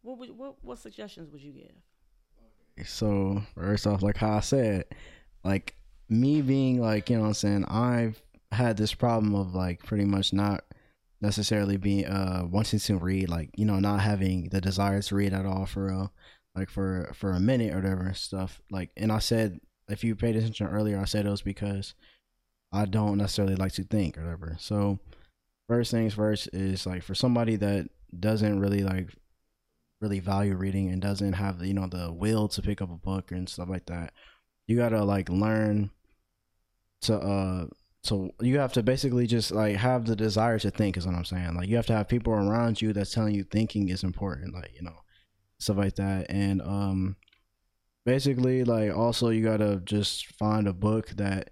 What 0.01 0.17
would, 0.17 0.37
what 0.37 0.55
what 0.63 0.79
suggestions 0.79 1.31
would 1.31 1.41
you 1.41 1.51
give? 1.51 2.87
So, 2.87 3.43
first 3.55 3.85
off 3.85 4.01
like 4.01 4.17
how 4.17 4.37
I 4.37 4.39
said, 4.39 4.85
like 5.43 5.75
me 6.09 6.41
being 6.41 6.81
like, 6.81 7.09
you 7.09 7.15
know 7.15 7.21
what 7.21 7.27
I'm 7.29 7.33
saying, 7.35 7.65
I've 7.65 8.21
had 8.51 8.77
this 8.77 8.93
problem 8.93 9.35
of 9.35 9.55
like 9.55 9.83
pretty 9.83 10.05
much 10.05 10.33
not 10.33 10.63
necessarily 11.21 11.77
being 11.77 12.05
uh 12.05 12.43
wanting 12.49 12.79
to 12.79 12.97
read 12.97 13.29
like 13.29 13.49
you 13.55 13.63
know 13.63 13.79
not 13.79 14.01
having 14.01 14.49
the 14.49 14.59
desire 14.59 15.01
to 15.01 15.15
read 15.15 15.33
at 15.33 15.45
all 15.45 15.65
for 15.65 15.85
real 15.85 16.11
like 16.55 16.69
for 16.69 17.11
for 17.13 17.31
a 17.31 17.39
minute 17.39 17.73
or 17.73 17.77
whatever 17.77 18.11
stuff 18.13 18.59
like 18.71 18.89
and 18.97 19.11
i 19.11 19.19
said 19.19 19.59
if 19.87 20.03
you 20.03 20.15
paid 20.15 20.35
attention 20.35 20.67
earlier 20.67 20.99
i 20.99 21.05
said 21.05 21.25
it 21.25 21.29
was 21.29 21.43
because 21.43 21.93
i 22.73 22.85
don't 22.85 23.19
necessarily 23.19 23.55
like 23.55 23.71
to 23.71 23.83
think 23.83 24.17
or 24.17 24.23
whatever 24.23 24.57
so 24.59 24.99
first 25.71 25.91
things 25.91 26.13
first 26.13 26.49
is 26.51 26.85
like 26.85 27.01
for 27.01 27.15
somebody 27.15 27.55
that 27.55 27.87
doesn't 28.19 28.59
really 28.59 28.83
like 28.83 29.07
really 30.01 30.19
value 30.19 30.53
reading 30.53 30.89
and 30.89 31.01
doesn't 31.01 31.31
have 31.31 31.63
you 31.63 31.73
know 31.73 31.87
the 31.87 32.11
will 32.11 32.49
to 32.49 32.61
pick 32.61 32.81
up 32.81 32.91
a 32.91 32.97
book 32.97 33.31
and 33.31 33.47
stuff 33.47 33.69
like 33.69 33.85
that 33.85 34.11
you 34.67 34.75
gotta 34.75 35.01
like 35.01 35.29
learn 35.29 35.89
to 36.99 37.17
uh 37.17 37.65
so 38.03 38.31
you 38.41 38.59
have 38.59 38.73
to 38.73 38.83
basically 38.83 39.25
just 39.25 39.51
like 39.51 39.77
have 39.77 40.05
the 40.05 40.15
desire 40.15 40.59
to 40.59 40.71
think 40.71 40.97
is 40.97 41.05
what 41.05 41.15
i'm 41.15 41.23
saying. 41.23 41.55
Like 41.55 41.69
you 41.69 41.77
have 41.77 41.85
to 41.85 41.93
have 41.93 42.09
people 42.09 42.33
around 42.33 42.81
you 42.81 42.91
that's 42.91 43.13
telling 43.13 43.33
you 43.33 43.45
thinking 43.45 43.87
is 43.87 44.03
important 44.03 44.53
like 44.53 44.71
you 44.75 44.81
know 44.81 44.97
stuff 45.57 45.77
like 45.77 45.95
that. 45.95 46.25
And 46.29 46.61
um 46.61 47.15
basically 48.05 48.65
like 48.65 48.93
also 48.93 49.29
you 49.29 49.41
gotta 49.41 49.81
just 49.85 50.35
find 50.35 50.67
a 50.67 50.73
book 50.73 51.11
that 51.11 51.51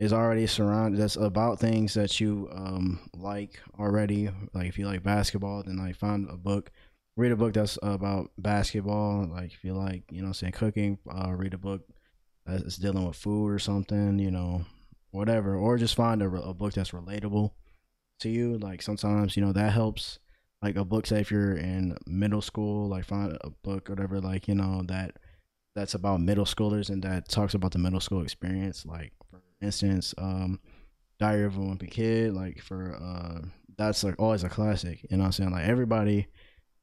is 0.00 0.12
already 0.12 0.46
surrounded 0.46 1.00
that's 1.00 1.16
about 1.16 1.58
things 1.58 1.94
that 1.94 2.20
you 2.20 2.48
um 2.52 3.00
like 3.14 3.60
already 3.78 4.30
like 4.54 4.66
if 4.68 4.78
you 4.78 4.86
like 4.86 5.02
basketball 5.02 5.62
then 5.64 5.76
like 5.76 5.96
find 5.96 6.28
a 6.30 6.36
book 6.36 6.70
read 7.16 7.32
a 7.32 7.36
book 7.36 7.52
that's 7.52 7.78
about 7.82 8.30
basketball 8.38 9.26
like 9.26 9.52
if 9.52 9.64
you 9.64 9.72
like 9.72 10.04
you 10.10 10.22
know 10.22 10.32
saying 10.32 10.52
cooking 10.52 10.98
uh 11.10 11.32
read 11.32 11.54
a 11.54 11.58
book 11.58 11.82
that's 12.46 12.76
dealing 12.76 13.06
with 13.06 13.16
food 13.16 13.50
or 13.50 13.58
something 13.58 14.18
you 14.18 14.30
know 14.30 14.64
whatever, 15.10 15.56
or 15.56 15.76
just 15.76 15.94
find 15.94 16.22
a, 16.22 16.26
a 16.26 16.54
book 16.54 16.72
that's 16.74 16.90
relatable 16.90 17.52
to 18.20 18.28
you. 18.28 18.58
Like 18.58 18.82
sometimes, 18.82 19.36
you 19.36 19.44
know, 19.44 19.52
that 19.52 19.72
helps. 19.72 20.18
Like 20.60 20.74
a 20.74 20.84
book, 20.84 21.06
say 21.06 21.20
if 21.20 21.30
you're 21.30 21.56
in 21.56 21.96
middle 22.04 22.42
school, 22.42 22.88
like 22.88 23.04
find 23.04 23.38
a 23.42 23.50
book, 23.62 23.88
whatever, 23.88 24.20
like 24.20 24.48
you 24.48 24.56
know 24.56 24.82
that 24.88 25.16
that's 25.76 25.94
about 25.94 26.20
middle 26.20 26.44
schoolers 26.44 26.90
and 26.90 27.00
that 27.04 27.28
talks 27.28 27.54
about 27.54 27.70
the 27.70 27.78
middle 27.78 28.00
school 28.00 28.22
experience. 28.22 28.84
Like 28.84 29.12
instance, 29.60 30.14
um, 30.18 30.60
Diary 31.18 31.44
of 31.44 31.56
a 31.56 31.60
Wimpy 31.60 31.90
Kid, 31.90 32.32
like 32.34 32.60
for 32.60 32.94
uh, 32.94 33.46
that's 33.76 34.04
like 34.04 34.14
always 34.18 34.44
a 34.44 34.48
classic. 34.48 35.02
You 35.10 35.16
know 35.16 35.22
what 35.22 35.26
I'm 35.26 35.32
saying? 35.32 35.50
Like 35.50 35.66
everybody, 35.66 36.28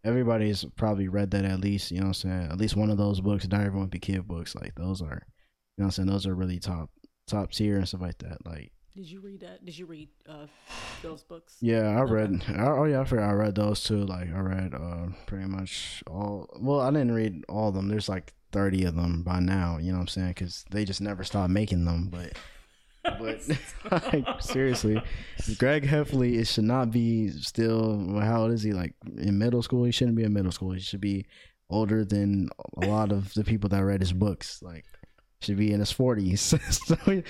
everybody's 0.03 0.65
probably 0.75 1.07
read 1.07 1.31
that 1.31 1.45
at 1.45 1.61
least. 1.61 1.91
You 1.91 1.99
know 1.99 2.07
what 2.07 2.23
I'm 2.23 2.29
saying? 2.31 2.51
At 2.51 2.57
least 2.57 2.75
one 2.75 2.89
of 2.89 2.97
those 2.97 3.21
books, 3.21 3.47
Diary 3.47 3.67
of 3.67 3.75
a 3.75 3.77
Wimpy 3.77 4.01
Kid 4.01 4.27
books. 4.27 4.55
Like 4.55 4.75
those 4.75 5.01
are, 5.01 5.05
you 5.05 5.09
know 5.09 5.19
what 5.77 5.85
I'm 5.85 5.91
saying? 5.91 6.07
Those 6.09 6.27
are 6.27 6.35
really 6.35 6.59
top 6.59 6.89
top 7.27 7.51
tier 7.51 7.77
and 7.77 7.87
stuff 7.87 8.01
like 8.01 8.17
that. 8.19 8.45
Like, 8.45 8.71
did 8.93 9.09
you 9.09 9.21
read 9.21 9.39
that? 9.41 9.63
Did 9.65 9.77
you 9.77 9.85
read 9.85 10.09
uh, 10.27 10.47
those 11.01 11.23
books? 11.23 11.55
Yeah, 11.61 11.97
I 11.97 12.01
read. 12.01 12.33
Okay. 12.33 12.55
I, 12.55 12.67
oh 12.67 12.83
yeah, 12.83 13.01
I 13.01 13.05
forgot. 13.05 13.29
I 13.29 13.33
read 13.33 13.55
those 13.55 13.83
too. 13.83 14.05
Like, 14.05 14.33
I 14.33 14.39
read 14.39 14.73
uh, 14.73 15.07
pretty 15.27 15.47
much 15.47 16.03
all. 16.07 16.49
Well, 16.59 16.81
I 16.81 16.91
didn't 16.91 17.13
read 17.13 17.45
all 17.47 17.69
of 17.69 17.75
them. 17.75 17.87
There's 17.87 18.09
like 18.09 18.33
thirty 18.51 18.83
of 18.83 18.95
them 18.95 19.23
by 19.23 19.39
now. 19.39 19.77
You 19.77 19.91
know 19.91 19.99
what 19.99 20.01
I'm 20.01 20.07
saying? 20.09 20.29
Because 20.29 20.65
they 20.71 20.83
just 20.83 20.99
never 20.99 21.23
stopped 21.23 21.51
making 21.51 21.85
them. 21.85 22.09
But. 22.11 22.33
But 23.19 23.41
like, 24.13 24.41
seriously, 24.41 25.01
Greg 25.57 25.85
Heffley 25.85 26.37
it 26.39 26.47
should 26.47 26.63
not 26.63 26.91
be 26.91 27.29
still. 27.29 28.19
How 28.19 28.43
old 28.43 28.51
is 28.51 28.63
he? 28.63 28.73
Like 28.73 28.93
in 29.17 29.37
middle 29.37 29.61
school, 29.61 29.83
he 29.83 29.91
shouldn't 29.91 30.17
be 30.17 30.23
in 30.23 30.33
middle 30.33 30.51
school. 30.51 30.71
He 30.71 30.79
should 30.79 31.01
be 31.01 31.25
older 31.69 32.05
than 32.05 32.49
a 32.81 32.85
lot 32.85 33.11
of 33.11 33.33
the 33.33 33.43
people 33.43 33.69
that 33.69 33.83
read 33.83 34.01
his 34.01 34.13
books. 34.13 34.61
Like 34.61 34.85
should 35.41 35.57
be 35.57 35.71
in 35.71 35.79
his 35.79 35.91
forties. 35.91 36.41
so 36.69 36.97
you 37.07 37.23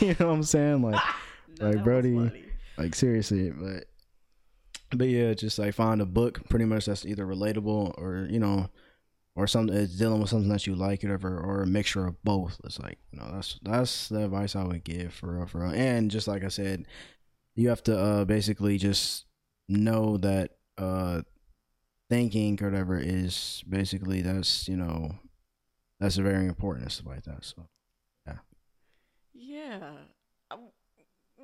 know 0.00 0.26
what 0.26 0.34
I'm 0.34 0.42
saying? 0.42 0.82
Like, 0.82 1.02
no, 1.60 1.70
like 1.70 1.84
Brody, 1.84 2.32
like 2.76 2.94
seriously, 2.94 3.50
but 3.50 3.84
but 4.92 5.08
yeah, 5.08 5.34
just 5.34 5.58
like 5.58 5.74
find 5.74 6.00
a 6.00 6.06
book 6.06 6.48
pretty 6.48 6.64
much 6.64 6.86
that's 6.86 7.06
either 7.06 7.24
relatable 7.24 7.94
or 7.98 8.26
you 8.30 8.40
know, 8.40 8.68
or 9.40 9.46
something 9.46 9.74
that's 9.74 9.96
dealing 9.96 10.20
with 10.20 10.28
something 10.28 10.50
that 10.50 10.66
you 10.66 10.74
like, 10.74 11.02
whatever, 11.02 11.40
or 11.40 11.62
a 11.62 11.66
mixture 11.66 12.06
of 12.06 12.22
both. 12.22 12.60
It's 12.64 12.78
like 12.78 12.98
you 13.10 13.18
know, 13.18 13.30
that's 13.32 13.58
that's 13.62 14.08
the 14.08 14.24
advice 14.24 14.54
I 14.54 14.64
would 14.64 14.84
give 14.84 15.14
for 15.14 15.34
real, 15.34 15.46
for 15.46 15.60
real. 15.62 15.72
And 15.72 16.10
just 16.10 16.28
like 16.28 16.44
I 16.44 16.48
said, 16.48 16.84
you 17.54 17.70
have 17.70 17.82
to 17.84 17.98
uh 17.98 18.24
basically 18.26 18.76
just 18.76 19.24
know 19.66 20.18
that 20.18 20.56
uh 20.76 21.22
thinking 22.10 22.58
or 22.60 22.68
whatever 22.70 22.98
is 22.98 23.64
basically 23.66 24.20
that's 24.20 24.68
you 24.68 24.76
know 24.76 25.14
that's 25.98 26.16
very 26.16 26.46
important 26.46 26.84
and 26.84 26.92
stuff 26.92 27.06
like 27.06 27.24
that. 27.24 27.44
So, 27.44 27.66
yeah. 28.26 28.38
Yeah. 29.32 29.90
Um, 30.50 30.68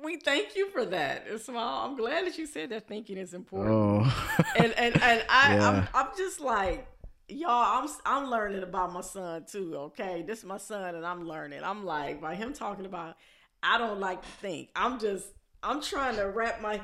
we 0.03 0.17
thank 0.17 0.55
you 0.55 0.69
for 0.69 0.85
that, 0.85 1.25
Ismail. 1.27 1.57
I'm 1.57 1.97
glad 1.97 2.27
that 2.27 2.37
you 2.37 2.45
said 2.45 2.69
that 2.69 2.87
thinking 2.87 3.17
is 3.17 3.33
important. 3.33 3.73
Oh. 3.73 4.45
and 4.55 4.71
and 4.73 5.01
and 5.01 5.25
I 5.29 5.55
yeah. 5.55 5.69
I'm 5.69 5.87
I'm 6.07 6.17
just 6.17 6.39
like 6.39 6.87
y'all. 7.27 7.83
I'm 7.83 7.89
I'm 8.05 8.29
learning 8.29 8.63
about 8.63 8.93
my 8.93 9.01
son 9.01 9.45
too. 9.45 9.75
Okay, 9.75 10.23
this 10.25 10.39
is 10.39 10.45
my 10.45 10.57
son, 10.57 10.95
and 10.95 11.05
I'm 11.05 11.27
learning. 11.27 11.63
I'm 11.63 11.85
like 11.85 12.21
by 12.21 12.35
him 12.35 12.53
talking 12.53 12.85
about. 12.85 13.15
I 13.63 13.77
don't 13.77 13.99
like 13.99 14.21
to 14.21 14.27
think. 14.41 14.69
I'm 14.75 14.99
just 14.99 15.27
I'm 15.63 15.81
trying 15.81 16.15
to 16.17 16.23
wrap 16.23 16.61
my. 16.61 16.79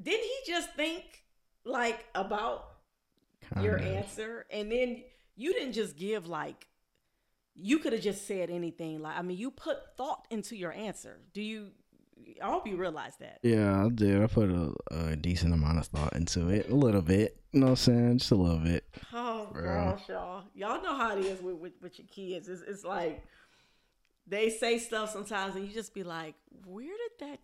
Didn't 0.00 0.24
he 0.24 0.52
just 0.52 0.74
think 0.74 1.04
like 1.64 2.04
about 2.14 2.64
Kinda. 3.48 3.64
your 3.64 3.78
answer, 3.78 4.46
and 4.50 4.70
then 4.70 5.02
you 5.36 5.52
didn't 5.52 5.72
just 5.72 5.96
give 5.96 6.26
like 6.26 6.66
you 7.54 7.78
could 7.78 7.92
have 7.92 8.02
just 8.02 8.26
said 8.26 8.50
anything. 8.50 9.00
Like, 9.00 9.16
I 9.16 9.22
mean, 9.22 9.38
you 9.38 9.50
put 9.50 9.76
thought 9.96 10.26
into 10.30 10.56
your 10.56 10.72
answer. 10.72 11.20
Do 11.32 11.40
you? 11.40 11.68
I 12.42 12.48
hope 12.48 12.66
you 12.66 12.76
realize 12.76 13.16
that. 13.20 13.38
Yeah, 13.42 13.84
I 13.84 13.88
did. 13.88 14.22
I 14.22 14.26
put 14.26 14.50
a, 14.50 14.72
a 14.90 15.16
decent 15.16 15.54
amount 15.54 15.78
of 15.78 15.86
thought 15.86 16.14
into 16.14 16.48
it, 16.48 16.68
a 16.68 16.74
little 16.74 17.02
bit. 17.02 17.36
You 17.52 17.60
know 17.60 17.66
what 17.66 17.70
I'm 17.70 17.76
saying? 17.76 18.18
Just 18.18 18.30
a 18.32 18.36
little 18.36 18.58
bit. 18.58 18.84
Oh 19.12 19.48
gosh, 19.54 20.08
y'all, 20.08 20.44
y'all 20.54 20.82
know 20.82 20.96
how 20.96 21.16
it 21.16 21.24
is 21.24 21.40
with 21.40 21.56
with, 21.56 21.72
with 21.80 21.98
your 21.98 22.08
kids. 22.08 22.48
It's, 22.48 22.62
it's 22.62 22.84
like 22.84 23.24
they 24.26 24.50
say 24.50 24.78
stuff 24.78 25.10
sometimes, 25.12 25.54
and 25.54 25.66
you 25.66 25.72
just 25.72 25.94
be 25.94 26.02
like, 26.02 26.34
"Where 26.66 26.86
did 26.86 27.28
that 27.28 27.38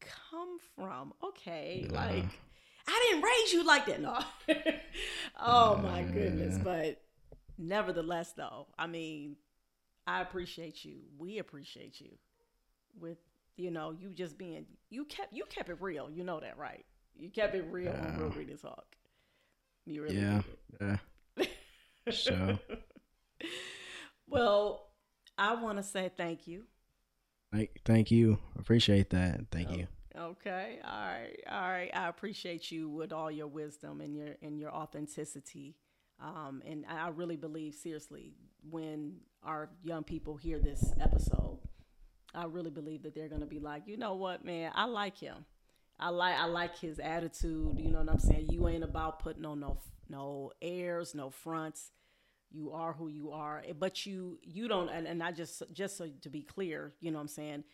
come 0.00 0.58
from?" 0.74 1.12
Okay, 1.22 1.86
yeah. 1.90 1.94
like 1.94 2.24
I 2.86 3.08
didn't 3.10 3.24
raise 3.24 3.52
you 3.52 3.64
like 3.64 3.86
that. 3.86 4.00
No. 4.00 4.18
oh 5.40 5.76
my 5.78 6.02
goodness, 6.02 6.58
but 6.62 7.00
nevertheless, 7.58 8.32
though, 8.32 8.66
I 8.78 8.86
mean, 8.86 9.36
I 10.06 10.20
appreciate 10.20 10.84
you. 10.84 11.00
We 11.18 11.38
appreciate 11.38 12.00
you 12.00 12.10
with 12.98 13.18
you 13.56 13.70
know 13.70 13.90
you 13.90 14.10
just 14.10 14.38
being 14.38 14.66
you 14.90 15.04
kept 15.04 15.32
you 15.32 15.44
kept 15.48 15.68
it 15.68 15.78
real. 15.80 16.10
You 16.10 16.24
know 16.24 16.40
that, 16.40 16.58
right? 16.58 16.84
You 17.16 17.30
kept 17.30 17.54
it 17.54 17.64
real 17.70 17.92
yeah. 17.92 18.06
on 18.06 18.18
Real 18.18 18.30
Reading 18.30 18.58
Talk. 18.58 18.84
You 19.86 20.02
really 20.02 20.16
yeah, 20.16 20.42
did. 20.80 20.98
yeah. 21.38 21.46
so, 22.10 22.58
well, 24.28 24.88
I 25.38 25.54
want 25.54 25.78
to 25.78 25.82
say 25.82 26.10
thank 26.16 26.46
you. 26.46 26.64
Thank, 27.52 27.70
thank 27.84 28.10
you. 28.10 28.38
Appreciate 28.58 29.10
that. 29.10 29.42
Thank 29.52 29.68
oh, 29.70 29.74
you. 29.74 29.86
Okay. 30.18 30.78
All 30.84 30.90
right. 30.90 31.40
All 31.50 31.68
right. 31.68 31.90
I 31.94 32.08
appreciate 32.08 32.70
you 32.70 32.88
with 32.88 33.12
all 33.12 33.30
your 33.30 33.46
wisdom 33.46 34.00
and 34.00 34.16
your 34.16 34.36
and 34.42 34.58
your 34.58 34.72
authenticity. 34.72 35.76
Um, 36.20 36.62
and 36.66 36.84
I 36.88 37.08
really 37.08 37.36
believe 37.36 37.74
seriously 37.74 38.34
when 38.70 39.16
our 39.42 39.70
young 39.82 40.04
people 40.04 40.36
hear 40.36 40.58
this 40.58 40.92
episode, 41.00 41.58
I 42.34 42.44
really 42.44 42.70
believe 42.70 43.02
that 43.04 43.14
they're 43.14 43.28
gonna 43.28 43.46
be 43.46 43.60
like, 43.60 43.84
you 43.86 43.96
know 43.96 44.14
what, 44.14 44.44
man, 44.44 44.72
I 44.74 44.86
like 44.86 45.18
him. 45.18 45.44
I 45.98 46.08
like 46.08 46.36
I 46.36 46.46
like 46.46 46.78
his 46.78 46.98
attitude. 46.98 47.78
You 47.78 47.90
know 47.90 48.00
what 48.00 48.10
I'm 48.10 48.18
saying? 48.18 48.48
You 48.50 48.68
ain't 48.68 48.84
about 48.84 49.20
putting 49.20 49.44
on 49.44 49.60
no 49.60 49.78
no 50.08 50.52
airs, 50.60 51.14
no 51.14 51.30
fronts. 51.30 51.90
You 52.50 52.72
are 52.72 52.92
who 52.92 53.08
you 53.08 53.30
are, 53.32 53.62
but 53.78 54.06
you 54.06 54.38
you 54.42 54.68
don't. 54.68 54.88
And, 54.88 55.06
and 55.06 55.22
I 55.22 55.32
just 55.32 55.62
just 55.72 55.96
so 55.96 56.08
to 56.22 56.28
be 56.28 56.42
clear, 56.42 56.92
you 57.00 57.10
know 57.10 57.18
what 57.18 57.22
I'm 57.22 57.28
saying. 57.28 57.64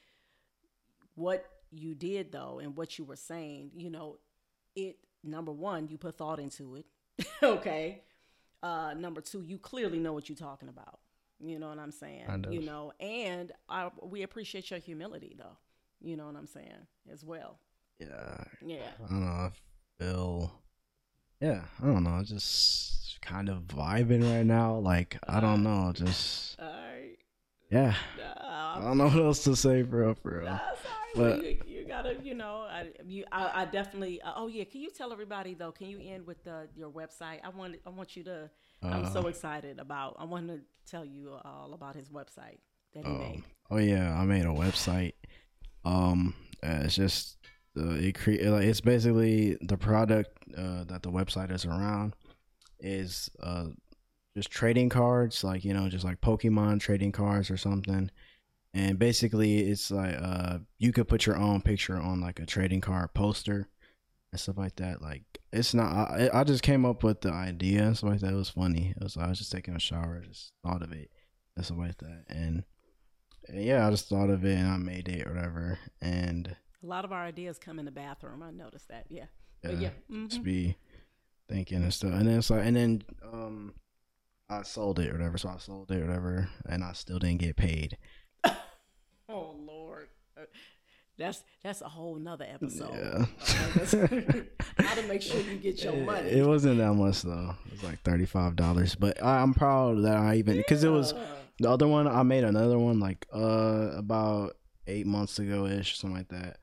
What 1.15 1.45
you 1.71 1.95
did 1.95 2.33
though, 2.33 2.61
and 2.63 2.77
what 2.77 2.99
you 2.99 3.05
were 3.05 3.17
saying, 3.17 3.71
you 3.77 3.91
know, 3.91 4.19
it 4.77 4.99
number 5.25 5.53
one, 5.53 5.89
you 5.89 5.99
put 5.99 6.17
thought 6.19 6.39
into 6.39 6.77
it. 6.77 6.87
okay. 7.43 8.03
Uh, 8.63 8.93
number 8.95 9.21
two, 9.21 9.43
you 9.43 9.59
clearly 9.59 9.99
know 9.99 10.13
what 10.13 10.29
you're 10.29 10.37
talking 10.37 10.69
about. 10.69 10.99
You 11.43 11.59
know 11.59 11.69
what 11.69 11.79
I'm 11.79 11.91
saying? 11.91 12.47
You 12.51 12.63
know, 12.63 12.93
and 13.01 13.53
I, 13.69 13.91
we 14.03 14.23
appreciate 14.23 14.71
your 14.71 14.81
humility 14.81 15.35
though. 15.39 15.57
You 16.01 16.17
know 16.17 16.27
what 16.27 16.37
I'm 16.37 16.47
saying 16.47 16.87
as 17.13 17.25
well. 17.25 17.59
Yeah. 17.99 18.45
Yeah. 18.65 18.89
I 19.05 19.09
don't 19.09 19.25
know. 19.25 19.33
I 19.33 19.51
feel. 19.99 20.53
Yeah, 21.41 21.63
I 21.83 21.87
don't 21.87 22.05
know. 22.05 22.11
I 22.11 22.23
just 22.23 23.21
kind 23.23 23.49
of 23.49 23.63
vibing 23.63 24.23
right 24.23 24.45
now. 24.45 24.77
Like 24.77 25.19
I 25.27 25.41
don't 25.41 25.63
know. 25.63 25.93
Just. 25.95 26.61
All 26.61 26.67
right. 26.67 27.17
Yeah. 27.71 27.95
I 28.39 28.81
don't 28.83 28.99
know 28.99 29.09
what 29.09 29.17
else 29.17 29.45
to 29.45 29.57
say, 29.57 29.83
bro. 29.83 30.15
For 30.15 30.41
real. 30.41 30.61
But 31.15 31.43
you, 31.43 31.59
you, 31.67 31.85
gotta, 31.87 32.17
you 32.23 32.35
know, 32.35 32.67
I, 32.71 32.87
you, 33.05 33.25
I, 33.33 33.63
I 33.63 33.65
definitely. 33.65 34.23
Uh, 34.23 34.33
oh 34.37 34.47
yeah, 34.47 34.65
can 34.65 34.81
you 34.81 34.91
tell 34.91 35.13
everybody 35.13 35.55
though? 35.55 35.73
Can 35.73 35.89
you 35.89 36.01
end 36.01 36.27
with 36.27 36.45
the 36.45 36.69
your 36.77 36.91
website? 36.91 37.41
I 37.43 37.49
want, 37.49 37.77
I 37.87 37.91
want 37.91 38.17
you 38.17 38.25
to. 38.25 38.51
I'm 38.83 39.13
so 39.13 39.25
uh. 39.25 39.29
excited 39.29 39.79
about. 39.79 40.17
I 40.19 40.25
want 40.25 40.49
to 40.49 40.61
tell 40.91 41.05
you 41.05 41.37
all 41.45 41.73
about 41.75 41.97
his 41.97 42.09
website 42.09 42.59
that 42.95 43.05
he 43.05 43.11
um, 43.11 43.19
made. 43.19 43.43
Oh 43.71 43.79
yeah, 43.79 44.19
I 44.19 44.25
made 44.25 44.45
a 44.45 44.49
website. 44.49 45.15
Um, 45.85 46.35
it's 46.63 46.95
just 46.95 47.37
uh, 47.77 47.91
it 47.91 48.19
cre- 48.19 48.31
it's 48.33 48.81
basically 48.81 49.57
the 49.63 49.77
product 49.77 50.31
uh, 50.57 50.85
that 50.85 51.03
the 51.03 51.11
website 51.11 51.53
is 51.53 51.65
around 51.65 52.15
is 52.83 53.31
uh 53.43 53.67
just 54.35 54.51
trading 54.51 54.89
cards 54.89 55.45
like 55.45 55.65
you 55.65 55.75
know 55.75 55.89
just 55.89 56.05
like 56.05 56.21
pokemon 56.21 56.81
trading 56.81 57.13
cards 57.13 57.51
or 57.51 57.57
something 57.57 58.11
and 58.73 58.99
basically 58.99 59.59
it's 59.71 59.91
like 59.91 60.17
uh 60.21 60.59
you 60.79 60.93
could 60.93 61.09
put 61.09 61.27
your 61.27 61.37
own 61.37 61.61
picture 61.61 61.97
on 61.97 62.21
like 62.21 62.41
a 62.41 62.47
trading 62.47 62.81
card 62.81 63.13
poster 63.13 63.69
and 64.33 64.41
stuff 64.41 64.59
like 64.59 64.77
that 64.77 65.03
like 65.03 65.23
it's 65.53 65.75
not 65.75 66.11
i, 66.11 66.31
I 66.33 66.45
just 66.45 66.63
came 66.63 66.85
up 66.85 67.03
with 67.03 67.21
the 67.21 67.33
idea 67.33 67.83
and 67.83 67.97
stuff 67.97 68.11
like 68.11 68.21
that 68.21 68.33
it 68.33 68.37
was 68.37 68.51
funny 68.51 68.95
it 68.97 69.03
was 69.03 69.17
i 69.17 69.29
was 69.29 69.39
just 69.39 69.53
taking 69.53 69.75
a 69.75 69.81
shower 69.81 70.23
just 70.27 70.53
thought 70.65 70.83
of 70.83 70.93
it 70.93 71.11
and 71.57 71.65
stuff 71.65 71.79
like 71.79 71.99
that 71.99 72.25
and, 72.29 72.65
and 73.49 73.65
yeah 73.65 73.87
i 73.87 73.91
just 73.91 74.09
thought 74.09 74.31
of 74.31 74.45
it 74.45 74.57
and 74.57 74.69
i 74.69 74.77
made 74.77 75.09
it 75.09 75.27
or 75.27 75.35
whatever 75.35 75.79
and 76.01 76.57
a 76.83 76.87
lot 76.87 77.05
of 77.05 77.13
our 77.13 77.23
ideas 77.23 77.59
come 77.59 77.79
in 77.79 77.85
the 77.85 77.91
bathroom. 77.91 78.43
I 78.43 78.51
noticed 78.51 78.89
that. 78.89 79.07
Yeah. 79.09 79.27
Yeah. 79.63 79.71
yeah. 79.73 79.89
Mm-hmm. 80.11 80.29
Just 80.29 80.43
be 80.43 80.77
thinking 81.49 81.83
and 81.83 81.93
stuff. 81.93 82.13
And 82.13 82.27
then 82.27 82.39
it's 82.39 82.51
like, 82.51 82.65
and 82.65 82.77
then 82.77 83.03
um, 83.23 83.75
I 84.49 84.63
sold 84.63 84.99
it 84.99 85.11
or 85.11 85.13
whatever. 85.13 85.37
So 85.37 85.51
I 85.51 85.59
sold 85.59 85.91
it 85.91 86.01
or 86.01 86.07
whatever, 86.07 86.49
and 86.67 86.83
I 86.83 86.93
still 86.93 87.19
didn't 87.19 87.41
get 87.41 87.57
paid. 87.57 87.99
oh 89.29 89.57
Lord. 89.59 90.09
That's 91.21 91.45
that's 91.63 91.83
a 91.83 91.89
whole 91.89 92.17
nother 92.17 92.47
episode. 92.53 92.91
Yeah. 92.93 93.27
How 94.85 94.95
to 94.95 95.03
make 95.07 95.23
sure 95.23 95.41
you 95.41 95.57
get 95.57 95.85
your 95.85 95.97
money. 95.97 96.31
It 96.31 96.47
wasn't 96.47 96.79
that 96.79 96.95
much 96.95 97.23
though. 97.23 97.55
It 97.67 97.73
was 97.73 97.85
like 97.85 98.03
thirty 98.03 98.27
five 98.27 98.57
dollars. 98.57 98.97
But 98.97 99.23
I, 99.23 99.43
am 99.43 99.55
proud 99.55 100.03
that 100.05 100.17
I 100.17 100.37
even 100.37 100.57
because 100.57 100.83
yeah. 100.83 100.91
it 100.91 100.93
was 100.93 101.15
the 101.61 101.71
other 101.71 101.87
one. 101.87 102.09
I 102.09 102.25
made 102.25 102.43
another 102.43 102.79
one 102.79 102.99
like 102.99 103.27
uh 103.33 103.91
about 103.95 104.57
eight 104.89 105.07
months 105.07 105.39
ago 105.39 105.67
ish, 105.67 105.99
something 105.99 106.17
like 106.17 106.29
that 106.29 106.57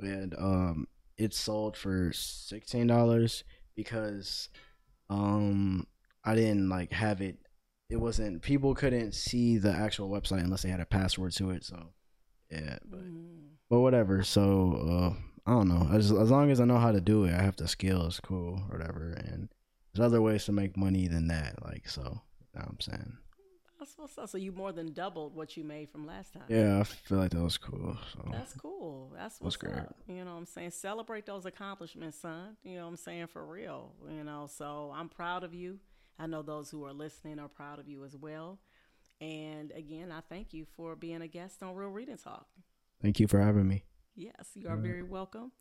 and 0.00 0.34
um, 0.38 0.88
it 1.16 1.34
sold 1.34 1.76
for 1.76 2.12
sixteen 2.12 2.86
dollars 2.86 3.44
because 3.74 4.48
um, 5.10 5.86
I 6.24 6.34
didn't 6.34 6.68
like 6.68 6.92
have 6.92 7.20
it. 7.20 7.38
It 7.90 7.96
wasn't 7.96 8.42
people 8.42 8.74
couldn't 8.74 9.14
see 9.14 9.58
the 9.58 9.72
actual 9.72 10.10
website 10.10 10.42
unless 10.42 10.62
they 10.62 10.68
had 10.68 10.80
a 10.80 10.86
password 10.86 11.32
to 11.32 11.50
it. 11.50 11.64
So 11.64 11.90
yeah, 12.50 12.78
but 12.84 13.04
mm. 13.04 13.48
but 13.68 13.80
whatever. 13.80 14.22
So 14.22 15.14
uh, 15.16 15.50
I 15.50 15.52
don't 15.52 15.68
know. 15.68 15.88
As 15.92 16.10
as 16.12 16.30
long 16.30 16.50
as 16.50 16.60
I 16.60 16.64
know 16.64 16.78
how 16.78 16.92
to 16.92 17.00
do 17.00 17.24
it, 17.24 17.34
I 17.34 17.42
have 17.42 17.56
the 17.56 17.68
skills. 17.68 18.20
Cool, 18.20 18.62
whatever. 18.68 19.12
And 19.12 19.48
there's 19.94 20.06
other 20.06 20.22
ways 20.22 20.44
to 20.46 20.52
make 20.52 20.76
money 20.76 21.08
than 21.08 21.28
that. 21.28 21.62
Like 21.64 21.88
so, 21.88 22.02
you 22.54 22.60
know 22.60 22.66
I'm 22.68 22.80
saying. 22.80 23.18
That's 23.78 23.96
what's 23.96 24.18
up. 24.18 24.28
So 24.28 24.38
you 24.38 24.50
more 24.50 24.72
than 24.72 24.92
doubled 24.92 25.36
what 25.36 25.56
you 25.56 25.62
made 25.62 25.90
from 25.90 26.04
last 26.04 26.32
time. 26.32 26.42
Yeah, 26.48 26.80
I 26.80 26.84
feel 26.84 27.18
like 27.18 27.30
that 27.30 27.42
was 27.42 27.58
cool. 27.58 27.96
So. 28.12 28.28
That's 28.32 28.52
cool. 28.54 29.12
That's 29.16 29.40
what's 29.40 29.56
great. 29.56 29.76
Up. 29.76 29.94
You 30.08 30.24
know 30.24 30.32
what 30.32 30.38
I'm 30.38 30.46
saying? 30.46 30.72
Celebrate 30.72 31.26
those 31.26 31.46
accomplishments, 31.46 32.18
son. 32.18 32.56
You 32.64 32.76
know 32.76 32.82
what 32.82 32.88
I'm 32.88 32.96
saying? 32.96 33.28
For 33.28 33.46
real. 33.46 33.92
You 34.10 34.24
know, 34.24 34.48
so 34.52 34.92
I'm 34.94 35.08
proud 35.08 35.44
of 35.44 35.54
you. 35.54 35.78
I 36.18 36.26
know 36.26 36.42
those 36.42 36.70
who 36.70 36.84
are 36.84 36.92
listening 36.92 37.38
are 37.38 37.48
proud 37.48 37.78
of 37.78 37.88
you 37.88 38.04
as 38.04 38.16
well. 38.16 38.58
And 39.20 39.72
again, 39.72 40.12
I 40.12 40.20
thank 40.28 40.52
you 40.52 40.66
for 40.76 40.94
being 40.94 41.22
a 41.22 41.28
guest 41.28 41.62
on 41.62 41.74
Real 41.74 41.88
Reading 41.88 42.16
Talk. 42.16 42.46
Thank 43.02 43.20
you 43.20 43.26
for 43.26 43.40
having 43.40 43.66
me. 43.66 43.84
Yes, 44.14 44.50
you 44.54 44.68
are 44.68 44.76
very 44.76 45.02
welcome. 45.02 45.52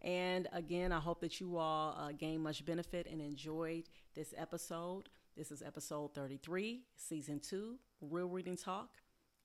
And 0.00 0.48
again, 0.52 0.92
I 0.92 1.00
hope 1.00 1.20
that 1.20 1.40
you 1.40 1.56
all 1.58 1.96
uh, 1.98 2.12
gained 2.12 2.42
much 2.42 2.64
benefit 2.64 3.06
and 3.10 3.20
enjoyed 3.20 3.84
this 4.14 4.32
episode. 4.36 5.08
This 5.36 5.50
is 5.50 5.62
episode 5.62 6.14
33, 6.14 6.84
season 6.96 7.40
two, 7.40 7.76
Real 8.00 8.28
Reading 8.28 8.56
Talk. 8.56 8.88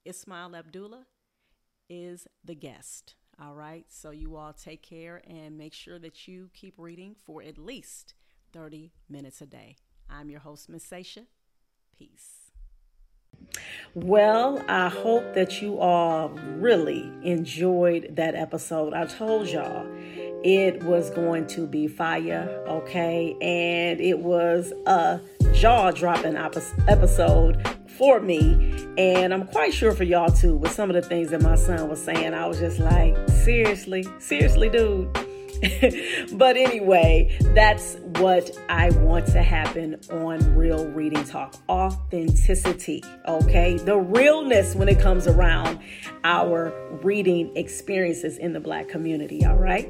Ismail 0.05 0.55
Abdullah 0.55 1.05
is 1.89 2.27
the 2.45 2.55
guest. 2.55 3.15
All 3.41 3.55
right. 3.55 3.85
So 3.89 4.11
you 4.11 4.35
all 4.35 4.53
take 4.53 4.83
care 4.83 5.21
and 5.27 5.57
make 5.57 5.73
sure 5.73 5.99
that 5.99 6.27
you 6.27 6.49
keep 6.53 6.75
reading 6.77 7.15
for 7.25 7.43
at 7.43 7.57
least 7.57 8.13
30 8.53 8.91
minutes 9.09 9.41
a 9.41 9.45
day. 9.45 9.75
I'm 10.09 10.29
your 10.29 10.41
host, 10.41 10.69
Miss 10.69 10.83
Sasha. 10.83 11.23
Peace. 11.97 12.50
Well, 13.93 14.63
I 14.69 14.87
hope 14.87 15.33
that 15.33 15.61
you 15.61 15.77
all 15.79 16.29
really 16.29 17.11
enjoyed 17.23 18.15
that 18.15 18.35
episode. 18.35 18.93
I 18.93 19.05
told 19.05 19.49
y'all 19.49 19.85
it 20.43 20.81
was 20.83 21.09
going 21.09 21.47
to 21.47 21.67
be 21.67 21.87
fire, 21.87 22.63
okay? 22.67 23.35
And 23.41 23.99
it 23.99 24.19
was 24.19 24.71
a 24.87 25.19
jaw 25.53 25.91
dropping 25.91 26.37
episode 26.37 27.67
for 27.97 28.19
me. 28.19 28.87
And 28.97 29.33
I'm 29.33 29.45
quite 29.45 29.73
sure 29.73 29.91
for 29.91 30.03
y'all 30.03 30.31
too, 30.31 30.55
with 30.55 30.71
some 30.71 30.89
of 30.89 30.95
the 30.95 31.01
things 31.01 31.31
that 31.31 31.41
my 31.41 31.55
son 31.55 31.89
was 31.89 32.01
saying. 32.01 32.33
I 32.33 32.47
was 32.47 32.59
just 32.59 32.79
like, 32.79 33.17
seriously, 33.29 34.05
seriously, 34.19 34.69
dude. 34.69 35.09
but 36.33 36.57
anyway, 36.57 37.37
that's 37.53 37.95
what 38.17 38.49
I 38.67 38.89
want 38.91 39.27
to 39.27 39.43
happen 39.43 39.99
on 40.09 40.55
Real 40.55 40.87
Reading 40.87 41.23
Talk 41.23 41.55
authenticity, 41.69 43.03
okay? 43.27 43.77
The 43.77 43.97
realness 43.97 44.73
when 44.73 44.89
it 44.89 44.99
comes 44.99 45.27
around 45.27 45.79
our 46.23 46.73
reading 47.03 47.55
experiences 47.55 48.37
in 48.37 48.53
the 48.53 48.59
Black 48.59 48.87
community, 48.87 49.45
all 49.45 49.57
right? 49.57 49.87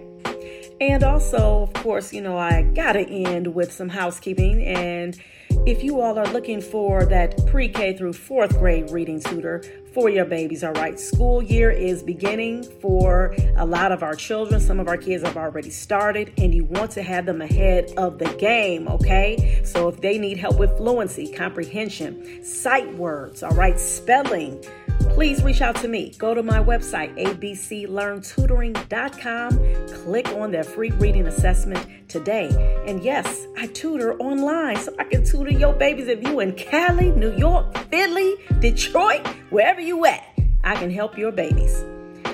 And 0.82 1.04
also, 1.04 1.62
of 1.62 1.74
course, 1.74 2.12
you 2.12 2.22
know, 2.22 2.38
I 2.38 2.64
gotta 2.64 3.02
end 3.02 3.54
with 3.54 3.72
some 3.72 3.88
housekeeping. 3.88 4.66
And 4.66 5.18
if 5.66 5.84
you 5.84 6.02
all 6.02 6.18
are 6.18 6.28
looking 6.34 6.60
for 6.60 7.06
that 7.06 7.46
pre 7.48 7.70
K 7.70 7.96
through 7.96 8.14
fourth 8.14 8.58
grade 8.58 8.90
reading 8.92 9.22
tutor 9.22 9.64
for 9.94 10.10
your 10.10 10.26
babies, 10.26 10.64
all 10.64 10.72
right, 10.74 11.00
school 11.00 11.42
year 11.42 11.70
is 11.70 12.02
beginning 12.02 12.64
for 12.64 13.36
a 13.58 13.66
lot 13.66 13.92
of 13.92 14.04
our 14.04 14.16
children. 14.16 14.62
Some 14.62 14.80
of 14.80 14.88
our 14.88 14.98
kids 14.98 15.24
have 15.24 15.36
already 15.36 15.70
started, 15.70 16.32
and 16.38 16.56
you 16.56 16.64
want 16.64 16.92
to 16.92 17.04
have 17.04 17.26
them 17.26 17.42
ahead 17.42 17.92
of 17.98 18.18
the 18.18 18.34
game, 18.36 18.88
okay? 18.88 19.62
So 19.66 19.90
if 19.90 20.00
they 20.00 20.18
need 20.18 20.38
help 20.38 20.58
with 20.58 20.76
fluency, 20.78 21.32
comprehension, 21.32 22.44
sight 22.44 22.96
words, 22.96 23.44
all 23.44 23.52
right, 23.52 23.80
spelling, 23.80 24.64
please 25.22 25.44
reach 25.44 25.62
out 25.62 25.76
to 25.76 25.88
me. 25.88 26.12
Go 26.18 26.34
to 26.34 26.42
my 26.42 26.58
website, 26.58 27.16
abclearntutoring.com. 27.16 30.04
Click 30.04 30.28
on 30.30 30.50
their 30.50 30.64
free 30.64 30.90
reading 30.94 31.28
assessment 31.28 32.10
today. 32.10 32.50
And 32.88 33.04
yes, 33.04 33.46
I 33.56 33.68
tutor 33.68 34.18
online 34.18 34.78
so 34.78 34.96
I 34.98 35.04
can 35.04 35.24
tutor 35.24 35.52
your 35.52 35.74
babies 35.74 36.08
if 36.08 36.24
you 36.24 36.40
in 36.40 36.54
Cali, 36.54 37.12
New 37.12 37.38
York, 37.38 37.78
Philly, 37.92 38.34
Detroit, 38.62 39.28
wherever 39.52 39.80
you 39.80 40.04
at. 40.08 40.24
I 40.64 40.76
can 40.78 40.90
help 40.90 41.20
your 41.20 41.32
babies. 41.32 41.86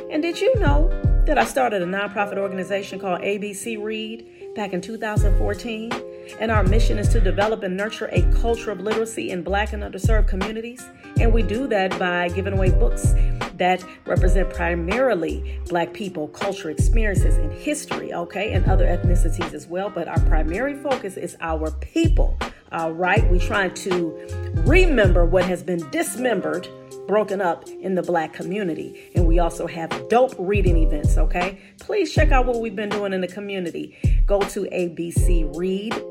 And 0.10 0.24
did 0.24 0.40
you 0.40 0.58
know 0.58 0.88
that 1.26 1.38
I 1.38 1.44
started 1.44 1.82
a 1.82 1.86
nonprofit 1.86 2.38
organization 2.38 3.02
called 3.02 3.20
ABC 3.20 3.84
Read 3.84 4.26
back 4.58 4.74
in 4.74 4.82
2014? 4.82 5.92
And 6.40 6.52
our 6.52 6.64
mission 6.64 6.98
is 6.98 7.08
to 7.10 7.22
develop 7.22 7.62
and 7.64 7.78
nurture 7.78 8.10
a 8.12 8.24
culture 8.42 8.72
of 8.72 8.82
literacy 8.82 9.30
in 9.30 9.44
black 9.44 9.72
and 9.72 9.84
underserved 9.84 10.28
communities. 10.28 10.84
And 11.20 11.32
we 11.32 11.44
do 11.44 11.68
that 11.68 11.98
by 11.98 12.30
giving 12.30 12.54
away 12.54 12.72
books 12.72 13.14
that 13.58 13.86
represent 14.06 14.50
primarily 14.50 15.60
black 15.70 15.94
people, 15.94 16.28
culture, 16.30 16.72
experiences, 16.72 17.38
and 17.38 17.54
history, 17.54 18.14
okay, 18.14 18.54
and 18.54 18.66
other 18.66 18.86
ethnicities 18.86 19.54
as 19.54 19.68
well. 19.68 19.90
But 19.92 20.08
our 20.08 20.20
primary 20.22 20.74
focus 20.74 21.18
is 21.18 21.38
our 21.40 21.72
people, 21.72 22.38
all 22.72 22.92
right? 22.92 23.30
We're 23.30 23.40
trying 23.40 23.74
to 23.76 24.28
remember 24.66 25.26
what 25.26 25.46
has 25.46 25.64
been 25.64 25.90
dismembered 25.92 26.68
broken 27.08 27.42
up 27.42 27.68
in 27.70 27.96
the 27.96 28.04
black 28.04 28.34
community. 28.34 29.10
And 29.16 29.26
we 29.26 29.40
also 29.40 29.66
have 29.66 30.10
dope 30.10 30.36
reading 30.38 30.78
events, 30.78 31.18
okay? 31.18 31.60
Please 31.80 32.14
check 32.14 32.32
out 32.32 32.46
what 32.46 32.60
we've 32.60 32.76
been 32.76 32.90
doing 32.90 33.14
in 33.14 33.22
the 33.22 33.28
community. 33.28 33.98
Go 34.26 34.42
to 34.42 34.64
abcread.org, 34.66 36.02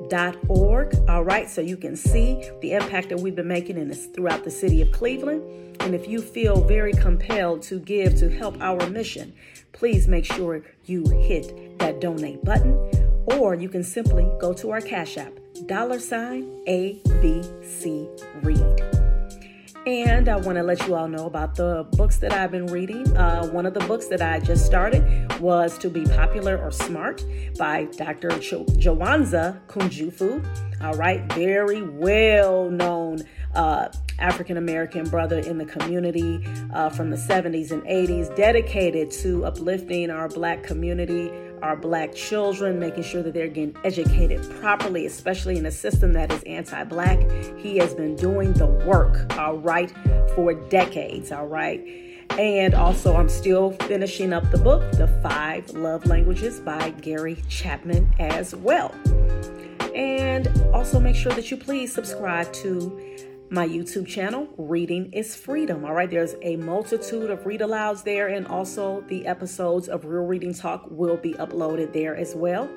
all 1.08 1.22
right, 1.22 1.48
so 1.48 1.60
you 1.60 1.76
can 1.76 1.94
see 1.96 2.50
the 2.62 2.72
impact 2.72 3.10
that 3.10 3.20
we've 3.20 3.36
been 3.36 3.46
making 3.46 3.76
in 3.76 3.88
this 3.88 4.06
throughout 4.06 4.42
the 4.44 4.50
city 4.50 4.80
of 4.80 4.90
Cleveland. 4.90 5.42
And 5.80 5.94
if 5.94 6.08
you 6.08 6.22
feel 6.22 6.62
very 6.62 6.94
compelled 6.94 7.62
to 7.64 7.78
give 7.78 8.16
to 8.16 8.30
help 8.30 8.58
our 8.60 8.88
mission, 8.88 9.34
please 9.72 10.08
make 10.08 10.24
sure 10.24 10.62
you 10.86 11.04
hit 11.08 11.78
that 11.78 12.00
donate 12.00 12.42
button, 12.42 12.74
or 13.26 13.54
you 13.54 13.68
can 13.68 13.84
simply 13.84 14.26
go 14.40 14.54
to 14.54 14.70
our 14.70 14.80
Cash 14.80 15.18
App, 15.18 15.32
dollar 15.60 15.98
sign 15.98 16.44
ABC 16.66 18.08
Read. 18.42 18.80
And 19.86 20.28
I 20.28 20.34
want 20.36 20.56
to 20.56 20.64
let 20.64 20.84
you 20.88 20.96
all 20.96 21.06
know 21.06 21.26
about 21.26 21.54
the 21.54 21.86
books 21.92 22.18
that 22.18 22.32
I've 22.32 22.50
been 22.50 22.66
reading. 22.66 23.16
Uh, 23.16 23.46
one 23.46 23.66
of 23.66 23.72
the 23.74 23.80
books 23.80 24.08
that 24.08 24.20
I 24.20 24.40
just 24.40 24.66
started 24.66 25.40
was 25.40 25.78
To 25.78 25.88
Be 25.88 26.04
Popular 26.04 26.58
or 26.58 26.72
Smart 26.72 27.24
by 27.56 27.84
Dr. 27.96 28.30
Jo- 28.40 28.64
Jawanza 28.64 29.60
Kunjufu. 29.68 30.44
All 30.82 30.94
right, 30.94 31.22
very 31.34 31.82
well 31.82 32.68
known 32.68 33.22
uh, 33.54 33.88
African 34.18 34.56
American 34.56 35.08
brother 35.08 35.38
in 35.38 35.56
the 35.56 35.64
community 35.64 36.44
uh, 36.74 36.90
from 36.90 37.10
the 37.10 37.16
70s 37.16 37.70
and 37.70 37.82
80s, 37.84 38.34
dedicated 38.36 39.12
to 39.12 39.44
uplifting 39.44 40.10
our 40.10 40.28
black 40.28 40.64
community 40.64 41.30
our 41.62 41.76
black 41.76 42.14
children, 42.14 42.78
making 42.78 43.02
sure 43.02 43.22
that 43.22 43.34
they're 43.34 43.48
getting 43.48 43.76
educated 43.84 44.42
properly, 44.60 45.06
especially 45.06 45.56
in 45.56 45.66
a 45.66 45.70
system 45.70 46.12
that 46.12 46.32
is 46.32 46.42
anti 46.44 46.84
black. 46.84 47.18
He 47.58 47.78
has 47.78 47.94
been 47.94 48.16
doing 48.16 48.52
the 48.54 48.66
work, 48.66 49.36
all 49.38 49.58
right, 49.58 49.92
for 50.34 50.54
decades, 50.54 51.32
all 51.32 51.46
right. 51.46 51.80
And 52.38 52.74
also, 52.74 53.16
I'm 53.16 53.28
still 53.28 53.70
finishing 53.70 54.32
up 54.32 54.50
the 54.50 54.58
book, 54.58 54.90
The 54.92 55.08
Five 55.22 55.70
Love 55.70 56.06
Languages 56.06 56.60
by 56.60 56.90
Gary 56.90 57.42
Chapman, 57.48 58.12
as 58.18 58.54
well. 58.54 58.94
And 59.94 60.48
also, 60.74 61.00
make 61.00 61.16
sure 61.16 61.32
that 61.32 61.50
you 61.50 61.56
please 61.56 61.94
subscribe 61.94 62.52
to 62.54 63.16
my 63.50 63.66
YouTube 63.66 64.06
channel, 64.06 64.48
Reading 64.56 65.12
is 65.12 65.36
Freedom. 65.36 65.84
All 65.84 65.94
right, 65.94 66.10
there's 66.10 66.34
a 66.42 66.56
multitude 66.56 67.30
of 67.30 67.46
read 67.46 67.60
alouds 67.60 68.02
there, 68.02 68.28
and 68.28 68.46
also 68.46 69.02
the 69.02 69.26
episodes 69.26 69.88
of 69.88 70.04
Real 70.04 70.24
Reading 70.24 70.52
Talk 70.52 70.86
will 70.90 71.16
be 71.16 71.34
uploaded 71.34 71.92
there 71.92 72.16
as 72.16 72.34
well. 72.34 72.68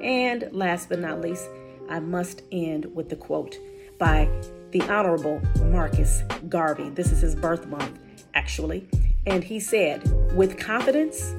And 0.00 0.48
last 0.52 0.88
but 0.88 1.00
not 1.00 1.20
least, 1.20 1.48
I 1.88 2.00
must 2.00 2.42
end 2.52 2.86
with 2.94 3.08
the 3.08 3.16
quote 3.16 3.58
by 3.98 4.28
the 4.70 4.82
Honorable 4.82 5.40
Marcus 5.64 6.22
Garvey. 6.48 6.90
This 6.90 7.10
is 7.10 7.20
his 7.20 7.34
birth 7.34 7.66
month, 7.66 7.98
actually. 8.34 8.88
And 9.26 9.42
he 9.42 9.58
said, 9.58 10.34
With 10.36 10.58
confidence, 10.58 11.34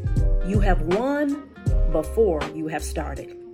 you 0.45 0.59
have 0.59 0.81
won 0.81 1.49
before 1.91 2.41
you 2.53 2.67
have 2.67 2.83
started. 2.83 3.46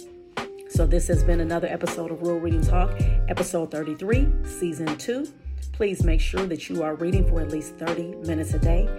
So, 0.73 0.87
this 0.87 1.07
has 1.09 1.23
been 1.23 1.39
another 1.39 1.67
episode 1.67 2.09
of 2.09 2.23
Real 2.23 2.39
Reading 2.39 2.63
Talk, 2.63 2.99
episode 3.29 3.69
33, 3.69 4.27
season 4.43 4.97
2. 4.97 5.27
Please 5.71 6.03
make 6.03 6.19
sure 6.19 6.47
that 6.47 6.67
you 6.67 6.81
are 6.81 6.95
reading 6.95 7.29
for 7.29 7.41
at 7.41 7.51
least 7.51 7.75
30 7.75 8.15
minutes 8.27 8.55
a 8.55 8.59
day. 8.59 8.89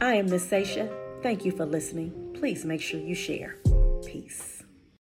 I 0.00 0.14
am 0.14 0.26
Miss 0.26 0.48
Sasha. 0.48 0.88
Thank 1.24 1.44
you 1.44 1.50
for 1.50 1.66
listening. 1.66 2.12
Please 2.34 2.64
make 2.64 2.80
sure 2.80 3.00
you 3.00 3.16
share. 3.16 3.56
Peace. 4.06 4.55